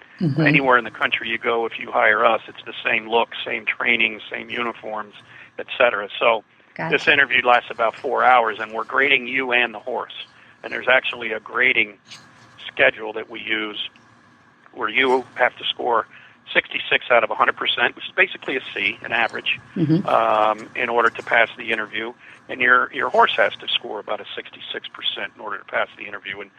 Anywhere 0.46 0.78
in 0.78 0.84
the 0.84 0.92
country 0.92 1.30
you 1.30 1.38
go, 1.38 1.66
if 1.66 1.80
you 1.80 1.92
hire 1.92 2.26
us, 2.26 2.42
it's 2.48 2.64
the 2.66 2.74
same 2.84 3.08
look, 3.08 3.30
same 3.46 3.66
training, 3.66 4.20
same 4.32 4.50
uniforms, 4.50 5.14
et 5.60 5.68
cetera. 5.78 6.10
So 6.20 6.44
this 6.92 7.02
interview 7.08 7.42
lasts 7.46 7.70
about 7.72 7.94
four 8.02 8.24
hours, 8.24 8.58
and 8.60 8.74
we're 8.74 8.84
grading 8.86 9.28
you 9.28 9.52
and 9.52 9.74
the 9.74 9.80
horse. 9.80 10.14
And 10.64 10.72
there's 10.74 10.88
actually 10.90 11.32
a 11.32 11.40
grading 11.40 12.00
schedule 12.68 13.14
that 13.14 13.30
we 13.30 13.40
use 13.40 13.90
where 14.74 14.90
you 14.90 15.26
have 15.36 15.56
to 15.58 15.64
score 15.70 16.08
66 16.54 17.06
out 17.12 17.24
of 17.24 17.30
100%, 17.30 17.96
which 17.96 18.06
is 18.06 18.14
basically 18.16 18.56
a 18.56 18.62
C, 18.74 19.00
an 19.04 19.12
average, 19.12 19.60
Mhm. 19.76 20.08
um, 20.08 20.70
in 20.76 20.90
order 20.90 21.10
to 21.10 21.24
pass 21.24 21.50
the 21.58 21.72
interview. 21.72 22.14
And 22.48 22.62
your, 22.62 22.92
your 22.94 23.10
horse 23.10 23.34
has 23.38 23.54
to 23.60 23.68
score 23.68 24.00
about 24.00 24.22
a 24.22 24.26
66% 24.36 25.36
in 25.36 25.42
order 25.42 25.58
to 25.58 25.66
pass 25.66 25.90
the 25.98 26.08
interview. 26.08 26.40
And 26.40 26.52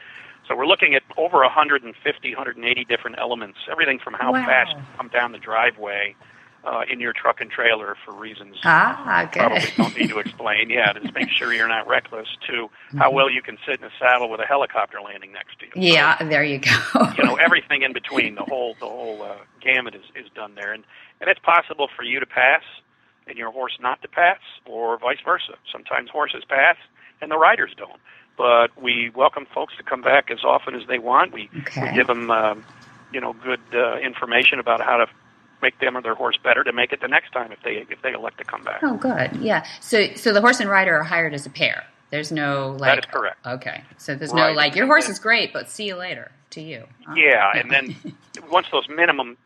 so 0.47 0.55
we're 0.57 0.67
looking 0.67 0.95
at 0.95 1.03
over 1.17 1.43
150, 1.43 2.35
180 2.35 2.85
different 2.85 3.17
elements, 3.19 3.59
everything 3.71 3.99
from 3.99 4.15
how 4.15 4.33
Wow. 4.33 4.45
fast 4.47 4.75
you 4.77 4.85
come 4.97 5.09
down 5.09 5.33
the 5.33 5.39
driveway 5.39 6.17
uh, 6.65 6.83
in 6.91 7.01
your 7.01 7.13
truck 7.13 7.41
and 7.41 7.51
trailer 7.51 7.97
for 8.05 8.13
reasons 8.13 8.57
Ah, 8.65 9.29
probably 9.33 9.61
good. 9.61 9.73
don't 9.77 9.97
need 9.97 10.09
to 10.11 10.19
explain. 10.19 10.71
Yeah, 10.71 10.93
just 10.93 11.15
make 11.15 11.31
sure 11.31 11.53
you're 11.55 11.69
not 11.69 11.87
reckless. 11.87 12.29
To 12.49 12.69
how 12.99 13.11
well 13.11 13.31
you 13.31 13.43
can 13.43 13.57
sit 13.67 13.81
in 13.81 13.85
a 13.87 13.91
saddle 13.99 14.29
with 14.29 14.41
a 14.41 14.47
helicopter 14.47 14.99
landing 15.01 15.33
next 15.33 15.59
to 15.61 15.67
you. 15.67 15.73
Yeah, 15.93 16.17
there 16.25 16.45
you 16.45 16.59
go. 16.59 16.71
you 17.17 17.25
know 17.25 17.37
everything 17.37 17.83
in 17.83 17.93
between. 17.93 18.35
The 18.35 18.43
whole 18.45 18.75
the 18.81 18.87
whole 18.87 19.23
uh, 19.23 19.37
gamut 19.61 19.95
is 19.95 20.05
is 20.15 20.31
done 20.35 20.55
there, 20.57 20.73
and 20.73 20.85
and 21.21 21.31
it's 21.31 21.41
possible 21.41 21.89
for 21.97 22.03
you 22.03 22.21
to 22.21 22.27
pass 22.27 22.63
and 23.27 23.37
your 23.37 23.51
horse 23.53 23.77
not 23.81 24.01
to 24.03 24.09
pass, 24.09 24.39
or 24.67 24.99
vice 24.99 25.19
versa. 25.25 25.55
Sometimes 25.71 26.09
horses 26.11 26.45
pass 26.49 26.77
and 27.21 27.31
the 27.31 27.37
riders 27.39 27.73
don't. 27.77 28.01
But 28.37 28.69
we 28.81 29.11
welcome 29.15 29.47
folks 29.53 29.77
to 29.77 29.83
come 29.83 30.01
back 30.01 30.31
as 30.31 30.45
often 30.45 30.75
as 30.75 30.87
they 30.89 30.99
want. 30.99 31.33
We, 31.33 31.51
Okay. 31.61 31.83
we 31.91 31.93
give 31.97 32.07
them, 32.07 32.31
um, 32.31 32.65
you 33.13 33.21
know, 33.21 33.33
good 33.33 33.61
uh, 33.75 33.99
information 33.99 34.61
about 34.61 34.81
how 34.81 34.97
to 34.99 35.07
make 35.63 35.79
them 35.81 35.97
or 35.97 36.03
their 36.03 36.15
horse 36.15 36.39
better 36.43 36.65
to 36.65 36.73
make 36.73 36.93
it 36.93 37.01
the 37.01 37.09
next 37.09 37.33
time 37.33 37.53
if 37.53 37.63
they 37.63 37.87
if 37.91 38.01
they 38.03 38.13
elect 38.13 38.39
to 38.39 38.45
come 38.45 38.65
back. 38.65 38.81
Oh, 38.83 38.97
good. 38.97 39.37
Yeah. 39.37 39.67
So, 39.81 40.15
so 40.15 40.33
the 40.33 40.41
horse 40.41 40.61
and 40.61 40.71
rider 40.71 40.97
are 40.97 41.05
hired 41.05 41.35
as 41.35 41.47
a 41.47 41.51
pair. 41.51 41.85
There's 42.11 42.33
no 42.33 42.77
like. 42.79 42.97
That 42.97 42.99
is 42.99 43.11
correct. 43.11 43.47
Okay. 43.47 43.83
So 43.99 44.15
there's 44.15 44.33
no 44.33 44.53
like 44.53 44.75
your 44.75 44.87
horse 44.87 45.09
is 45.09 45.19
great, 45.19 45.53
but 45.53 45.69
see 45.69 45.85
you 45.85 45.97
later 45.97 46.31
to 46.51 46.61
you. 46.61 46.85
Huh? 47.07 47.15
Yeah, 47.17 47.53
and 47.55 47.71
then 47.71 47.97
once 48.51 48.67
those 48.73 48.89
minimum 48.89 49.37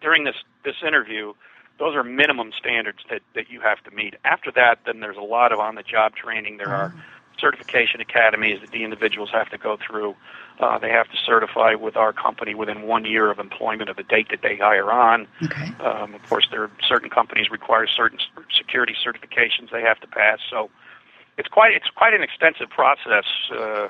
during 0.00 0.24
this 0.24 0.36
this 0.64 0.76
interview, 0.86 1.34
those 1.78 1.94
are 1.94 2.04
minimum 2.04 2.52
standards 2.58 3.00
that 3.10 3.22
that 3.34 3.50
you 3.50 3.60
have 3.60 3.82
to 3.84 3.90
meet. 3.90 4.14
After 4.24 4.50
that, 4.52 4.80
then 4.86 5.00
there's 5.00 5.16
a 5.16 5.22
lot 5.22 5.52
of 5.52 5.58
on 5.58 5.74
the 5.74 5.82
job 5.82 6.14
training. 6.14 6.56
There 6.56 6.68
are 6.68 6.94
oh. 6.96 7.00
certification 7.38 8.00
academies 8.00 8.60
that 8.60 8.70
the 8.70 8.84
individuals 8.84 9.30
have 9.32 9.50
to 9.50 9.58
go 9.58 9.76
through. 9.76 10.16
Uh, 10.60 10.76
they 10.78 10.90
have 10.90 11.06
to 11.08 11.16
certify 11.24 11.74
with 11.74 11.96
our 11.96 12.12
company 12.12 12.54
within 12.54 12.82
one 12.82 13.04
year 13.04 13.30
of 13.30 13.38
employment 13.38 13.88
of 13.88 13.96
the 13.96 14.02
date 14.02 14.26
that 14.30 14.42
they 14.42 14.56
hire 14.56 14.90
on. 14.90 15.26
Okay. 15.44 15.72
Um, 15.80 16.14
of 16.14 16.28
course, 16.28 16.48
there 16.50 16.64
are 16.64 16.70
certain 16.86 17.10
companies 17.10 17.48
require 17.50 17.86
certain 17.86 18.18
security 18.56 18.94
certifications 19.06 19.70
they 19.70 19.82
have 19.82 20.00
to 20.00 20.06
pass. 20.08 20.40
So 20.50 20.68
it's 21.36 21.48
quite 21.48 21.72
it's 21.74 21.90
quite 21.94 22.12
an 22.12 22.22
extensive 22.22 22.70
process 22.70 23.24
uh, 23.52 23.88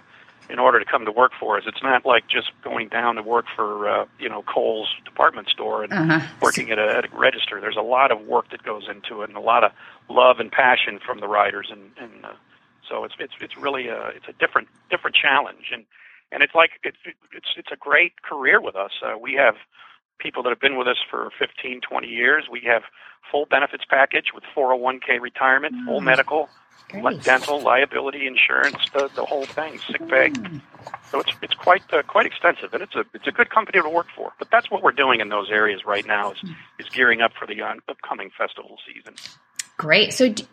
in 0.51 0.59
order 0.59 0.79
to 0.79 0.85
come 0.85 1.07
to 1.07 1.13
work 1.13 1.33
for 1.41 1.57
us. 1.57 1.65
It's 1.67 1.83
not 1.83 2.05
like 2.05 2.27
just 2.29 2.51
going 2.63 2.89
down 2.89 3.17
to 3.17 3.23
work 3.23 3.47
for 3.57 3.89
uh, 3.89 4.05
you 4.19 4.29
know 4.29 4.43
Kohl's 4.43 4.89
department 5.07 5.49
store 5.49 5.85
and 5.85 5.93
Uh-huh. 5.95 6.21
working 6.43 6.71
at 6.71 6.79
a, 6.79 6.97
at 6.99 7.05
a 7.11 7.17
register. 7.17 7.63
There's 7.63 7.77
a 7.79 7.83
lot 7.83 8.13
of 8.13 8.27
work 8.27 8.51
that 8.51 8.63
goes 8.63 8.89
into 8.91 9.23
it, 9.23 9.29
and 9.31 9.39
a 9.39 9.41
lot 9.41 9.65
of 9.65 9.73
love 10.11 10.39
and 10.39 10.53
passion 10.53 10.99
from 11.05 11.21
the 11.21 11.29
riders, 11.29 11.69
and, 11.71 11.91
and 11.99 12.25
uh, 12.27 12.33
so 12.87 13.05
it's 13.05 13.15
it's 13.19 13.33
it's 13.41 13.57
really 13.57 13.89
a 13.89 14.09
it's 14.09 14.29
a 14.29 14.33
different 14.35 14.69
different 14.91 15.17
challenge, 15.17 15.71
and 15.73 15.85
and 16.33 16.43
it's 16.43 16.55
like 16.55 16.71
it's 16.83 16.99
it's 17.33 17.49
it's 17.57 17.73
a 17.73 17.77
great 17.77 18.23
career 18.23 18.61
with 18.61 18.77
us. 18.77 18.93
Uh, 19.05 19.19
we 19.19 19.35
have 19.35 19.55
people 20.19 20.43
that 20.43 20.51
have 20.51 20.61
been 20.61 20.77
with 20.77 20.89
us 20.89 20.99
for 21.09 21.31
15, 21.39 21.81
20 21.81 22.07
years. 22.07 22.45
We 22.51 22.63
have 22.67 22.83
full 23.31 23.47
benefits 23.47 23.85
package 23.89 24.33
with 24.35 24.45
401k 24.57 25.21
retirement, 25.21 25.75
full 25.87 26.01
medical, 26.01 26.49
Great. 26.91 27.23
dental, 27.23 27.61
liability 27.61 28.27
insurance, 28.27 28.77
the 28.93 29.11
the 29.15 29.25
whole 29.25 29.45
thing, 29.45 29.79
sick 29.79 30.07
pay. 30.09 30.33
So 31.11 31.21
it's 31.21 31.33
it's 31.43 31.55
quite 31.55 31.83
uh, 31.93 32.03
quite 32.03 32.27
extensive, 32.27 32.73
and 32.73 32.83
it's 32.83 32.95
a 32.95 33.05
it's 33.15 33.27
a 33.27 33.33
good 33.33 33.51
company 33.51 33.81
to 33.81 33.89
work 33.89 34.07
for. 34.15 34.33
But 34.39 34.51
that's 34.51 34.71
what 34.71 34.83
we're 34.83 34.93
doing 34.93 35.21
in 35.21 35.29
those 35.29 35.51
areas 35.51 35.85
right 35.85 36.07
now 36.07 36.33
is 36.33 36.39
is 36.79 36.89
gearing 36.89 37.21
up 37.21 37.33
for 37.39 37.47
the 37.47 37.61
on, 37.61 37.81
upcoming 37.89 38.31
festival 38.37 38.79
season. 38.87 39.15
Great. 39.77 40.13
So, 40.13 40.31
do, 40.31 40.45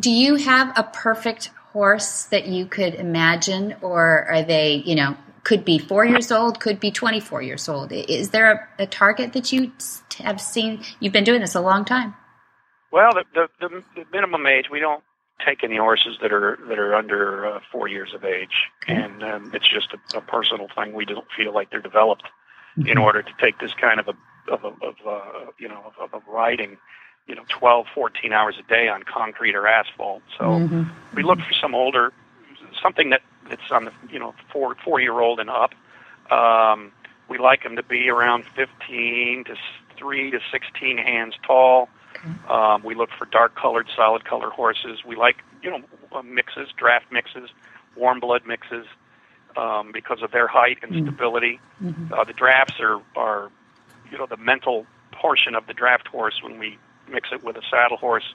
do 0.00 0.10
you 0.10 0.34
have 0.36 0.76
a 0.76 0.82
perfect 0.82 1.50
horse 1.72 2.24
that 2.24 2.46
you 2.46 2.66
could 2.66 2.94
imagine, 2.94 3.74
or 3.80 4.26
are 4.28 4.42
they, 4.42 4.82
you 4.84 4.94
know, 4.94 5.16
could 5.44 5.64
be 5.64 5.78
four 5.78 6.04
years 6.04 6.30
old, 6.30 6.60
could 6.60 6.78
be 6.78 6.90
24 6.90 7.42
years 7.42 7.68
old? 7.68 7.92
Is 7.92 8.30
there 8.30 8.68
a, 8.78 8.82
a 8.82 8.86
target 8.86 9.32
that 9.32 9.52
you 9.52 9.72
have 10.18 10.40
seen? 10.40 10.82
You've 11.00 11.12
been 11.12 11.24
doing 11.24 11.40
this 11.40 11.54
a 11.54 11.60
long 11.60 11.84
time. 11.84 12.14
Well, 12.92 13.12
the, 13.14 13.24
the, 13.34 13.48
the, 13.60 13.82
the 13.96 14.04
minimum 14.12 14.46
age, 14.46 14.66
we 14.70 14.80
don't 14.80 15.02
take 15.44 15.64
any 15.64 15.76
horses 15.76 16.18
that 16.22 16.32
are 16.32 16.58
that 16.68 16.78
are 16.78 16.94
under 16.94 17.46
uh, 17.46 17.60
four 17.72 17.88
years 17.88 18.12
of 18.14 18.24
age, 18.24 18.68
okay. 18.84 18.94
and 18.94 19.24
um, 19.24 19.50
it's 19.54 19.68
just 19.68 19.88
a, 19.92 20.18
a, 20.18 20.20
personal 20.20 20.68
thing. 20.76 20.92
We 20.92 21.04
don't 21.04 21.26
feel 21.36 21.52
like 21.52 21.70
they're 21.70 21.80
developed 21.80 22.24
mm-hmm. 22.78 22.88
in 22.88 22.98
order 22.98 23.22
to 23.22 23.30
take 23.40 23.58
this 23.58 23.72
kind 23.74 23.98
of 23.98 24.08
a 24.08 24.52
of, 24.52 24.64
a, 24.64 24.68
of 24.86 24.94
uh, 25.06 25.50
you 25.58 25.68
know 25.68 25.92
of, 26.00 26.14
of 26.14 26.22
riding 26.28 26.76
you 27.26 27.34
know 27.34 27.44
12 27.48 27.86
14 27.94 28.32
hours 28.32 28.56
a 28.58 28.68
day 28.68 28.88
on 28.88 29.02
concrete 29.02 29.54
or 29.54 29.66
asphalt 29.66 30.22
so 30.38 30.44
mm-hmm. 30.44 30.82
we 31.14 31.22
look 31.22 31.38
for 31.38 31.54
some 31.60 31.74
older 31.74 32.12
something 32.82 33.10
that 33.10 33.22
that's 33.48 33.70
on 33.70 33.84
the 33.84 33.92
you 34.10 34.18
know 34.18 34.34
four 34.52 34.74
four 34.84 35.00
year 35.00 35.20
old 35.20 35.40
and 35.40 35.50
up 35.50 35.72
um, 36.30 36.92
we 37.28 37.38
like 37.38 37.62
them 37.62 37.76
to 37.76 37.82
be 37.82 38.08
around 38.08 38.44
15 38.56 39.44
to 39.44 39.54
3 39.96 40.30
to 40.30 40.40
16 40.50 40.98
hands 40.98 41.34
tall 41.46 41.88
um, 42.48 42.82
we 42.84 42.94
look 42.94 43.10
for 43.18 43.26
dark 43.26 43.54
colored 43.54 43.88
solid 43.94 44.24
color 44.24 44.50
horses 44.50 45.04
we 45.06 45.16
like 45.16 45.42
you 45.62 45.70
know 45.70 45.80
uh, 46.12 46.22
mixes 46.22 46.68
draft 46.76 47.10
mixes 47.10 47.50
warm 47.96 48.20
blood 48.20 48.42
mixes 48.46 48.86
um, 49.56 49.90
because 49.92 50.22
of 50.22 50.30
their 50.30 50.48
height 50.48 50.78
and 50.82 50.92
mm-hmm. 50.92 51.06
stability 51.06 51.60
mm-hmm. 51.82 52.12
Uh, 52.12 52.24
the 52.24 52.32
drafts 52.32 52.80
are 52.80 53.00
are 53.16 53.50
you 54.10 54.18
know 54.18 54.26
the 54.26 54.36
mental 54.36 54.86
portion 55.12 55.54
of 55.54 55.66
the 55.66 55.74
draft 55.74 56.08
horse 56.08 56.40
when 56.42 56.58
we 56.58 56.78
mix 57.12 57.30
it 57.32 57.44
with 57.44 57.56
a 57.56 57.62
saddle 57.70 57.96
horse, 57.96 58.34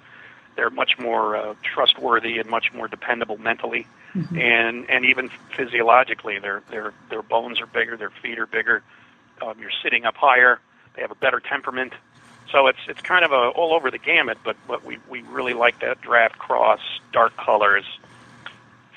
they're 0.56 0.70
much 0.70 0.98
more 1.00 1.36
uh, 1.36 1.56
trustworthy 1.62 2.40
and 2.40 2.50
much 2.50 2.74
more 2.74 2.88
dependable 2.88 3.38
mentally, 3.38 3.88
mm-hmm. 4.14 4.38
and 4.38 4.90
and 4.90 5.06
even 5.06 5.30
physiologically, 5.56 6.40
their 6.40 6.64
their 6.70 6.94
their 7.10 7.22
bones 7.22 7.62
are 7.62 7.68
bigger, 7.68 7.96
their 7.96 8.10
feet 8.10 8.40
are 8.40 8.48
bigger. 8.48 8.84
Um, 9.42 9.60
you're 9.60 9.72
sitting 9.84 10.06
up 10.06 10.16
higher. 10.16 10.60
They 10.96 11.04
have 11.04 11.12
a 11.12 11.16
better 11.16 11.40
temperament. 11.40 11.94
So 12.52 12.68
it's 12.68 12.80
it's 12.88 13.02
kind 13.02 13.24
of 13.24 13.32
a 13.32 13.50
all 13.50 13.74
over 13.74 13.92
the 13.92 13.98
gamut, 14.00 14.40
but 14.44 14.56
but 14.68 14.84
we 14.84 14.98
we 15.10 15.22
really 15.22 15.54
like 15.54 15.80
that 15.82 16.02
draft 16.02 16.40
cross, 16.40 16.80
dark 17.12 17.36
colors, 17.38 17.86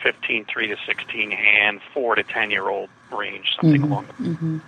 15 0.02 0.46
3 0.46 0.68
to 0.68 0.76
16 0.86 1.30
hand, 1.30 1.80
4 1.92 2.14
to 2.16 2.22
10 2.22 2.50
year 2.50 2.68
old 2.68 2.88
range, 3.12 3.56
something 3.60 3.82
mm-hmm. 3.82 3.92
along 3.92 4.06
the 4.06 4.12
mm-hmm. 4.12 4.58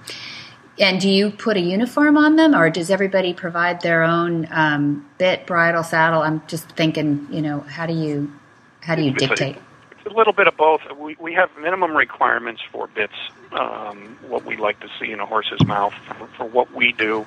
And 0.79 1.01
do 1.01 1.09
you 1.09 1.31
put 1.31 1.57
a 1.57 1.61
uniform 1.61 2.17
on 2.17 2.37
them, 2.37 2.55
or 2.55 2.71
does 2.71 2.91
everybody 2.91 3.35
provide 3.35 3.83
their 3.83 4.03
own 4.03 4.49
um, 4.51 5.09
bit, 5.19 5.47
bridle, 5.47 5.83
saddle? 5.83 6.23
I'm 6.23 6.43
just 6.47 6.69
thinking, 6.73 7.27
you 7.31 7.43
know, 7.43 7.61
how 7.61 7.87
do 7.87 7.93
you 7.93 8.33
how 8.81 8.95
do 8.95 9.03
you 9.03 9.13
dictate? 9.13 9.57
It's 9.91 10.07
a 10.13 10.17
little 10.17 10.33
bit 10.33 10.47
of 10.47 10.57
both. 10.57 10.81
We 10.97 11.17
we 11.21 11.35
have 11.35 11.51
minimum 11.61 11.95
requirements 11.95 12.63
for 12.73 12.87
bits. 12.87 13.13
Um, 13.53 14.19
what 14.29 14.47
we 14.47 14.57
like 14.57 14.81
to 14.81 14.89
see 14.99 15.13
in 15.13 15.21
a 15.21 15.27
horse's 15.27 15.65
mouth 15.67 15.93
for, 16.19 16.27
for 16.29 16.45
what 16.47 16.73
we 16.73 16.93
do. 16.93 17.27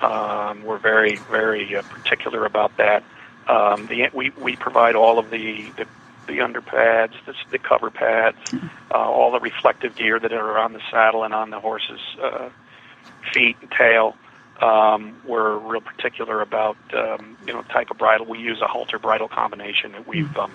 Um, 0.00 0.64
we're 0.64 0.78
very 0.78 1.16
very 1.30 1.76
uh, 1.76 1.82
particular 1.82 2.44
about 2.44 2.76
that. 2.78 3.04
Um, 3.46 3.86
the, 3.86 4.10
we 4.12 4.30
we 4.30 4.56
provide 4.56 4.96
all 4.96 5.20
of 5.20 5.30
the, 5.30 5.70
the 5.76 5.86
the 6.26 6.38
underpads, 6.38 7.12
the, 7.26 7.34
the 7.50 7.58
cover 7.58 7.90
pads, 7.90 8.36
mm-hmm. 8.46 8.66
uh, 8.90 8.94
all 8.94 9.30
the 9.32 9.40
reflective 9.40 9.94
gear 9.96 10.18
that 10.18 10.32
are 10.32 10.58
on 10.58 10.72
the 10.72 10.80
saddle 10.90 11.24
and 11.24 11.34
on 11.34 11.50
the 11.50 11.60
horse's 11.60 12.00
uh, 12.20 12.48
feet 13.32 13.56
and 13.60 13.70
tail. 13.70 14.16
Um, 14.60 15.20
we're 15.24 15.56
real 15.58 15.80
particular 15.80 16.40
about 16.40 16.76
um, 16.94 17.36
you 17.46 17.52
know 17.52 17.62
type 17.62 17.90
of 17.90 17.98
bridle. 17.98 18.26
We 18.26 18.38
use 18.38 18.60
a 18.60 18.68
halter 18.68 18.98
bridle 18.98 19.28
combination 19.28 19.92
that 19.92 20.06
we've 20.06 20.36
um, 20.36 20.52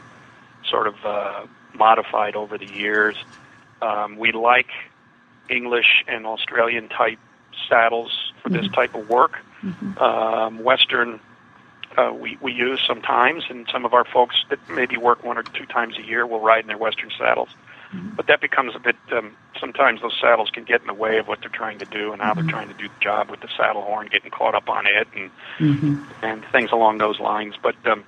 sort 0.65 0.87
of 0.87 0.95
uh, 1.05 1.45
modified 1.73 2.35
over 2.35 2.57
the 2.57 2.71
years. 2.71 3.15
Um, 3.81 4.17
we 4.17 4.31
like 4.31 4.69
English 5.49 6.03
and 6.07 6.25
Australian 6.25 6.89
type 6.89 7.19
saddles 7.67 8.31
for 8.41 8.49
this 8.49 8.65
mm-hmm. 8.65 8.73
type 8.73 8.95
of 8.95 9.09
work. 9.09 9.37
Mm-hmm. 9.61 9.97
Um, 9.97 10.63
Western 10.63 11.19
uh, 11.97 12.13
we, 12.13 12.37
we 12.41 12.53
use 12.53 12.79
sometimes, 12.85 13.45
and 13.49 13.67
some 13.71 13.83
of 13.83 13.93
our 13.93 14.05
folks 14.05 14.35
that 14.49 14.59
maybe 14.69 14.97
work 14.97 15.23
one 15.23 15.37
or 15.37 15.43
two 15.43 15.65
times 15.65 15.97
a 15.97 16.03
year 16.03 16.25
will 16.25 16.39
ride 16.39 16.61
in 16.61 16.67
their 16.67 16.77
Western 16.77 17.09
saddles. 17.17 17.49
But 17.93 18.27
that 18.27 18.41
becomes 18.41 18.75
a 18.75 18.79
bit. 18.79 18.95
Um, 19.11 19.35
sometimes 19.59 20.01
those 20.01 20.17
saddles 20.19 20.49
can 20.49 20.63
get 20.63 20.81
in 20.81 20.87
the 20.87 20.93
way 20.93 21.17
of 21.17 21.27
what 21.27 21.39
they're 21.39 21.49
trying 21.49 21.79
to 21.79 21.85
do 21.85 22.11
and 22.11 22.21
how 22.21 22.33
mm-hmm. 22.33 22.41
they're 22.41 22.51
trying 22.51 22.67
to 22.67 22.73
do 22.73 22.87
the 22.87 22.99
job 22.99 23.29
with 23.29 23.39
the 23.39 23.47
saddle 23.55 23.81
horn, 23.81 24.07
getting 24.11 24.31
caught 24.31 24.55
up 24.55 24.69
on 24.69 24.85
it, 24.85 25.07
and 25.15 25.31
mm-hmm. 25.57 26.03
and 26.23 26.43
things 26.51 26.71
along 26.71 26.97
those 26.97 27.19
lines. 27.19 27.55
But 27.61 27.75
um, 27.85 28.03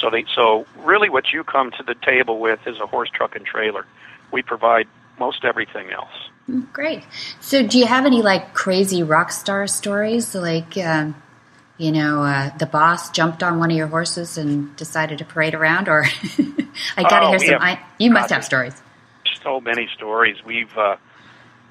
so 0.00 0.10
they 0.10 0.24
so 0.34 0.66
really, 0.78 1.10
what 1.10 1.32
you 1.32 1.44
come 1.44 1.70
to 1.72 1.82
the 1.82 1.94
table 1.94 2.38
with 2.38 2.66
is 2.66 2.78
a 2.80 2.86
horse, 2.86 3.10
truck, 3.10 3.36
and 3.36 3.44
trailer. 3.44 3.84
We 4.30 4.42
provide 4.42 4.88
most 5.18 5.44
everything 5.44 5.90
else. 5.90 6.30
Mm, 6.48 6.72
great. 6.72 7.04
So, 7.40 7.66
do 7.66 7.78
you 7.78 7.86
have 7.86 8.06
any 8.06 8.22
like 8.22 8.54
crazy 8.54 9.02
rock 9.02 9.32
star 9.32 9.66
stories, 9.66 10.34
like? 10.34 10.76
Um, 10.78 11.14
you 11.78 11.92
know, 11.92 12.24
uh, 12.24 12.56
the 12.58 12.66
boss 12.66 13.10
jumped 13.10 13.42
on 13.42 13.60
one 13.60 13.70
of 13.70 13.76
your 13.76 13.86
horses 13.86 14.36
and 14.36 14.74
decided 14.76 15.18
to 15.18 15.24
parade 15.24 15.54
around, 15.54 15.88
or 15.88 16.04
I 16.96 17.02
got 17.02 17.20
to 17.20 17.26
oh, 17.26 17.30
hear 17.30 17.38
some. 17.38 17.48
Have, 17.60 17.62
I, 17.62 17.80
you 17.98 18.10
must 18.10 18.30
have 18.30 18.44
stories. 18.44 18.74
So 19.42 19.60
many 19.60 19.88
stories. 19.94 20.44
We've, 20.44 20.76
uh, 20.76 20.96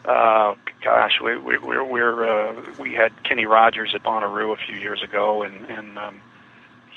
uh, 0.05 0.55
gosh, 0.81 1.19
we, 1.21 1.37
we, 1.37 1.57
we're, 1.57 1.83
we're 1.83 2.25
uh, 2.25 2.55
we 2.79 2.93
had 2.93 3.11
Kenny 3.25 3.45
Rogers 3.45 3.93
at 3.93 4.03
Bonnaroo 4.03 4.53
a 4.53 4.65
few 4.65 4.77
years 4.77 5.03
ago, 5.03 5.43
and 5.43 5.65
and 5.69 5.97
um, 5.99 6.21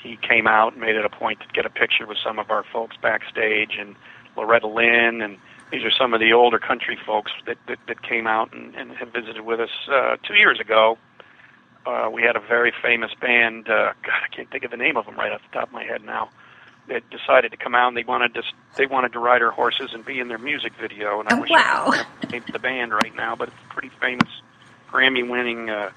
he 0.01 0.17
came 0.17 0.47
out 0.47 0.73
and 0.73 0.81
made 0.81 0.95
it 0.95 1.03
a 1.03 1.09
point 1.09 1.41
to 1.41 1.47
get 1.53 1.65
a 1.65 1.69
picture 1.69 2.07
with 2.07 2.17
some 2.23 2.39
of 2.39 2.49
our 2.49 2.63
folks 2.63 2.95
backstage, 3.01 3.75
and 3.77 3.97
Loretta 4.37 4.67
Lynn, 4.67 5.21
and 5.21 5.37
these 5.69 5.83
are 5.83 5.91
some 5.91 6.13
of 6.13 6.21
the 6.21 6.31
older 6.31 6.59
country 6.59 6.97
folks 7.05 7.33
that 7.45 7.57
that, 7.67 7.79
that 7.89 8.01
came 8.03 8.25
out 8.25 8.53
and, 8.53 8.73
and 8.75 8.91
have 8.93 9.11
visited 9.11 9.41
with 9.41 9.59
us 9.59 9.69
uh, 9.91 10.15
two 10.25 10.35
years 10.35 10.61
ago 10.61 10.97
uh, 11.85 12.09
we 12.11 12.21
had 12.21 12.35
a 12.35 12.39
very 12.39 12.73
famous 12.81 13.11
band. 13.19 13.67
Uh, 13.67 13.93
God, 14.03 14.21
I 14.23 14.35
can't 14.35 14.49
think 14.49 14.63
of 14.63 14.71
the 14.71 14.77
name 14.77 14.97
of 14.97 15.05
them 15.05 15.15
right 15.15 15.31
off 15.31 15.41
the 15.51 15.59
top 15.59 15.69
of 15.69 15.73
my 15.73 15.83
head 15.83 16.03
now. 16.03 16.29
They 16.87 17.01
decided 17.11 17.51
to 17.51 17.57
come 17.57 17.75
out 17.75 17.89
and 17.89 17.97
they 17.97 18.03
wanted 18.03 18.33
to 18.35 18.43
they 18.75 18.85
wanted 18.85 19.13
to 19.13 19.19
ride 19.19 19.41
our 19.41 19.51
horses 19.51 19.91
and 19.93 20.03
be 20.03 20.19
in 20.19 20.27
their 20.27 20.37
music 20.37 20.73
video. 20.79 21.19
And 21.19 21.29
I 21.29 21.37
oh, 21.37 21.41
wish 21.41 21.49
wow. 21.49 21.91
I 21.91 22.03
could 22.21 22.31
name 22.31 22.43
the 22.51 22.59
band 22.59 22.93
right 22.93 23.15
now, 23.15 23.35
but 23.35 23.49
it's 23.49 23.57
a 23.69 23.73
pretty 23.73 23.91
famous 23.99 24.29
Grammy 24.91 25.27
winning 25.27 25.69
uh, 25.69 25.91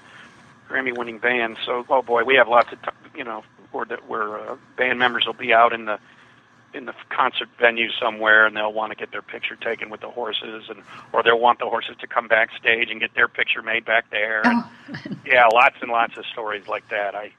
Grammy 0.69 0.97
winning 0.97 1.19
band. 1.19 1.57
So 1.65 1.85
oh 1.89 2.01
boy, 2.01 2.23
we 2.23 2.35
have 2.35 2.47
lots 2.47 2.71
of 2.71 2.81
t- 2.81 3.17
you 3.17 3.23
know 3.23 3.43
where 3.71 3.85
the, 3.85 3.97
where 4.07 4.39
uh, 4.39 4.55
band 4.77 4.99
members 4.99 5.25
will 5.25 5.33
be 5.33 5.53
out 5.53 5.73
in 5.73 5.85
the 5.85 5.99
in 6.75 6.85
the 6.85 6.93
concert 7.09 7.49
venue 7.59 7.89
somewhere 7.99 8.45
and 8.45 8.55
they'll 8.55 8.73
want 8.73 8.91
to 8.91 8.95
get 8.95 9.11
their 9.11 9.21
picture 9.21 9.55
taken 9.55 9.89
with 9.89 10.01
the 10.01 10.09
horses 10.09 10.65
and 10.69 10.81
or 11.13 11.23
they'll 11.23 11.39
want 11.39 11.59
the 11.59 11.65
horses 11.65 11.95
to 11.99 12.07
come 12.07 12.27
backstage 12.27 12.91
and 12.91 12.99
get 12.99 13.13
their 13.15 13.27
picture 13.27 13.61
made 13.61 13.85
back 13.85 14.09
there. 14.11 14.41
Oh. 14.45 14.69
yeah, 15.25 15.47
lots 15.47 15.77
and 15.81 15.91
lots 15.91 16.17
of 16.17 16.25
stories 16.25 16.67
like 16.67 16.87
that. 16.89 17.15
I 17.15 17.31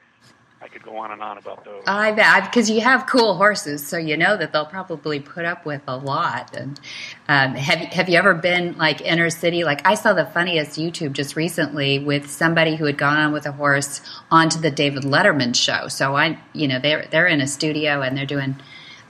I 0.61 0.69
could 0.69 0.83
go 0.83 0.97
on 0.97 1.13
and 1.13 1.23
on 1.23 1.37
about 1.37 1.65
those. 1.67 1.85
I 1.87 2.13
bet 2.13 2.45
because 2.45 2.71
you 2.71 2.81
have 2.81 3.07
cool 3.07 3.35
horses, 3.35 3.87
so 3.87 3.99
you 3.99 4.17
know 4.17 4.39
that 4.39 4.53
they'll 4.53 4.65
probably 4.65 5.21
put 5.21 5.45
up 5.45 5.67
with 5.67 5.83
a 5.87 5.97
lot. 5.97 6.57
And 6.57 6.81
um, 7.29 7.55
have 7.55 7.79
have 7.79 8.09
you 8.09 8.17
ever 8.17 8.33
been 8.33 8.77
like 8.79 9.03
inner 9.03 9.29
city? 9.29 9.65
Like 9.65 9.87
I 9.87 9.95
saw 9.95 10.15
the 10.15 10.25
funniest 10.25 10.79
YouTube 10.79 11.13
just 11.13 11.37
recently 11.37 11.99
with 11.99 12.31
somebody 12.31 12.77
who 12.77 12.87
had 12.87 12.97
gone 12.97 13.19
on 13.19 13.33
with 13.33 13.45
a 13.45 13.53
horse 13.53 14.01
onto 14.31 14.59
the 14.59 14.71
David 14.71 15.03
Letterman 15.03 15.55
show. 15.55 15.89
So 15.89 16.17
I, 16.17 16.39
you 16.55 16.69
know, 16.69 16.79
they're 16.79 17.07
they're 17.11 17.27
in 17.27 17.43
a 17.43 17.47
studio 17.47 18.01
and 18.01 18.17
they're 18.17 18.25
doing 18.25 18.57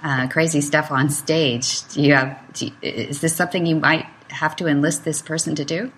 uh, 0.07 0.29
crazy 0.29 0.61
stuff 0.61 0.93
on 0.93 1.11
stage. 1.11 1.87
Do 1.89 2.01
you 2.01 2.15
have? 2.15 2.39
Do 2.53 2.67
you, 2.67 2.73
is 2.81 3.21
this 3.21 3.35
something 3.35 3.67
you 3.67 3.75
might 3.75 4.07
have 4.29 4.55
to 4.57 4.69
enlist 4.69 5.05
this 5.05 5.21
person 5.21 5.57
to 5.57 5.65
do? 5.65 5.91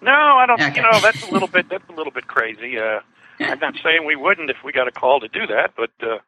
No, 0.00 0.12
I 0.12 0.46
don't. 0.46 0.60
Okay. 0.60 0.76
You 0.76 0.82
know, 0.82 1.00
that's 1.00 1.28
a 1.28 1.32
little 1.32 1.48
bit. 1.48 1.68
That's 1.68 1.88
a 1.88 1.92
little 1.92 2.12
bit 2.12 2.28
crazy. 2.28 2.78
Uh, 2.78 3.00
I'm 3.40 3.58
not 3.58 3.74
saying 3.82 4.06
we 4.06 4.14
wouldn't 4.14 4.48
if 4.48 4.58
we 4.64 4.70
got 4.70 4.86
a 4.86 4.92
call 4.92 5.18
to 5.18 5.28
do 5.28 5.48
that, 5.48 5.72
but 5.76 5.90
uh, 6.02 6.18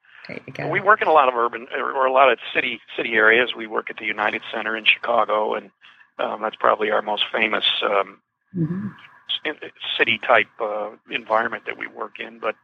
we 0.68 0.80
work 0.80 1.02
in 1.02 1.08
a 1.08 1.12
lot 1.12 1.28
of 1.28 1.36
urban 1.36 1.68
or 1.72 2.04
a 2.04 2.12
lot 2.12 2.32
of 2.32 2.38
city 2.52 2.80
city 2.96 3.14
areas. 3.14 3.52
We 3.56 3.68
work 3.68 3.90
at 3.90 3.96
the 3.98 4.06
United 4.06 4.42
Center 4.52 4.76
in 4.76 4.84
Chicago, 4.84 5.54
and 5.54 5.70
um, 6.18 6.42
that's 6.42 6.56
probably 6.56 6.90
our 6.90 7.02
most 7.02 7.26
famous 7.32 7.64
um, 7.84 8.18
mm-hmm. 8.56 8.88
city 9.96 10.18
type 10.18 10.48
uh, 10.60 10.90
environment 11.10 11.64
that 11.66 11.78
we 11.78 11.86
work 11.86 12.18
in. 12.18 12.40
But 12.40 12.56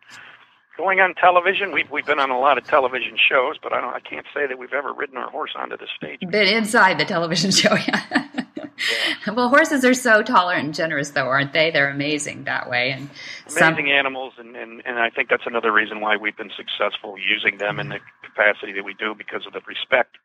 going 0.80 1.00
on 1.00 1.14
television. 1.14 1.72
We've 1.72 1.90
we've 1.90 2.06
been 2.06 2.18
on 2.18 2.30
a 2.30 2.38
lot 2.38 2.56
of 2.56 2.64
television 2.64 3.16
shows, 3.16 3.56
but 3.62 3.72
I 3.72 3.80
don't. 3.80 3.94
I 3.94 4.00
can't 4.00 4.26
say 4.34 4.46
that 4.46 4.58
we've 4.58 4.72
ever 4.72 4.92
ridden 4.92 5.16
our 5.16 5.30
horse 5.30 5.52
onto 5.54 5.76
the 5.76 5.86
stage. 5.96 6.20
Been 6.20 6.48
inside 6.48 6.98
the 6.98 7.04
television 7.04 7.50
show, 7.50 7.74
yeah. 7.74 8.02
yeah. 8.34 9.32
Well, 9.32 9.50
horses 9.50 9.84
are 9.84 9.94
so 9.94 10.22
tolerant 10.22 10.64
and 10.64 10.74
generous, 10.74 11.10
though, 11.10 11.26
aren't 11.26 11.52
they? 11.52 11.70
They're 11.70 11.90
amazing 11.90 12.44
that 12.44 12.70
way, 12.70 12.92
and 12.92 13.10
amazing 13.46 13.86
some... 13.86 13.86
animals, 13.86 14.34
and, 14.38 14.56
and 14.56 14.82
and 14.86 14.98
I 14.98 15.10
think 15.10 15.28
that's 15.28 15.46
another 15.46 15.72
reason 15.72 16.00
why 16.00 16.16
we've 16.16 16.36
been 16.36 16.52
successful 16.56 17.16
using 17.18 17.58
them 17.58 17.78
in 17.78 17.90
the 17.90 17.98
capacity 18.24 18.72
that 18.72 18.84
we 18.84 18.94
do 18.94 19.14
because 19.16 19.46
of 19.46 19.52
the 19.52 19.60
respect 19.66 20.16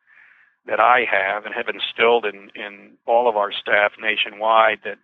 that 0.67 0.79
I 0.79 1.05
have 1.09 1.45
and 1.45 1.53
have 1.53 1.67
instilled 1.67 2.25
in 2.25 2.49
in 2.55 2.97
all 3.05 3.27
of 3.27 3.35
our 3.35 3.51
staff 3.51 3.91
nationwide. 3.99 4.79
That 4.85 4.97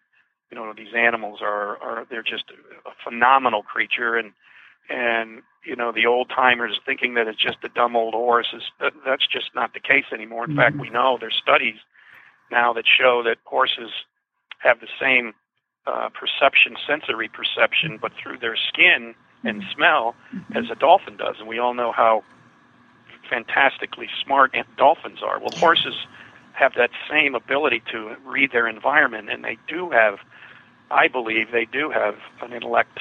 you 0.49 0.57
know 0.57 0.71
these 0.75 0.95
animals 0.95 1.39
are 1.41 1.75
are 1.83 2.07
they're 2.09 2.23
just 2.23 2.45
a 2.85 2.91
phenomenal 3.03 3.63
creature 3.63 4.15
and 4.15 4.31
and 4.89 5.41
you 5.65 5.75
know 5.75 5.91
the 5.91 6.05
old 6.05 6.29
timers 6.29 6.79
thinking 6.85 7.13
that 7.15 7.27
it's 7.27 7.41
just 7.41 7.57
a 7.63 7.69
dumb 7.69 7.95
old 7.95 8.13
horse 8.13 8.53
is 8.53 8.63
that, 8.79 8.93
that's 9.05 9.27
just 9.27 9.51
not 9.55 9.73
the 9.73 9.79
case 9.79 10.05
anymore. 10.13 10.45
In 10.45 10.55
fact, 10.55 10.73
mm-hmm. 10.73 10.81
we 10.81 10.89
know 10.89 11.17
there's 11.19 11.39
studies 11.41 11.75
now 12.51 12.73
that 12.73 12.85
show 12.85 13.23
that 13.23 13.37
horses 13.45 13.91
have 14.59 14.79
the 14.79 14.87
same 14.99 15.33
uh, 15.87 16.09
perception, 16.09 16.75
sensory 16.87 17.29
perception, 17.29 17.97
but 18.01 18.11
through 18.21 18.37
their 18.37 18.55
skin 18.55 19.15
and 19.43 19.61
mm-hmm. 19.61 19.71
smell 19.75 20.15
mm-hmm. 20.35 20.57
as 20.57 20.65
a 20.71 20.75
dolphin 20.75 21.17
does. 21.17 21.35
And 21.39 21.47
we 21.47 21.59
all 21.59 21.73
know 21.73 21.91
how 21.91 22.23
fantastically 23.29 24.07
smart 24.23 24.55
dolphins 24.77 25.19
are. 25.23 25.39
Well, 25.39 25.49
horses 25.55 25.95
have 26.53 26.73
that 26.75 26.91
same 27.09 27.33
ability 27.33 27.81
to 27.91 28.15
read 28.25 28.51
their 28.51 28.67
environment, 28.67 29.29
and 29.31 29.43
they 29.43 29.57
do 29.67 29.89
have, 29.89 30.19
I 30.91 31.07
believe, 31.07 31.51
they 31.51 31.65
do 31.65 31.89
have 31.89 32.15
an 32.41 32.53
intellect 32.53 32.99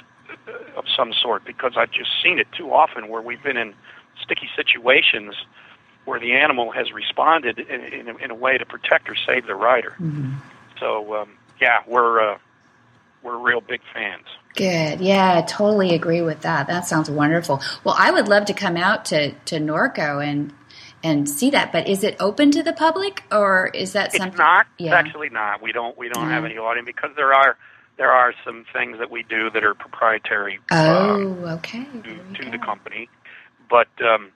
of 0.76 0.84
some 0.96 1.12
sort 1.12 1.44
because 1.44 1.72
I've 1.76 1.90
just 1.90 2.10
seen 2.22 2.38
it 2.38 2.46
too 2.56 2.72
often 2.72 3.08
where 3.08 3.22
we've 3.22 3.42
been 3.42 3.56
in 3.56 3.74
sticky 4.22 4.48
situations 4.56 5.34
where 6.04 6.18
the 6.18 6.32
animal 6.32 6.72
has 6.72 6.92
responded 6.92 7.58
in, 7.58 7.80
in, 7.80 8.08
a, 8.08 8.16
in 8.16 8.30
a 8.30 8.34
way 8.34 8.58
to 8.58 8.64
protect 8.64 9.08
or 9.08 9.16
save 9.26 9.46
the 9.46 9.54
rider. 9.54 9.90
Mm-hmm. 10.00 10.34
So, 10.78 11.14
um, 11.14 11.30
yeah, 11.60 11.78
we're 11.86 12.32
uh, 12.32 12.38
we're 13.22 13.36
real 13.36 13.60
big 13.60 13.80
fans. 13.92 14.24
Good. 14.56 15.00
Yeah, 15.00 15.38
I 15.38 15.42
totally 15.42 15.94
agree 15.94 16.22
with 16.22 16.40
that. 16.40 16.66
That 16.66 16.86
sounds 16.86 17.10
wonderful. 17.10 17.60
Well, 17.84 17.94
I 17.96 18.10
would 18.10 18.28
love 18.28 18.46
to 18.46 18.54
come 18.54 18.76
out 18.76 19.04
to, 19.06 19.32
to 19.32 19.56
Norco 19.56 20.24
and 20.26 20.52
and 21.02 21.26
see 21.28 21.50
that, 21.50 21.72
but 21.72 21.88
is 21.88 22.04
it 22.04 22.14
open 22.20 22.50
to 22.50 22.62
the 22.62 22.74
public 22.74 23.24
or 23.32 23.70
is 23.72 23.94
that 23.94 24.12
something? 24.12 24.28
It's 24.28 24.38
not. 24.38 24.66
Yeah. 24.78 24.86
It's 24.86 25.06
actually 25.06 25.30
not. 25.30 25.62
We 25.62 25.72
don't 25.72 25.96
we 25.96 26.08
don't 26.08 26.28
have 26.28 26.44
any 26.44 26.58
audience 26.58 26.86
because 26.86 27.10
there 27.16 27.32
are 27.32 27.56
there 28.00 28.10
are 28.10 28.32
some 28.46 28.64
things 28.72 28.98
that 28.98 29.10
we 29.10 29.22
do 29.24 29.50
that 29.50 29.62
are 29.62 29.74
proprietary 29.74 30.58
Oh, 30.72 31.36
okay. 31.58 31.80
uh, 31.82 32.02
to, 32.02 32.44
to 32.44 32.50
the 32.50 32.56
company, 32.56 33.10
but 33.68 33.88
um, 34.02 34.30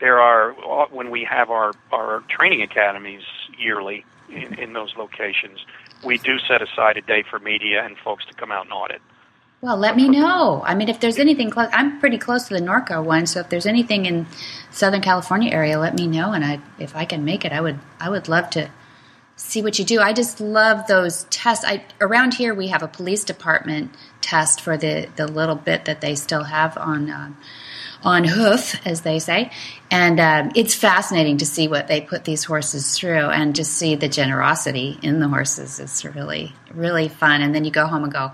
there 0.00 0.18
are 0.18 0.52
when 0.90 1.10
we 1.12 1.22
have 1.22 1.48
our 1.48 1.72
our 1.92 2.24
training 2.28 2.62
academies 2.62 3.22
yearly 3.56 4.04
in, 4.28 4.58
in 4.58 4.72
those 4.72 4.92
locations. 4.96 5.64
We 6.04 6.18
do 6.18 6.40
set 6.48 6.60
aside 6.62 6.96
a 6.96 7.00
day 7.00 7.22
for 7.30 7.38
media 7.38 7.84
and 7.84 7.96
folks 7.96 8.26
to 8.26 8.34
come 8.34 8.50
out 8.50 8.64
and 8.64 8.72
audit. 8.72 9.00
Well, 9.60 9.76
let 9.76 9.94
me 9.94 10.08
know. 10.08 10.62
I 10.66 10.74
mean, 10.74 10.88
if 10.88 10.98
there's 10.98 11.18
anything 11.18 11.48
close, 11.48 11.68
I'm 11.72 12.00
pretty 12.00 12.18
close 12.18 12.48
to 12.48 12.54
the 12.54 12.60
Norco 12.60 13.04
one, 13.04 13.26
so 13.26 13.38
if 13.38 13.48
there's 13.50 13.66
anything 13.66 14.04
in 14.06 14.26
Southern 14.72 15.00
California 15.00 15.52
area, 15.52 15.78
let 15.78 15.94
me 15.94 16.08
know, 16.08 16.32
and 16.32 16.44
I, 16.44 16.60
if 16.80 16.96
I 16.96 17.04
can 17.04 17.24
make 17.24 17.44
it, 17.44 17.52
I 17.52 17.60
would, 17.60 17.78
I 18.00 18.10
would 18.10 18.28
love 18.28 18.50
to 18.50 18.68
see 19.36 19.62
what 19.62 19.78
you 19.78 19.84
do. 19.84 20.00
I 20.00 20.12
just 20.12 20.40
love 20.40 20.86
those 20.86 21.24
tests. 21.24 21.64
I 21.64 21.84
around 22.00 22.34
here 22.34 22.54
we 22.54 22.68
have 22.68 22.82
a 22.82 22.88
police 22.88 23.22
department 23.22 23.94
test 24.20 24.60
for 24.60 24.76
the 24.76 25.08
the 25.16 25.28
little 25.28 25.54
bit 25.54 25.84
that 25.84 26.00
they 26.00 26.14
still 26.14 26.44
have 26.44 26.76
on. 26.76 27.10
Um, 27.10 27.36
on 28.02 28.24
hoof, 28.24 28.86
as 28.86 29.02
they 29.02 29.18
say, 29.18 29.50
and 29.90 30.18
um, 30.20 30.52
it's 30.54 30.74
fascinating 30.74 31.38
to 31.38 31.46
see 31.46 31.68
what 31.68 31.88
they 31.88 32.00
put 32.00 32.24
these 32.24 32.44
horses 32.44 32.98
through, 32.98 33.30
and 33.30 33.54
just 33.54 33.72
see 33.72 33.94
the 33.94 34.08
generosity 34.08 34.98
in 35.02 35.20
the 35.20 35.28
horses. 35.28 35.78
It's 35.78 36.04
really, 36.04 36.54
really 36.72 37.08
fun. 37.08 37.42
And 37.42 37.54
then 37.54 37.64
you 37.64 37.70
go 37.70 37.86
home 37.86 38.04
and 38.04 38.12
go, 38.12 38.32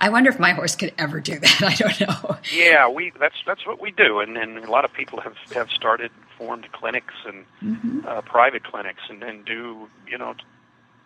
I 0.00 0.08
wonder 0.10 0.30
if 0.30 0.38
my 0.38 0.52
horse 0.52 0.76
could 0.76 0.92
ever 0.98 1.20
do 1.20 1.38
that. 1.38 1.62
I 1.62 1.74
don't 1.74 2.00
know. 2.00 2.36
Yeah, 2.52 2.88
we 2.88 3.12
that's 3.18 3.36
that's 3.46 3.66
what 3.66 3.80
we 3.80 3.90
do, 3.90 4.20
and, 4.20 4.36
and 4.36 4.58
a 4.58 4.70
lot 4.70 4.84
of 4.84 4.92
people 4.92 5.20
have 5.20 5.36
have 5.52 5.70
started 5.70 6.10
formed 6.38 6.70
clinics 6.72 7.14
and 7.26 8.04
uh, 8.06 8.20
private 8.22 8.64
clinics, 8.64 9.02
and 9.08 9.22
then 9.22 9.42
do 9.44 9.88
you 10.08 10.18
know 10.18 10.34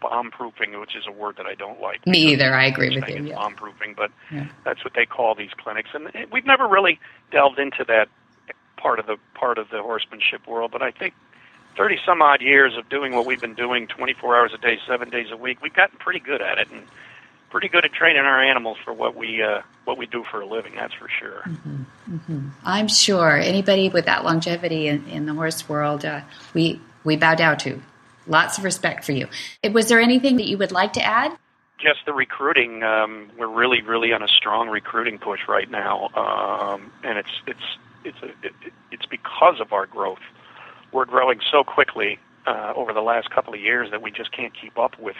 bomb 0.00 0.30
proofing, 0.30 0.78
which 0.80 0.96
is 0.96 1.04
a 1.06 1.12
word 1.12 1.36
that 1.36 1.46
I 1.46 1.54
don't 1.54 1.80
like. 1.80 2.06
Me 2.06 2.32
either. 2.32 2.54
I 2.54 2.64
agree 2.66 2.94
with 2.94 3.08
you. 3.08 3.24
Yeah. 3.24 3.34
bomb 3.36 3.54
proofing, 3.54 3.94
but 3.96 4.10
Yeah. 4.30 4.46
that's 4.64 4.82
what 4.84 4.94
they 4.94 5.06
call 5.06 5.34
these 5.34 5.50
clinics, 5.56 5.90
and 5.94 6.10
we've 6.32 6.46
never 6.46 6.66
really 6.66 6.98
delved 7.30 7.58
into 7.58 7.84
that 7.84 8.08
part 8.76 8.98
of 8.98 9.06
the 9.06 9.16
part 9.34 9.58
of 9.58 9.68
the 9.70 9.82
horsemanship 9.82 10.46
world. 10.46 10.70
But 10.72 10.82
I 10.82 10.90
think 10.90 11.14
thirty 11.76 11.98
some 12.06 12.22
odd 12.22 12.40
years 12.40 12.76
of 12.78 12.88
doing 12.88 13.14
what 13.14 13.26
we've 13.26 13.40
been 13.40 13.54
doing, 13.54 13.86
twenty 13.86 14.14
four 14.14 14.36
hours 14.36 14.52
a 14.54 14.58
day, 14.58 14.78
seven 14.86 15.10
days 15.10 15.28
a 15.30 15.36
week, 15.36 15.60
we've 15.62 15.74
gotten 15.74 15.98
pretty 15.98 16.20
good 16.20 16.40
at 16.40 16.58
it, 16.58 16.70
and 16.70 16.82
pretty 17.50 17.68
good 17.68 17.84
at 17.84 17.92
training 17.92 18.22
our 18.22 18.42
animals 18.42 18.78
for 18.84 18.92
what 18.92 19.14
we 19.16 19.42
uh, 19.42 19.60
what 19.84 19.98
we 19.98 20.06
do 20.06 20.24
for 20.30 20.40
a 20.40 20.46
living. 20.46 20.72
That's 20.76 20.94
for 20.94 21.08
sure. 21.08 21.44
I'm 22.64 22.88
sure 22.88 23.36
anybody 23.36 23.88
with 23.88 24.06
that 24.06 24.24
longevity 24.24 24.86
in, 24.88 25.06
in 25.08 25.26
the 25.26 25.34
horse 25.34 25.68
world, 25.68 26.04
uh, 26.04 26.20
we 26.54 26.80
we 27.04 27.16
bow 27.16 27.34
down 27.34 27.58
to. 27.58 27.80
Lots 28.26 28.58
of 28.58 28.64
respect 28.64 29.04
for 29.04 29.12
you. 29.12 29.28
Was 29.72 29.88
there 29.88 30.00
anything 30.00 30.36
that 30.36 30.46
you 30.46 30.58
would 30.58 30.72
like 30.72 30.92
to 30.94 31.02
add? 31.02 31.36
just 31.80 32.00
the 32.06 32.12
recruiting. 32.12 32.82
Um, 32.82 33.30
we're 33.38 33.48
really, 33.48 33.82
really 33.82 34.12
on 34.12 34.22
a 34.22 34.28
strong 34.28 34.68
recruiting 34.68 35.18
push 35.18 35.40
right 35.48 35.70
now, 35.70 36.08
um, 36.14 36.92
and 37.02 37.18
it's 37.18 37.30
it's 37.46 37.78
it's 38.04 38.18
a, 38.22 38.28
it, 38.46 38.52
it's 38.90 39.06
because 39.06 39.60
of 39.60 39.72
our 39.72 39.86
growth. 39.86 40.20
We're 40.92 41.06
growing 41.06 41.40
so 41.50 41.64
quickly 41.64 42.18
uh, 42.46 42.72
over 42.76 42.92
the 42.92 43.00
last 43.00 43.30
couple 43.30 43.54
of 43.54 43.60
years 43.60 43.90
that 43.90 44.02
we 44.02 44.10
just 44.10 44.32
can't 44.32 44.52
keep 44.60 44.78
up 44.78 44.98
with 44.98 45.16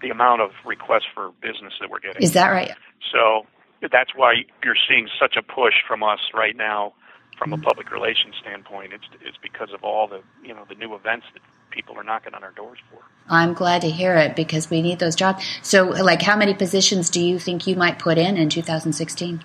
the 0.00 0.10
amount 0.10 0.40
of 0.40 0.50
requests 0.64 1.06
for 1.14 1.32
business 1.40 1.74
that 1.80 1.90
we're 1.90 2.00
getting. 2.00 2.22
Is 2.22 2.32
that 2.32 2.48
right? 2.48 2.72
So 3.12 3.46
that's 3.80 4.14
why 4.14 4.44
you're 4.64 4.76
seeing 4.88 5.08
such 5.20 5.36
a 5.36 5.42
push 5.42 5.74
from 5.86 6.02
us 6.02 6.20
right 6.34 6.56
now, 6.56 6.94
from 7.38 7.52
a 7.52 7.58
public 7.58 7.90
relations 7.90 8.34
standpoint. 8.40 8.92
It's 8.92 9.06
it's 9.20 9.38
because 9.42 9.72
of 9.72 9.84
all 9.84 10.08
the 10.08 10.22
you 10.42 10.54
know 10.54 10.64
the 10.68 10.74
new 10.74 10.94
events 10.94 11.26
that 11.34 11.42
people 11.72 11.98
are 11.98 12.04
knocking 12.04 12.34
on 12.34 12.44
our 12.44 12.52
doors 12.52 12.78
for. 12.90 13.00
I'm 13.28 13.54
glad 13.54 13.82
to 13.82 13.90
hear 13.90 14.14
it 14.16 14.36
because 14.36 14.70
we 14.70 14.82
need 14.82 14.98
those 15.00 15.16
jobs. 15.16 15.44
So, 15.62 15.84
like, 15.84 16.22
how 16.22 16.36
many 16.36 16.54
positions 16.54 17.10
do 17.10 17.20
you 17.20 17.38
think 17.38 17.66
you 17.66 17.74
might 17.76 17.98
put 17.98 18.18
in 18.18 18.36
in 18.36 18.48
2016? 18.48 19.42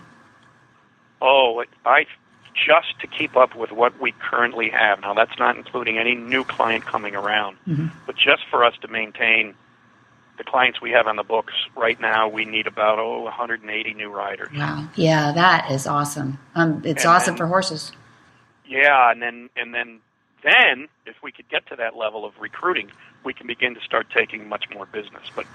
Oh, 1.21 1.63
I 1.85 2.05
just 2.53 2.99
to 3.01 3.07
keep 3.07 3.35
up 3.35 3.55
with 3.55 3.71
what 3.71 3.99
we 4.01 4.11
currently 4.13 4.69
have. 4.69 4.99
Now, 5.01 5.13
that's 5.13 5.37
not 5.39 5.57
including 5.57 5.97
any 5.97 6.15
new 6.15 6.43
client 6.43 6.85
coming 6.85 7.15
around, 7.15 7.57
but 8.05 8.15
just 8.15 8.43
for 8.49 8.63
us 8.63 8.73
to 8.81 8.87
maintain 8.87 9.53
the 10.37 10.43
clients 10.43 10.79
we 10.81 10.91
have 10.91 11.07
on 11.07 11.15
the 11.15 11.23
books 11.23 11.53
right 11.75 11.99
now, 11.99 12.27
we 12.27 12.45
need 12.45 12.67
about 12.67 12.99
oh 12.99 13.23
180 13.23 13.93
new 13.95 14.09
riders. 14.09 14.49
Wow. 14.55 14.87
Yeah, 14.95 15.31
that 15.33 15.71
is 15.71 15.87
awesome. 15.87 16.37
Um, 16.53 16.81
it's 16.85 17.03
And 17.05 17.13
awesome 17.13 17.33
then- 17.33 17.37
for 17.37 17.47
horses. 17.47 17.91
Yeah, 18.65 19.11
and 19.11 19.21
then 19.21 19.49
and 19.55 19.73
then 19.73 19.99
then 20.43 20.87
if 21.05 21.15
we 21.23 21.31
could 21.31 21.49
get 21.49 21.65
to 21.67 21.75
that 21.77 21.95
level 21.97 22.25
of 22.25 22.33
recruiting, 22.39 22.91
we 23.23 23.33
can 23.33 23.47
begin 23.47 23.75
to 23.75 23.81
start 23.81 24.07
taking 24.13 24.47
much 24.47 24.65
more 24.73 24.85
business. 24.85 25.23
But 25.35 25.45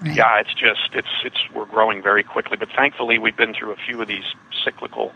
Right. 0.00 0.16
yeah, 0.16 0.40
it's 0.40 0.52
just 0.54 0.94
it's 0.94 1.06
it's 1.24 1.38
we're 1.54 1.64
growing 1.66 2.02
very 2.02 2.24
quickly. 2.24 2.56
But 2.56 2.70
thankfully, 2.74 3.18
we've 3.18 3.36
been 3.36 3.54
through 3.54 3.70
a 3.72 3.76
few 3.76 4.02
of 4.02 4.08
these 4.08 4.24
cyclical 4.64 5.12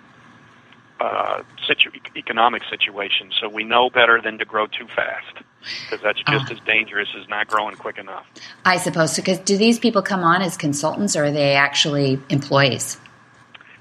uh, 1.00 1.42
situ- 1.66 1.90
economic 2.16 2.62
situations, 2.70 3.34
so 3.40 3.48
we 3.48 3.64
know 3.64 3.90
better 3.90 4.20
than 4.22 4.38
to 4.38 4.44
grow 4.44 4.66
too 4.66 4.86
fast 4.94 5.44
because 5.84 6.00
that's 6.02 6.20
just 6.22 6.50
Ah. 6.50 6.54
as 6.54 6.60
dangerous 6.60 7.08
as 7.20 7.28
not 7.28 7.48
growing 7.48 7.74
quick 7.76 7.98
enough. 7.98 8.24
I 8.64 8.76
suppose. 8.78 9.14
Because 9.16 9.38
do 9.40 9.56
these 9.58 9.78
people 9.80 10.00
come 10.02 10.22
on 10.22 10.40
as 10.40 10.56
consultants 10.56 11.16
or 11.16 11.24
are 11.24 11.30
they 11.32 11.54
actually 11.56 12.18
employees? 12.30 12.98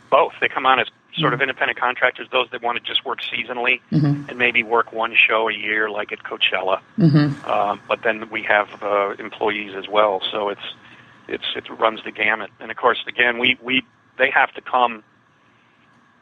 Both 0.09 0.33
they 0.41 0.47
come 0.49 0.65
on 0.65 0.79
as 0.79 0.87
sort 1.17 1.33
of 1.33 1.41
independent 1.41 1.79
contractors, 1.79 2.27
those 2.31 2.49
that 2.51 2.61
want 2.61 2.77
to 2.77 2.83
just 2.83 3.05
work 3.05 3.19
seasonally 3.21 3.81
and 4.29 4.37
maybe 4.37 4.63
work 4.63 4.91
one 4.91 5.15
show 5.15 5.49
a 5.49 5.53
year, 5.53 5.89
like 5.89 6.11
at 6.11 6.23
Coachella. 6.23 6.81
Mm-hmm. 6.97 7.49
Um, 7.49 7.81
but 7.87 8.01
then 8.03 8.29
we 8.29 8.43
have 8.43 8.67
uh, 8.83 9.15
employees 9.19 9.75
as 9.75 9.87
well, 9.87 10.21
so 10.31 10.49
it's 10.49 10.73
it's 11.27 11.45
it 11.55 11.69
runs 11.69 12.03
the 12.03 12.11
gamut. 12.11 12.51
And 12.59 12.71
of 12.71 12.77
course, 12.77 13.03
again, 13.07 13.39
we 13.39 13.57
we 13.61 13.83
they 14.17 14.29
have 14.29 14.53
to 14.53 14.61
come 14.61 15.03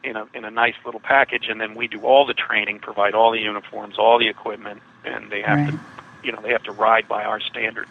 in 0.02 0.16
a 0.16 0.26
in 0.34 0.44
a 0.44 0.50
nice 0.50 0.74
little 0.84 1.00
package, 1.00 1.48
and 1.48 1.60
then 1.60 1.74
we 1.74 1.88
do 1.88 2.00
all 2.00 2.26
the 2.26 2.34
training, 2.34 2.78
provide 2.78 3.14
all 3.14 3.32
the 3.32 3.40
uniforms, 3.40 3.98
all 3.98 4.18
the 4.18 4.28
equipment, 4.28 4.80
and 5.04 5.30
they 5.30 5.42
have 5.42 5.70
to 5.70 5.80
you 6.22 6.32
know 6.32 6.40
they 6.42 6.50
have 6.50 6.64
to 6.64 6.72
ride 6.72 7.08
by 7.08 7.24
our 7.24 7.40
standards. 7.40 7.90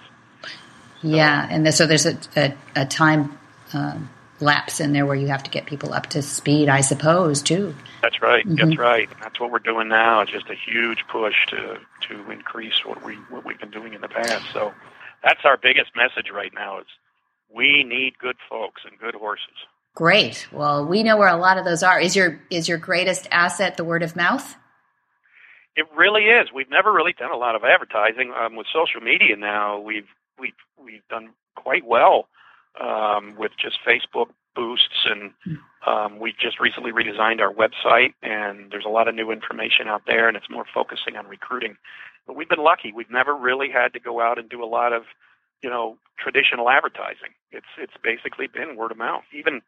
Yeah, 1.01 1.47
and 1.49 1.73
so 1.73 1.85
there's 1.85 2.05
a, 2.05 2.17
a, 2.37 2.53
a 2.77 2.85
time 2.85 3.37
um, 3.73 4.09
lapse 4.43 4.79
in 4.79 4.93
there 4.93 5.05
where 5.05 5.15
you 5.15 5.27
have 5.27 5.43
to 5.43 5.49
get 5.49 5.65
people 5.65 5.93
up 5.93 6.07
to 6.07 6.21
speed, 6.21 6.69
I 6.69 6.81
suppose, 6.81 7.41
too. 7.41 7.73
That's 8.01 8.21
right. 8.21 8.43
That's 8.47 8.77
right. 8.77 9.09
That's 9.21 9.39
what 9.39 9.51
we're 9.51 9.59
doing 9.59 9.87
now. 9.87 10.21
It's 10.21 10.31
just 10.31 10.49
a 10.49 10.55
huge 10.55 11.03
push 11.11 11.47
to 11.49 11.77
to 12.09 12.31
increase 12.31 12.85
what 12.85 13.03
we 13.03 13.15
what 13.29 13.45
we've 13.45 13.59
been 13.59 13.71
doing 13.71 13.93
in 13.93 14.01
the 14.01 14.09
past. 14.09 14.45
So 14.53 14.73
that's 15.23 15.41
our 15.45 15.57
biggest 15.57 15.91
message 15.95 16.31
right 16.33 16.51
now 16.53 16.79
is 16.79 16.85
we 17.53 17.83
need 17.83 18.17
good 18.19 18.35
folks 18.49 18.81
and 18.85 18.99
good 18.99 19.15
horses. 19.15 19.55
Great. 19.95 20.47
Well, 20.51 20.85
we 20.85 21.03
know 21.03 21.17
where 21.17 21.27
a 21.27 21.37
lot 21.37 21.57
of 21.57 21.65
those 21.65 21.83
are. 21.83 21.99
Is 21.99 22.15
your 22.15 22.41
is 22.49 22.67
your 22.67 22.77
greatest 22.77 23.27
asset 23.31 23.77
the 23.77 23.83
word 23.83 24.03
of 24.03 24.15
mouth? 24.15 24.55
It 25.75 25.85
really 25.95 26.23
is. 26.23 26.49
We've 26.53 26.69
never 26.69 26.91
really 26.91 27.13
done 27.13 27.31
a 27.31 27.37
lot 27.37 27.55
of 27.55 27.63
advertising 27.63 28.31
um, 28.31 28.55
with 28.55 28.67
social 28.73 29.01
media. 29.01 29.35
Now 29.37 29.79
we've 29.79 30.07
we've 30.39 30.53
we've 30.83 31.07
done 31.09 31.29
quite 31.55 31.85
well 31.85 32.27
um, 32.81 33.35
with 33.37 33.51
just 33.61 33.77
Facebook 33.87 34.27
boosts, 34.55 35.05
and 35.05 35.31
um, 35.85 36.19
we 36.19 36.33
just 36.39 36.59
recently 36.59 36.91
redesigned 36.91 37.39
our 37.41 37.53
website, 37.53 38.13
and 38.21 38.71
there's 38.71 38.85
a 38.85 38.89
lot 38.89 39.07
of 39.07 39.15
new 39.15 39.31
information 39.31 39.87
out 39.87 40.03
there, 40.07 40.27
and 40.27 40.37
it's 40.37 40.49
more 40.49 40.65
focusing 40.73 41.15
on 41.15 41.27
recruiting. 41.27 41.75
But 42.27 42.35
we've 42.35 42.49
been 42.49 42.63
lucky. 42.63 42.91
We've 42.93 43.11
never 43.11 43.35
really 43.35 43.69
had 43.69 43.93
to 43.93 43.99
go 43.99 44.21
out 44.21 44.39
and 44.39 44.49
do 44.49 44.63
a 44.63 44.65
lot 44.67 44.93
of 44.93 45.03
you 45.61 45.69
know 45.69 45.97
traditional 46.19 46.69
advertising. 46.69 47.33
It's 47.51 47.67
it's 47.77 47.93
basically 48.03 48.47
been 48.47 48.75
word 48.75 48.91
of 48.91 48.97
mouth. 48.97 49.23
Even 49.33 49.61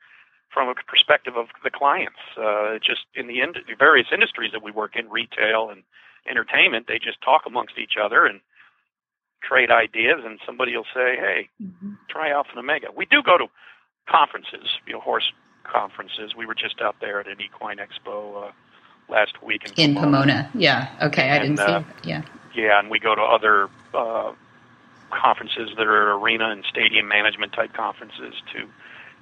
from 0.55 0.69
a 0.69 0.75
perspective 0.87 1.35
of 1.35 1.47
the 1.63 1.69
clients. 1.69 2.19
Uh, 2.39 2.79
just 2.79 3.01
in 3.13 3.27
the, 3.27 3.41
ind- 3.41 3.59
the 3.67 3.75
various 3.77 4.07
industries 4.13 4.51
that 4.53 4.63
we 4.63 4.71
work 4.71 4.95
in, 4.95 5.09
retail 5.09 5.69
and 5.69 5.83
entertainment, 6.29 6.87
they 6.87 6.97
just 6.97 7.21
talk 7.21 7.43
amongst 7.45 7.77
each 7.77 7.95
other 8.01 8.25
and 8.25 8.39
trade 9.47 9.71
ideas. 9.71 10.21
And 10.25 10.39
somebody 10.45 10.75
will 10.75 10.85
say, 10.93 11.15
"Hey, 11.15 11.49
mm-hmm. 11.61 11.93
try 12.09 12.31
Alpha 12.31 12.51
and 12.51 12.59
Omega." 12.59 12.87
We 12.95 13.05
do 13.05 13.21
go 13.23 13.37
to 13.37 13.47
conferences, 14.09 14.77
you 14.87 14.93
know, 14.93 14.99
horse 14.99 15.31
conferences. 15.63 16.35
We 16.35 16.45
were 16.45 16.55
just 16.55 16.81
out 16.81 16.95
there 17.01 17.19
at 17.19 17.27
an 17.27 17.37
equine 17.41 17.77
expo 17.77 18.47
uh, 18.47 18.51
last 19.09 19.41
week 19.43 19.63
in, 19.77 19.91
in 19.91 19.95
Pomona. 19.95 20.49
Yeah. 20.53 20.89
Okay, 21.01 21.29
I 21.29 21.39
didn't 21.39 21.59
uh, 21.59 21.81
see. 21.81 22.09
Yeah. 22.09 22.21
Yeah, 22.53 22.79
and 22.79 22.89
we 22.89 22.99
go 22.99 23.15
to 23.15 23.21
other 23.21 23.69
uh, 23.93 24.31
conferences 25.11 25.71
that 25.77 25.87
are 25.87 26.13
arena 26.13 26.49
and 26.49 26.63
stadium 26.69 27.07
management 27.07 27.51
type 27.51 27.73
conferences 27.73 28.33
to 28.53 28.67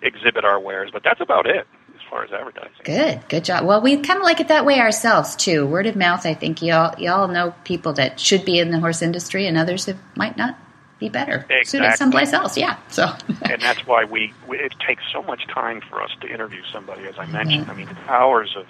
exhibit 0.06 0.46
our 0.46 0.60
wares. 0.60 0.92
But 0.92 1.04
that's 1.04 1.22
about 1.22 1.48
it 1.48 1.66
far 2.10 2.24
as 2.24 2.32
advertising. 2.32 2.72
Good, 2.84 3.28
good 3.30 3.43
job. 3.43 3.66
Well, 3.66 3.82
we 3.82 3.97
kind 3.97 4.18
of 4.18 4.24
like 4.24 4.39
it 4.39 4.47
that 4.49 4.66
way 4.66 4.80
ourselves 4.80 5.36
too. 5.36 5.66
Word 5.66 5.88
of 5.88 5.95
mouth. 5.95 6.26
I 6.26 6.34
think 6.34 6.62
y'all 6.62 6.99
y'all 6.99 7.28
know 7.28 7.54
people 7.64 7.93
that 7.93 8.20
should 8.20 8.45
be 8.45 8.60
in 8.60 8.72
the 8.72 8.80
horse 8.80 9.01
industry 9.01 9.47
and 9.47 9.58
others 9.58 9.86
that 9.86 9.97
might 10.16 10.38
not 10.38 10.58
be 10.99 11.10
better 11.10 11.45
exactly. 11.49 11.66
suited 11.66 11.97
someplace 11.97 12.34
else. 12.34 12.58
Yeah. 12.58 12.78
So. 12.89 13.14
and 13.49 13.62
that's 13.62 13.86
why 13.86 14.06
we, 14.06 14.34
we, 14.47 14.58
it 14.58 14.74
takes 14.86 15.04
so 15.12 15.22
much 15.22 15.47
time 15.47 15.82
for 15.82 16.01
us 16.01 16.12
to 16.22 16.28
interview 16.28 16.62
somebody. 16.72 17.06
As 17.06 17.16
I 17.18 17.26
mentioned, 17.26 17.64
mm-hmm. 17.64 17.72
I 17.72 17.86
mean, 17.86 17.97
hours 18.08 18.56
of 18.56 18.66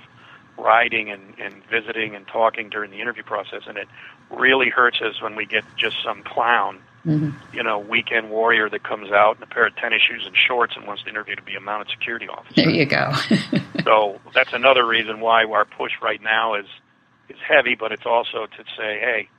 riding 0.57 1.11
and, 1.11 1.35
and 1.39 1.63
visiting 1.65 2.15
and 2.15 2.27
talking 2.27 2.69
during 2.69 2.91
the 2.91 2.99
interview 2.99 3.23
process, 3.23 3.63
and 3.67 3.77
it 3.77 3.87
really 4.29 4.69
hurts 4.69 5.01
us 5.01 5.21
when 5.21 5.35
we 5.35 5.45
get 5.45 5.63
just 5.77 5.97
some 6.03 6.23
clown 6.23 6.79
mm-hmm. 7.05 7.55
you 7.55 7.63
know, 7.63 7.79
weekend 7.79 8.29
warrior 8.29 8.69
that 8.69 8.83
comes 8.83 9.11
out 9.11 9.37
in 9.37 9.43
a 9.43 9.47
pair 9.47 9.67
of 9.67 9.75
tennis 9.75 10.01
shoes 10.07 10.23
and 10.25 10.35
shorts 10.35 10.73
and 10.75 10.87
wants 10.87 11.03
to 11.03 11.09
interview 11.09 11.35
to 11.35 11.41
be 11.41 11.55
a 11.55 11.59
mounted 11.59 11.89
security 11.89 12.27
officer. 12.27 12.53
There 12.55 12.69
you 12.69 12.85
go. 12.85 13.11
so 13.83 14.19
that's 14.33 14.53
another 14.53 14.85
reason 14.85 15.19
why 15.19 15.45
our 15.45 15.65
push 15.65 15.91
right 16.01 16.21
now 16.21 16.55
is 16.55 16.65
is 17.29 17.37
heavy, 17.47 17.75
but 17.79 17.91
it's 17.91 18.05
also 18.05 18.47
to 18.47 18.63
say, 18.77 18.99
hey, 18.99 19.29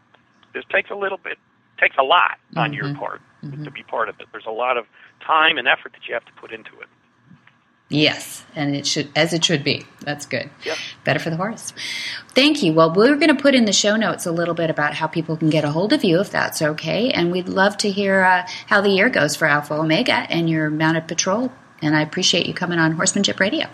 this 0.55 0.65
takes 0.71 0.91
a 0.91 0.95
little 0.95 1.19
bit, 1.19 1.39
takes 1.79 1.97
a 1.99 2.03
lot 2.03 2.39
on 2.57 2.71
mm-hmm. 2.71 2.75
your 2.75 2.95
part 2.95 3.21
mm-hmm. 3.43 3.65
to 3.65 3.71
be 3.71 3.83
part 3.83 4.09
of 4.09 4.19
it. 4.21 4.27
There's 4.33 4.47
a 4.47 4.53
lot 4.53 4.79
of 4.79 4.87
time 5.25 5.59
and 5.59 5.69
effort 5.69 5.93
that 5.93 6.09
you 6.09 6.15
have 6.15 6.25
to 6.25 6.33
put 6.41 6.53
into 6.53 6.73
it. 6.81 6.89
Yes, 7.95 8.45
and 8.55 8.75
it 8.75 8.87
should 8.87 9.09
as 9.15 9.33
it 9.33 9.45
should 9.45 9.63
be. 9.63 9.87
That's 10.01 10.27
good. 10.27 10.51
Yep. 10.65 10.77
Better 11.05 11.19
for 11.21 11.31
the 11.31 11.37
horse. 11.37 11.73
Thank 12.35 12.63
you. 12.63 12.73
Well, 12.73 12.93
we're 12.93 13.17
going 13.17 13.35
to 13.35 13.41
put 13.41 13.55
in 13.55 13.65
the 13.65 13.73
show 13.73 13.97
notes 13.97 14.27
a 14.27 14.33
little 14.33 14.55
bit 14.55 14.71
about 14.71 14.95
how 14.95 15.07
people 15.07 15.37
can 15.37 15.51
get 15.51 15.65
a 15.65 15.71
hold 15.71 15.93
of 15.93 16.03
you, 16.03 16.21
if 16.21 16.31
that's 16.31 16.61
okay. 16.61 17.11
And 17.11 17.31
we'd 17.31 17.49
love 17.49 17.77
to 17.79 17.91
hear 17.91 18.23
uh, 18.23 18.47
how 18.67 18.81
the 18.81 18.91
year 18.91 19.09
goes 19.09 19.37
for 19.37 19.47
Alpha 19.47 19.75
Omega 19.75 20.15
and 20.15 20.51
your 20.51 20.71
mounted 20.71 21.07
patrol. 21.07 21.53
And 21.83 21.95
I 21.95 22.03
appreciate 22.03 22.47
you 22.47 22.55
coming 22.55 22.79
on 22.79 22.93
Horsemanship 22.93 23.39
Radio. 23.39 23.67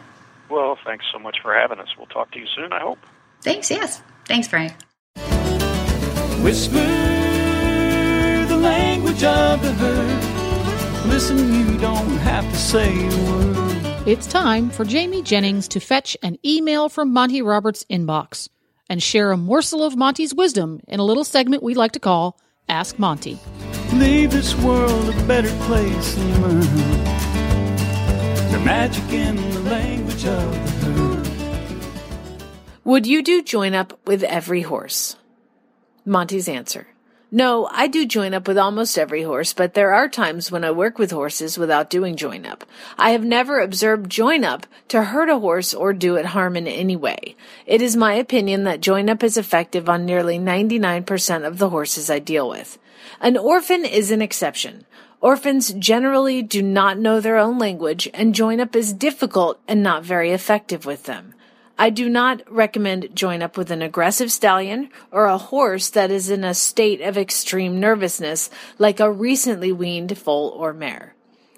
Well, 0.50 0.76
thanks 0.84 1.06
so 1.12 1.18
much 1.18 1.38
for 1.42 1.54
having 1.54 1.78
us. 1.78 1.88
We'll 1.96 2.06
talk 2.06 2.30
to 2.32 2.38
you 2.38 2.46
soon. 2.54 2.72
I 2.72 2.80
hope. 2.80 2.98
Thanks. 3.42 3.70
Yes. 3.70 4.02
Thanks, 4.26 4.48
Frank. 4.48 4.72
Whisper 6.42 6.78
the 8.48 8.56
language 8.56 9.22
of 9.22 9.62
the 9.62 9.72
herd. 9.74 11.06
Listen, 11.06 11.54
you 11.54 11.78
don't 11.78 12.18
have 12.18 12.44
to 12.50 12.56
say 12.56 13.06
a 13.06 13.16
word. 13.30 13.89
It's 14.06 14.26
time 14.26 14.70
for 14.70 14.86
Jamie 14.86 15.20
Jennings 15.20 15.68
to 15.68 15.78
fetch 15.78 16.16
an 16.22 16.38
email 16.42 16.88
from 16.88 17.12
Monty 17.12 17.42
Roberts' 17.42 17.84
inbox 17.90 18.48
and 18.88 19.02
share 19.02 19.30
a 19.30 19.36
morsel 19.36 19.84
of 19.84 19.94
Monty's 19.94 20.34
wisdom 20.34 20.80
in 20.88 21.00
a 21.00 21.04
little 21.04 21.22
segment 21.22 21.62
we 21.62 21.74
like 21.74 21.92
to 21.92 22.00
call 22.00 22.40
Ask 22.66 22.98
Monty. 22.98 23.38
Leave 23.92 24.30
this 24.30 24.56
world 24.56 25.10
a 25.10 25.26
better 25.26 25.54
place 25.64 26.14
than 26.14 26.40
mine. 26.40 26.60
The 28.50 28.62
magic 28.64 29.12
in 29.12 29.36
the 29.36 29.60
language 29.68 30.24
of 30.24 30.80
the 30.80 30.92
herd. 30.92 31.82
Would 32.84 33.06
you 33.06 33.22
do 33.22 33.42
join 33.42 33.74
up 33.74 34.00
with 34.06 34.22
every 34.22 34.62
horse? 34.62 35.16
Monty's 36.06 36.48
answer. 36.48 36.86
No, 37.32 37.68
I 37.70 37.86
do 37.86 38.06
join 38.06 38.34
up 38.34 38.48
with 38.48 38.58
almost 38.58 38.98
every 38.98 39.22
horse, 39.22 39.52
but 39.52 39.74
there 39.74 39.94
are 39.94 40.08
times 40.08 40.50
when 40.50 40.64
I 40.64 40.72
work 40.72 40.98
with 40.98 41.12
horses 41.12 41.56
without 41.56 41.88
doing 41.88 42.16
join 42.16 42.44
up. 42.44 42.64
I 42.98 43.10
have 43.10 43.24
never 43.24 43.60
observed 43.60 44.10
join 44.10 44.42
up 44.42 44.66
to 44.88 45.04
hurt 45.04 45.28
a 45.28 45.38
horse 45.38 45.72
or 45.72 45.92
do 45.92 46.16
it 46.16 46.26
harm 46.26 46.56
in 46.56 46.66
any 46.66 46.96
way. 46.96 47.36
It 47.66 47.82
is 47.82 47.94
my 47.94 48.14
opinion 48.14 48.64
that 48.64 48.80
join 48.80 49.08
up 49.08 49.22
is 49.22 49.36
effective 49.36 49.88
on 49.88 50.04
nearly 50.04 50.40
99% 50.40 51.46
of 51.46 51.58
the 51.58 51.68
horses 51.68 52.10
I 52.10 52.18
deal 52.18 52.48
with. 52.48 52.78
An 53.20 53.36
orphan 53.36 53.84
is 53.84 54.10
an 54.10 54.22
exception. 54.22 54.84
Orphans 55.20 55.72
generally 55.74 56.42
do 56.42 56.62
not 56.62 56.98
know 56.98 57.20
their 57.20 57.36
own 57.36 57.58
language 57.58 58.08
and 58.12 58.34
join 58.34 58.58
up 58.58 58.74
is 58.74 58.92
difficult 58.92 59.60
and 59.68 59.84
not 59.84 60.02
very 60.02 60.32
effective 60.32 60.84
with 60.84 61.04
them. 61.04 61.34
I 61.80 61.88
do 61.88 62.10
not 62.10 62.42
recommend 62.46 63.16
join 63.16 63.40
up 63.40 63.56
with 63.56 63.70
an 63.70 63.80
aggressive 63.80 64.30
stallion 64.30 64.90
or 65.10 65.24
a 65.24 65.38
horse 65.38 65.88
that 65.88 66.10
is 66.10 66.28
in 66.28 66.44
a 66.44 66.52
state 66.52 67.00
of 67.00 67.16
extreme 67.16 67.80
nervousness, 67.80 68.50
like 68.78 69.00
a 69.00 69.10
recently 69.10 69.72
weaned 69.72 70.18
foal 70.18 70.50
or 70.50 70.74
mare. 70.74 71.14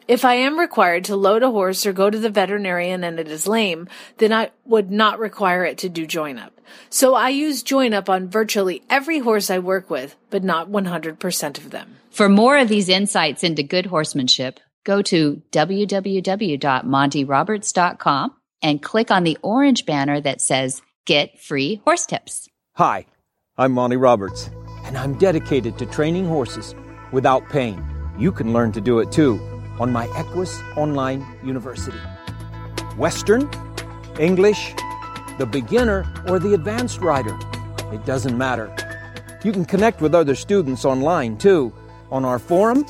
If 0.07 0.25
I 0.25 0.35
am 0.35 0.61
required 0.61 1.05
to 1.07 1.17
load 1.17 1.43
a 1.43 1.51
horse 1.51 1.85
or 1.85 1.93
go 1.93 2.09
to 2.09 2.21
the 2.21 2.31
veterinarian 2.31 3.03
and 3.03 3.19
it 3.19 3.27
is 3.27 3.49
lame, 3.49 3.89
then 4.19 4.33
I 4.33 4.53
would 4.65 4.93
not 4.93 5.19
require 5.19 5.65
it 5.65 5.79
to 5.79 5.89
do 5.89 6.07
join 6.07 6.39
up. 6.39 6.61
So 6.89 7.17
I 7.17 7.31
use 7.31 7.65
join 7.65 7.93
up 7.93 8.09
on 8.09 8.29
virtually 8.29 8.85
every 8.89 9.19
horse 9.19 9.51
I 9.51 9.59
work 9.59 9.91
with, 9.91 10.15
but 10.31 10.45
not 10.45 10.71
100% 10.71 11.59
of 11.59 11.71
them. 11.71 11.97
For 12.13 12.29
more 12.29 12.59
of 12.59 12.69
these 12.69 12.89
insights 12.89 13.43
into 13.43 13.65
good 13.65 13.87
horsemanship, 13.87 14.61
go 14.85 15.03
to 15.03 15.43
www.montyroberts.com 15.51 18.37
and 18.63 18.83
click 18.83 19.11
on 19.11 19.25
the 19.25 19.37
orange 19.43 19.85
banner 19.85 20.21
that 20.21 20.41
says 20.41 20.83
Get 21.05 21.41
Free 21.41 21.81
Horse 21.85 22.07
Tips. 22.07 22.49
Hi, 22.75 23.07
I'm 23.59 23.73
Monty 23.73 23.97
Roberts, 23.97 24.51
and 24.85 24.97
I'm 24.97 25.19
dedicated 25.19 25.77
to 25.79 25.87
training 25.87 26.27
horses 26.27 26.75
without 27.11 27.49
pain. 27.51 27.85
You 28.17 28.31
can 28.33 28.53
learn 28.53 28.73
to 28.73 28.81
do 28.81 29.01
it 29.01 29.11
too 29.11 29.41
on 29.81 29.91
my 29.91 30.07
Equus 30.17 30.61
Online 30.77 31.27
University. 31.45 31.99
Western, 32.97 33.51
English, 34.19 34.75
the 35.39 35.47
beginner, 35.47 36.07
or 36.29 36.39
the 36.39 36.55
advanced 36.55 37.01
rider. 37.01 37.37
It 37.93 38.05
doesn't 38.07 38.37
matter. 38.37 38.75
You 39.43 39.51
can 39.51 39.65
connect 39.65 40.01
with 40.01 40.15
other 40.15 40.35
students 40.35 40.85
online 40.85 41.37
too 41.37 41.73
on 42.11 42.25
our 42.25 42.39
forum, 42.39 42.85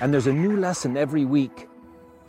and 0.00 0.12
there's 0.12 0.26
a 0.26 0.32
new 0.32 0.56
lesson 0.56 0.96
every 0.96 1.24
week. 1.24 1.68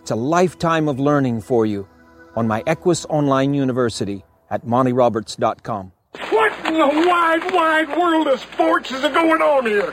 It's 0.01 0.11
a 0.11 0.15
lifetime 0.15 0.89
of 0.89 0.99
learning 0.99 1.41
for 1.41 1.65
you 1.65 1.87
on 2.35 2.47
my 2.47 2.63
Equus 2.65 3.05
Online 3.05 3.53
University 3.53 4.23
at 4.49 4.65
montyroberts.com. 4.65 5.91
What 6.29 6.65
in 6.65 6.73
the 6.73 7.07
wide, 7.07 7.51
wide 7.53 7.97
world 7.97 8.27
of 8.27 8.39
sports 8.39 8.91
is 8.91 9.01
going 9.01 9.41
on 9.41 9.65
here? 9.65 9.91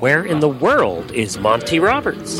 Where 0.00 0.24
in 0.24 0.40
the 0.40 0.48
world 0.48 1.12
is 1.12 1.38
Monty 1.38 1.78
Roberts? 1.78 2.38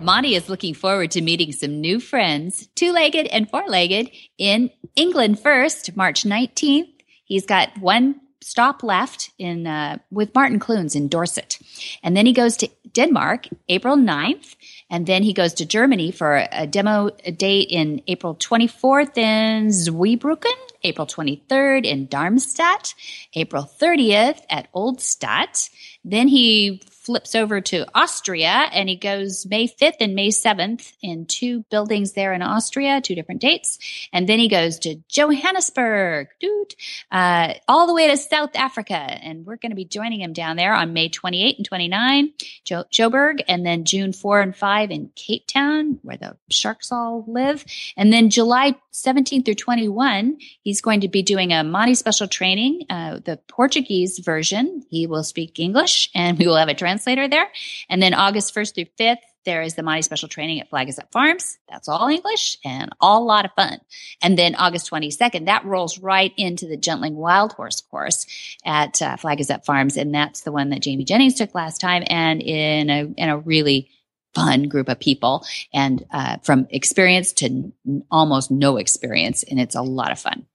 Monty 0.00 0.34
is 0.34 0.48
looking 0.48 0.74
forward 0.74 1.10
to 1.12 1.20
meeting 1.20 1.52
some 1.52 1.80
new 1.80 2.00
friends, 2.00 2.68
two 2.74 2.92
legged 2.92 3.26
and 3.28 3.48
four 3.48 3.64
legged, 3.68 4.10
in 4.36 4.70
England 4.96 5.38
first, 5.38 5.96
March 5.96 6.24
19th. 6.24 6.88
He's 7.24 7.46
got 7.46 7.76
one 7.78 8.20
stop 8.42 8.82
left 8.82 9.30
in 9.38 9.66
uh, 9.66 9.98
with 10.10 10.34
Martin 10.34 10.58
Clunes 10.58 10.94
in 10.94 11.08
Dorset. 11.08 11.58
And 12.02 12.16
then 12.16 12.26
he 12.26 12.32
goes 12.32 12.56
to 12.58 12.68
Denmark 12.92 13.48
April 13.68 13.96
9th. 13.96 14.56
And 14.90 15.06
then 15.06 15.22
he 15.22 15.32
goes 15.32 15.54
to 15.54 15.64
Germany 15.64 16.10
for 16.10 16.46
a 16.52 16.66
demo 16.66 17.10
date 17.10 17.68
in 17.70 18.02
April 18.06 18.34
24th 18.34 19.16
in 19.16 19.68
Zweibrücken, 19.68 20.52
April 20.82 21.06
23rd 21.06 21.86
in 21.86 22.06
Darmstadt, 22.08 22.94
April 23.34 23.70
30th 23.80 24.42
at 24.50 24.68
Oldstadt. 24.74 25.70
Then 26.04 26.28
he 26.28 26.82
flips 27.02 27.34
over 27.34 27.60
to 27.60 27.84
Austria 27.94 28.68
and 28.72 28.88
he 28.88 28.96
goes 28.96 29.44
May 29.46 29.66
5th 29.66 29.96
and 30.00 30.14
May 30.14 30.28
7th 30.28 30.92
in 31.02 31.26
two 31.26 31.64
buildings 31.70 32.12
there 32.12 32.32
in 32.32 32.42
Austria, 32.42 33.00
two 33.00 33.14
different 33.14 33.40
dates. 33.40 33.78
And 34.12 34.28
then 34.28 34.38
he 34.38 34.48
goes 34.48 34.78
to 34.80 34.96
Johannesburg, 35.08 36.28
dude, 36.40 36.74
uh, 37.10 37.54
all 37.66 37.86
the 37.86 37.94
way 37.94 38.08
to 38.08 38.16
South 38.16 38.54
Africa. 38.54 38.94
And 38.94 39.44
we're 39.44 39.56
going 39.56 39.70
to 39.70 39.76
be 39.76 39.84
joining 39.84 40.20
him 40.20 40.32
down 40.32 40.56
there 40.56 40.74
on 40.74 40.92
May 40.92 41.08
28 41.08 41.56
and 41.58 41.66
29, 41.66 42.32
jo- 42.64 42.84
Joburg, 42.92 43.42
and 43.48 43.66
then 43.66 43.84
June 43.84 44.12
4 44.12 44.40
and 44.40 44.56
5 44.56 44.90
in 44.90 45.10
Cape 45.16 45.46
Town, 45.46 45.98
where 46.02 46.16
the 46.16 46.36
sharks 46.50 46.92
all 46.92 47.24
live. 47.26 47.64
And 47.96 48.12
then 48.12 48.30
July 48.30 48.76
17th 48.92 49.44
through 49.44 49.54
21, 49.54 50.38
he's 50.62 50.80
going 50.80 51.00
to 51.00 51.08
be 51.08 51.22
doing 51.22 51.52
a 51.52 51.64
Monty 51.64 51.94
special 51.94 52.28
training, 52.28 52.82
uh, 52.90 53.20
the 53.24 53.38
Portuguese 53.48 54.18
version. 54.18 54.84
He 54.90 55.06
will 55.06 55.24
speak 55.24 55.58
English 55.58 56.10
and 56.14 56.38
we 56.38 56.46
will 56.46 56.56
have 56.56 56.68
a 56.68 56.74
translator 56.92 57.28
there. 57.28 57.50
And 57.88 58.02
then 58.02 58.14
August 58.14 58.54
1st 58.54 58.74
through 58.74 58.84
5th, 59.00 59.16
there 59.44 59.62
is 59.62 59.74
the 59.74 59.82
Monty 59.82 60.02
Special 60.02 60.28
Training 60.28 60.60
at 60.60 60.68
Flag 60.68 60.88
is 60.88 60.98
Up 60.98 61.10
Farms. 61.10 61.58
That's 61.68 61.88
all 61.88 62.06
English 62.06 62.58
and 62.64 62.90
all 63.00 63.22
a 63.22 63.24
lot 63.24 63.44
of 63.44 63.50
fun. 63.56 63.80
And 64.22 64.38
then 64.38 64.54
August 64.54 64.90
22nd, 64.90 65.46
that 65.46 65.64
rolls 65.64 65.98
right 65.98 66.32
into 66.36 66.66
the 66.66 66.76
Gentling 66.76 67.16
Wild 67.16 67.52
Horse 67.54 67.80
course 67.80 68.26
at 68.64 69.02
uh, 69.02 69.16
Flag 69.16 69.40
is 69.40 69.50
Up 69.50 69.64
Farms. 69.64 69.96
And 69.96 70.14
that's 70.14 70.42
the 70.42 70.52
one 70.52 70.70
that 70.70 70.82
Jamie 70.82 71.04
Jennings 71.04 71.34
took 71.34 71.54
last 71.54 71.80
time 71.80 72.04
and 72.06 72.40
in 72.40 72.90
a, 72.90 73.12
in 73.16 73.28
a 73.28 73.38
really 73.38 73.90
fun 74.34 74.68
group 74.68 74.88
of 74.88 75.00
people 75.00 75.44
and 75.74 76.04
uh, 76.12 76.36
from 76.42 76.66
experience 76.70 77.32
to 77.32 77.46
n- 77.46 77.72
almost 78.10 78.50
no 78.50 78.76
experience. 78.76 79.42
And 79.42 79.58
it's 79.58 79.74
a 79.74 79.82
lot 79.82 80.12
of 80.12 80.20
fun. 80.20 80.46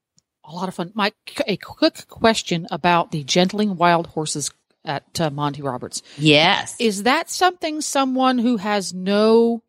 A 0.46 0.56
lot 0.56 0.70
of 0.70 0.76
fun. 0.76 0.94
Mike, 0.96 1.42
a 1.46 1.58
quick 1.58 2.08
question 2.08 2.68
about 2.72 3.12
the 3.12 3.26
Gentling 3.26 3.76
Wild 3.76 4.08
Horses 4.08 4.50
at 4.88 5.22
uh, 5.22 5.30
Monty 5.30 5.62
Roberts. 5.62 6.02
Yes. 6.18 6.76
Is 6.80 7.04
that 7.04 7.30
something 7.30 7.82
someone 7.82 8.40
who 8.40 8.58
has 8.58 8.94
no 8.94 9.62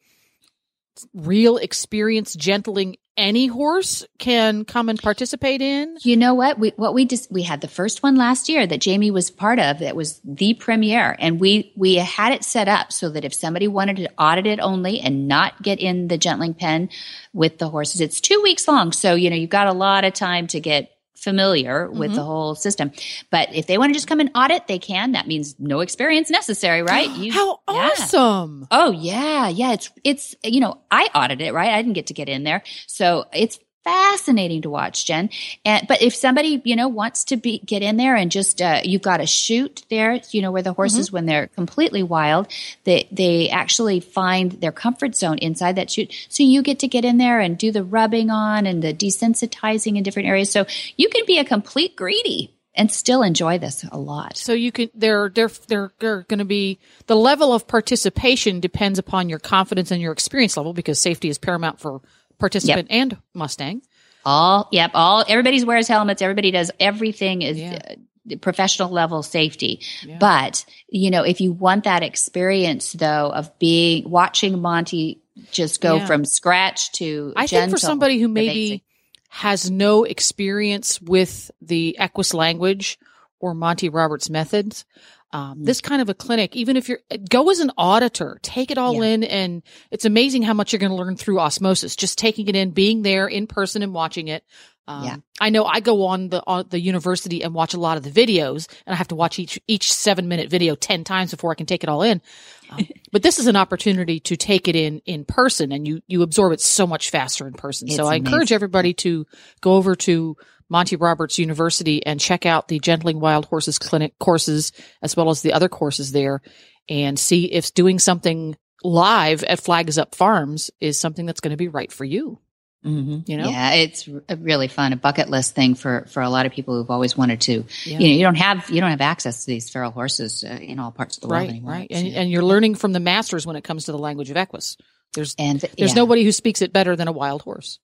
real 1.13 1.59
experience 1.59 2.35
gentling 2.35 2.97
any 3.17 3.49
horse 3.49 4.07
can 4.19 4.65
come 4.65 4.89
and 4.89 5.03
participate 5.03 5.61
in? 5.61 5.97
You 6.03 6.17
know 6.17 6.35
what? 6.35 6.59
We 6.59 6.71
what 6.77 6.95
we 6.95 7.05
just 7.05 7.31
we 7.33 7.43
had 7.43 7.61
the 7.61 7.69
first 7.69 8.03
one 8.03 8.15
last 8.15 8.49
year 8.49 8.65
that 8.65 8.81
Jamie 8.81 9.11
was 9.11 9.29
part 9.31 9.59
of 9.59 9.81
that 9.81 9.97
was 9.97 10.21
the 10.25 10.55
premiere 10.55 11.17
and 11.19 11.41
we 11.41 11.73
we 11.77 11.97
had 11.97 12.33
it 12.33 12.45
set 12.45 12.69
up 12.69 12.93
so 12.93 13.11
that 13.11 13.25
if 13.25 13.35
somebody 13.35 13.67
wanted 13.67 13.97
to 13.97 14.11
audit 14.17 14.47
it 14.47 14.61
only 14.61 15.01
and 15.01 15.27
not 15.27 15.61
get 15.63 15.81
in 15.81 16.07
the 16.07 16.17
gentling 16.17 16.55
pen 16.55 16.91
with 17.33 17.59
the 17.59 17.69
horses, 17.69 18.01
it's 18.01 18.21
2 18.21 18.41
weeks 18.41 18.69
long. 18.69 18.93
So, 18.93 19.17
you 19.17 19.31
know, 19.31 19.37
you've 19.37 19.51
got 19.51 19.67
a 19.67 19.73
lot 19.73 20.05
of 20.05 20.13
time 20.15 20.47
to 20.49 20.61
get 20.61 20.93
familiar 21.19 21.91
with 21.91 22.13
the 22.13 22.19
mm-hmm. 22.19 22.27
whole 22.27 22.55
system. 22.55 22.93
But 23.31 23.55
if 23.55 23.67
they 23.67 23.79
want 23.79 23.91
to 23.91 23.95
just 23.95 24.07
come 24.07 24.21
and 24.21 24.31
audit, 24.35 24.67
they 24.67 24.79
can. 24.79 25.13
That 25.13 25.27
means 25.27 25.57
no 25.59 25.81
experience 25.81 26.31
necessary, 26.31 26.83
right? 26.83 27.09
You, 27.19 27.33
How 27.33 27.59
yeah. 27.69 27.91
awesome. 27.99 28.69
Oh 28.71 28.93
yeah, 28.93 29.49
yeah. 29.49 29.73
It's 29.73 29.91
it's 30.05 30.35
you 30.45 30.61
know 30.61 30.79
I 30.91 31.09
audited 31.15 31.49
it 31.49 31.53
right. 31.53 31.71
I 31.71 31.83
didn't 31.83 31.95
get 31.95 32.09
to 32.09 32.15
get 32.15 32.29
in 32.29 32.45
there, 32.45 32.63
so 32.87 33.25
it's 33.33 33.59
fascinating 33.85 34.63
to 34.63 34.71
watch, 34.71 35.07
Jen. 35.07 35.31
And 35.65 35.87
but 35.89 36.03
if 36.03 36.15
somebody 36.15 36.61
you 36.65 36.77
know 36.77 36.89
wants 36.89 37.25
to 37.25 37.37
be 37.37 37.59
get 37.59 37.83
in 37.83 37.97
there 37.97 38.15
and 38.15 38.31
just 38.31 38.61
uh, 38.61 38.81
you've 38.85 39.03
got 39.03 39.21
a 39.21 39.27
chute 39.27 39.85
there, 39.91 40.21
you 40.31 40.43
know 40.43 40.53
where 40.53 40.63
the 40.63 40.73
horses 40.73 41.11
when 41.11 41.27
they're 41.27 41.47
completely 41.49 42.03
wild, 42.03 42.49
they 42.85 43.09
they 43.11 43.49
actually 43.49 44.01
find 44.01 44.53
their 44.53 44.73
comfort 44.73 45.15
zone 45.15 45.39
inside 45.39 45.77
that 45.77 45.91
chute. 45.91 46.13
So 46.29 46.43
you 46.43 46.63
get 46.63 46.81
to 46.81 46.89
get 46.89 47.05
in 47.05 47.19
there 47.19 47.41
and 47.41 47.57
do 47.57 47.73
the 47.73 47.85
rubbing 47.85 48.31
on 48.31 48.67
and 48.67 48.83
the 48.83 48.93
desensitizing 48.93 49.97
in 49.97 50.03
different 50.03 50.29
areas. 50.29 50.51
So 50.51 50.67
you 50.97 51.09
can 51.09 51.25
be 51.27 51.39
a 51.39 51.45
complete 51.45 51.97
greedy. 51.97 52.55
And 52.75 52.93
still 52.93 53.23
enjoy 53.23 53.59
this 53.59 53.85
a 53.91 53.99
lot. 53.99 54.37
So 54.37 54.53
you 54.53 54.71
can 54.71 54.89
they're 54.95 55.29
they're 55.31 55.51
they're, 55.67 55.91
they're 55.99 56.23
going 56.29 56.39
to 56.39 56.45
be 56.45 56.79
the 57.07 57.17
level 57.17 57.53
of 57.53 57.67
participation 57.67 58.61
depends 58.61 59.01
upon 59.01 59.29
your 59.29 59.41
confidence 59.41 59.91
and 59.91 60.01
your 60.01 60.13
experience 60.13 60.57
level 60.57 60.73
because 60.73 61.01
safety 61.01 61.29
is 61.29 61.39
paramount 61.39 61.81
for 61.81 62.03
participant 62.39 62.89
and 62.91 63.17
Mustang. 63.35 63.83
All, 64.25 64.69
yep, 64.73 64.91
all, 64.95 65.25
everybody 65.29 65.63
wears 65.65 65.89
helmets. 65.89 66.21
Everybody 66.23 66.51
does 66.51 66.71
everything 66.79 67.43
is 67.43 67.59
Yeah. 67.59 67.79
uh, 67.91 68.37
professional 68.43 68.91
level 68.91 69.23
safety. 69.23 69.81
Yeah. 70.05 70.19
But, 70.19 70.65
you 70.89 71.11
know, 71.11 71.23
if 71.23 71.41
you 71.41 71.53
want 71.53 71.85
that 71.85 72.03
experience 72.03 72.93
though 72.93 73.31
of 73.33 73.59
being, 73.59 74.09
watching 74.11 74.61
Monty 74.61 75.23
just 75.51 75.81
go 75.81 75.97
Yeah. 75.97 76.07
from 76.07 76.25
scratch 76.25 76.93
to 76.93 77.33
I 77.37 77.47
think 77.47 77.71
for 77.71 77.79
somebody 77.79 78.19
who 78.19 78.29
maybe 78.29 78.71
basic- 78.71 78.83
has 79.31 79.71
no 79.71 80.05
experience 80.05 81.01
with 81.01 81.51
the 81.63 81.97
Equus 81.99 82.35
language 82.35 82.99
or 83.41 83.55
Monty 83.55 83.89
Roberts 83.89 84.29
methods. 84.29 84.85
Um, 85.33 85.63
this 85.63 85.81
kind 85.81 86.01
of 86.01 86.09
a 86.09 86.15
clinic, 86.15 86.57
even 86.57 86.77
if 86.77 86.89
you're 86.89 87.01
go 87.29 87.51
as 87.51 87.61
an 87.61 87.71
auditor, 87.77 88.39
take 88.43 88.71
it 88.71 88.79
all 88.79 88.95
Yeah. 88.95 89.11
in, 89.15 89.25
and 89.25 89.63
it's 89.91 90.05
amazing 90.07 90.43
how 90.43 90.55
much 90.55 90.73
you're 90.73 90.81
going 90.81 90.91
to 90.91 90.97
learn 90.97 91.17
through 91.17 91.39
osmosis. 91.41 91.97
Just 91.97 92.17
taking 92.19 92.49
it 92.49 92.57
in, 92.57 92.71
being 92.71 93.03
there 93.03 93.27
in 93.27 93.47
person, 93.47 93.83
and 93.83 93.93
watching 93.93 94.29
it. 94.29 94.43
Um, 94.87 95.05
Yeah. 95.05 95.17
I 95.39 95.51
know 95.51 95.67
I 95.67 95.81
go 95.81 96.07
on 96.07 96.31
the 96.31 96.43
on 96.47 96.65
the 96.71 96.81
university 96.81 97.43
and 97.43 97.53
watch 97.53 97.75
a 97.75 97.79
lot 97.79 97.99
of 97.99 98.05
the 98.05 98.11
videos, 98.11 98.69
and 98.87 98.95
I 98.95 98.97
have 98.97 99.09
to 99.09 99.15
watch 99.17 99.39
each 99.39 99.61
each 99.69 99.93
seven 99.93 100.29
minute 100.29 100.49
video 100.49 100.75
ten 100.75 101.05
times 101.05 101.31
before 101.31 101.53
I 101.53 101.57
can 101.57 101.67
take 101.67 101.83
it 101.85 101.91
all 101.91 102.03
in. 102.03 102.23
Um, 102.71 102.87
but 103.13 103.23
this 103.23 103.39
is 103.39 103.47
an 103.49 103.57
opportunity 103.57 104.21
to 104.21 104.37
take 104.37 104.67
it 104.67 104.77
in 104.77 105.03
in 105.05 105.27
person, 105.27 105.73
and 105.73 105.87
you 105.87 106.01
you 106.07 106.23
absorb 106.23 106.53
it 106.55 106.63
so 106.63 106.87
much 106.87 107.11
faster 107.11 107.47
in 107.47 107.53
person. 107.53 107.89
so 107.89 108.05
It's 108.05 108.11
I 108.11 108.15
encourage 108.17 108.51
everybody 108.51 108.95
to 108.95 109.27
go 109.61 109.75
over 109.75 109.95
to 109.95 110.37
Monty 110.69 110.97
Roberts 110.97 111.39
University 111.39 112.05
and 112.05 112.21
check 112.21 112.47
out 112.47 112.69
the 112.69 112.79
Gentling 112.79 113.21
Wild 113.21 113.47
Horses 113.47 113.79
Clinic 113.79 114.19
courses 114.19 114.73
as 115.03 115.17
well 115.17 115.31
as 115.31 115.43
the 115.43 115.53
other 115.53 115.69
courses 115.69 116.13
there, 116.13 116.43
and 116.89 117.19
see 117.19 117.47
if 117.47 117.75
doing 117.75 117.99
something 117.99 118.57
live 118.85 119.43
at 119.45 119.61
Flags 119.61 119.99
Up 119.99 120.15
Farms 120.15 120.71
is 120.81 120.99
something 120.99 121.27
that's 121.27 121.41
going 121.41 121.51
to 121.51 121.57
be 121.57 121.69
right 121.69 121.91
for 121.91 122.05
you. 122.05 122.39
Mhm. 122.85 123.29
You 123.29 123.37
know? 123.39 123.49
yeah, 123.49 123.73
it's 123.73 124.09
really 124.39 124.69
fun, 124.69 124.93
a 124.93 124.97
bucket 124.97 125.29
list 125.29 125.57
thing 125.57 125.75
for 125.75 126.07
for 126.11 126.23
a 126.23 126.31
lot 126.31 126.47
of 126.47 126.53
people 126.53 126.77
who've 126.77 126.91
always 126.91 127.17
wanted 127.17 127.41
to. 127.43 127.65
Yeah. 127.85 127.99
You 127.99 128.09
know, 128.09 128.15
you 128.15 128.23
don't 128.23 128.37
have 128.37 128.71
you 128.71 128.81
don't 128.81 128.91
have 128.91 129.01
access 129.01 129.45
to 129.45 129.51
these 129.51 129.69
feral 129.69 129.91
horses 129.91 130.45
uh, 130.45 130.53
in 130.53 130.79
all 130.79 130.93
parts 130.93 131.17
of 131.17 131.23
the 131.23 131.29
world 131.29 131.41
right, 131.43 131.51
anymore. 131.51 131.73
right, 131.73 131.89
and 131.91 132.07
uh, 132.07 132.11
and 132.21 132.31
you're 132.31 132.45
learning 132.45 132.77
from 132.77 132.93
the 132.93 133.01
masters 133.01 133.45
when 133.45 133.57
it 133.57 133.65
comes 133.65 133.87
to 133.87 133.93
the 133.93 133.99
language 133.99 134.31
of 134.31 134.37
Equus. 134.37 134.77
There's 135.15 135.35
and 135.39 135.59
there's 135.77 135.91
yeah, 135.91 135.97
nobody 135.97 136.23
who 136.23 136.31
speaks 136.31 136.63
it 136.63 136.73
better 136.73 136.95
than 136.95 137.09
a 137.09 137.13
wild 137.13 137.43
horse. 137.43 137.81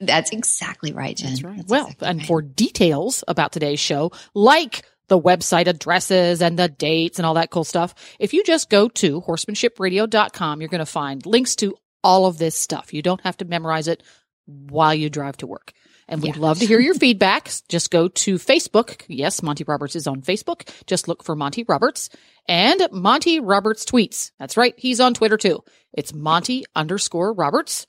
That's 0.00 0.30
exactly 0.30 0.92
right, 0.92 1.16
Jen. 1.16 1.30
That's 1.30 1.42
right. 1.42 1.56
That's 1.56 1.70
well, 1.70 1.86
exactly 1.86 2.08
and 2.08 2.18
right. 2.20 2.28
for 2.28 2.42
details 2.42 3.24
about 3.26 3.52
today's 3.52 3.80
show, 3.80 4.12
like 4.34 4.84
the 5.08 5.18
website 5.20 5.66
addresses 5.68 6.42
and 6.42 6.58
the 6.58 6.68
dates 6.68 7.18
and 7.18 7.24
all 7.26 7.34
that 7.34 7.50
cool 7.50 7.64
stuff, 7.64 7.94
if 8.18 8.34
you 8.34 8.42
just 8.44 8.68
go 8.68 8.88
to 8.88 9.20
horsemanshipradio.com, 9.22 10.60
you're 10.60 10.68
going 10.68 10.78
to 10.80 10.86
find 10.86 11.24
links 11.24 11.56
to 11.56 11.76
all 12.02 12.26
of 12.26 12.38
this 12.38 12.54
stuff. 12.56 12.92
You 12.92 13.02
don't 13.02 13.20
have 13.22 13.36
to 13.38 13.44
memorize 13.44 13.88
it 13.88 14.02
while 14.46 14.94
you 14.94 15.08
drive 15.10 15.36
to 15.38 15.46
work. 15.46 15.72
And 16.08 16.22
we'd 16.22 16.36
Yeah. 16.36 16.42
love 16.42 16.58
to 16.60 16.66
hear 16.66 16.78
your 16.78 16.94
feedback. 16.94 17.50
Just 17.68 17.90
go 17.90 18.06
to 18.06 18.36
Facebook. 18.36 19.02
Yes, 19.08 19.42
Monty 19.42 19.64
Roberts 19.64 19.96
is 19.96 20.06
on 20.06 20.22
Facebook. 20.22 20.68
Just 20.86 21.08
look 21.08 21.24
for 21.24 21.34
Monty 21.34 21.64
Roberts 21.64 22.10
and 22.46 22.86
Monty 22.92 23.40
Roberts 23.40 23.84
tweets. 23.84 24.30
That's 24.38 24.56
right. 24.56 24.74
He's 24.76 25.00
on 25.00 25.14
Twitter 25.14 25.36
too. 25.36 25.64
It's 25.92 26.12
Monty 26.14 26.64
underscore 26.76 27.32
Roberts. 27.32 27.88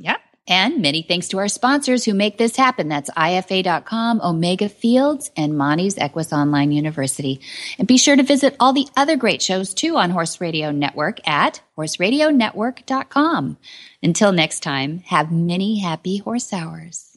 Yep. 0.00 0.20
And 0.48 0.80
many 0.80 1.02
thanks 1.02 1.28
to 1.28 1.38
our 1.38 1.48
sponsors 1.48 2.04
who 2.04 2.14
make 2.14 2.38
this 2.38 2.56
happen. 2.56 2.88
That's 2.88 3.10
IFA.com, 3.10 4.22
Omega 4.22 4.70
Fields, 4.70 5.30
and 5.36 5.58
Monty's 5.58 5.98
Equus 5.98 6.32
Online 6.32 6.72
University. 6.72 7.40
And 7.78 7.86
be 7.86 7.98
sure 7.98 8.16
to 8.16 8.22
visit 8.22 8.56
all 8.58 8.72
the 8.72 8.88
other 8.96 9.16
great 9.16 9.42
shows 9.42 9.74
too 9.74 9.96
on 9.96 10.10
Horse 10.10 10.40
Radio 10.40 10.70
Network 10.70 11.26
at 11.28 11.60
horseradionetwork.com. 11.76 13.58
Until 14.02 14.32
next 14.32 14.60
time, 14.60 14.98
have 15.00 15.30
many 15.30 15.80
happy 15.80 16.16
horse 16.16 16.52
hours. 16.52 17.07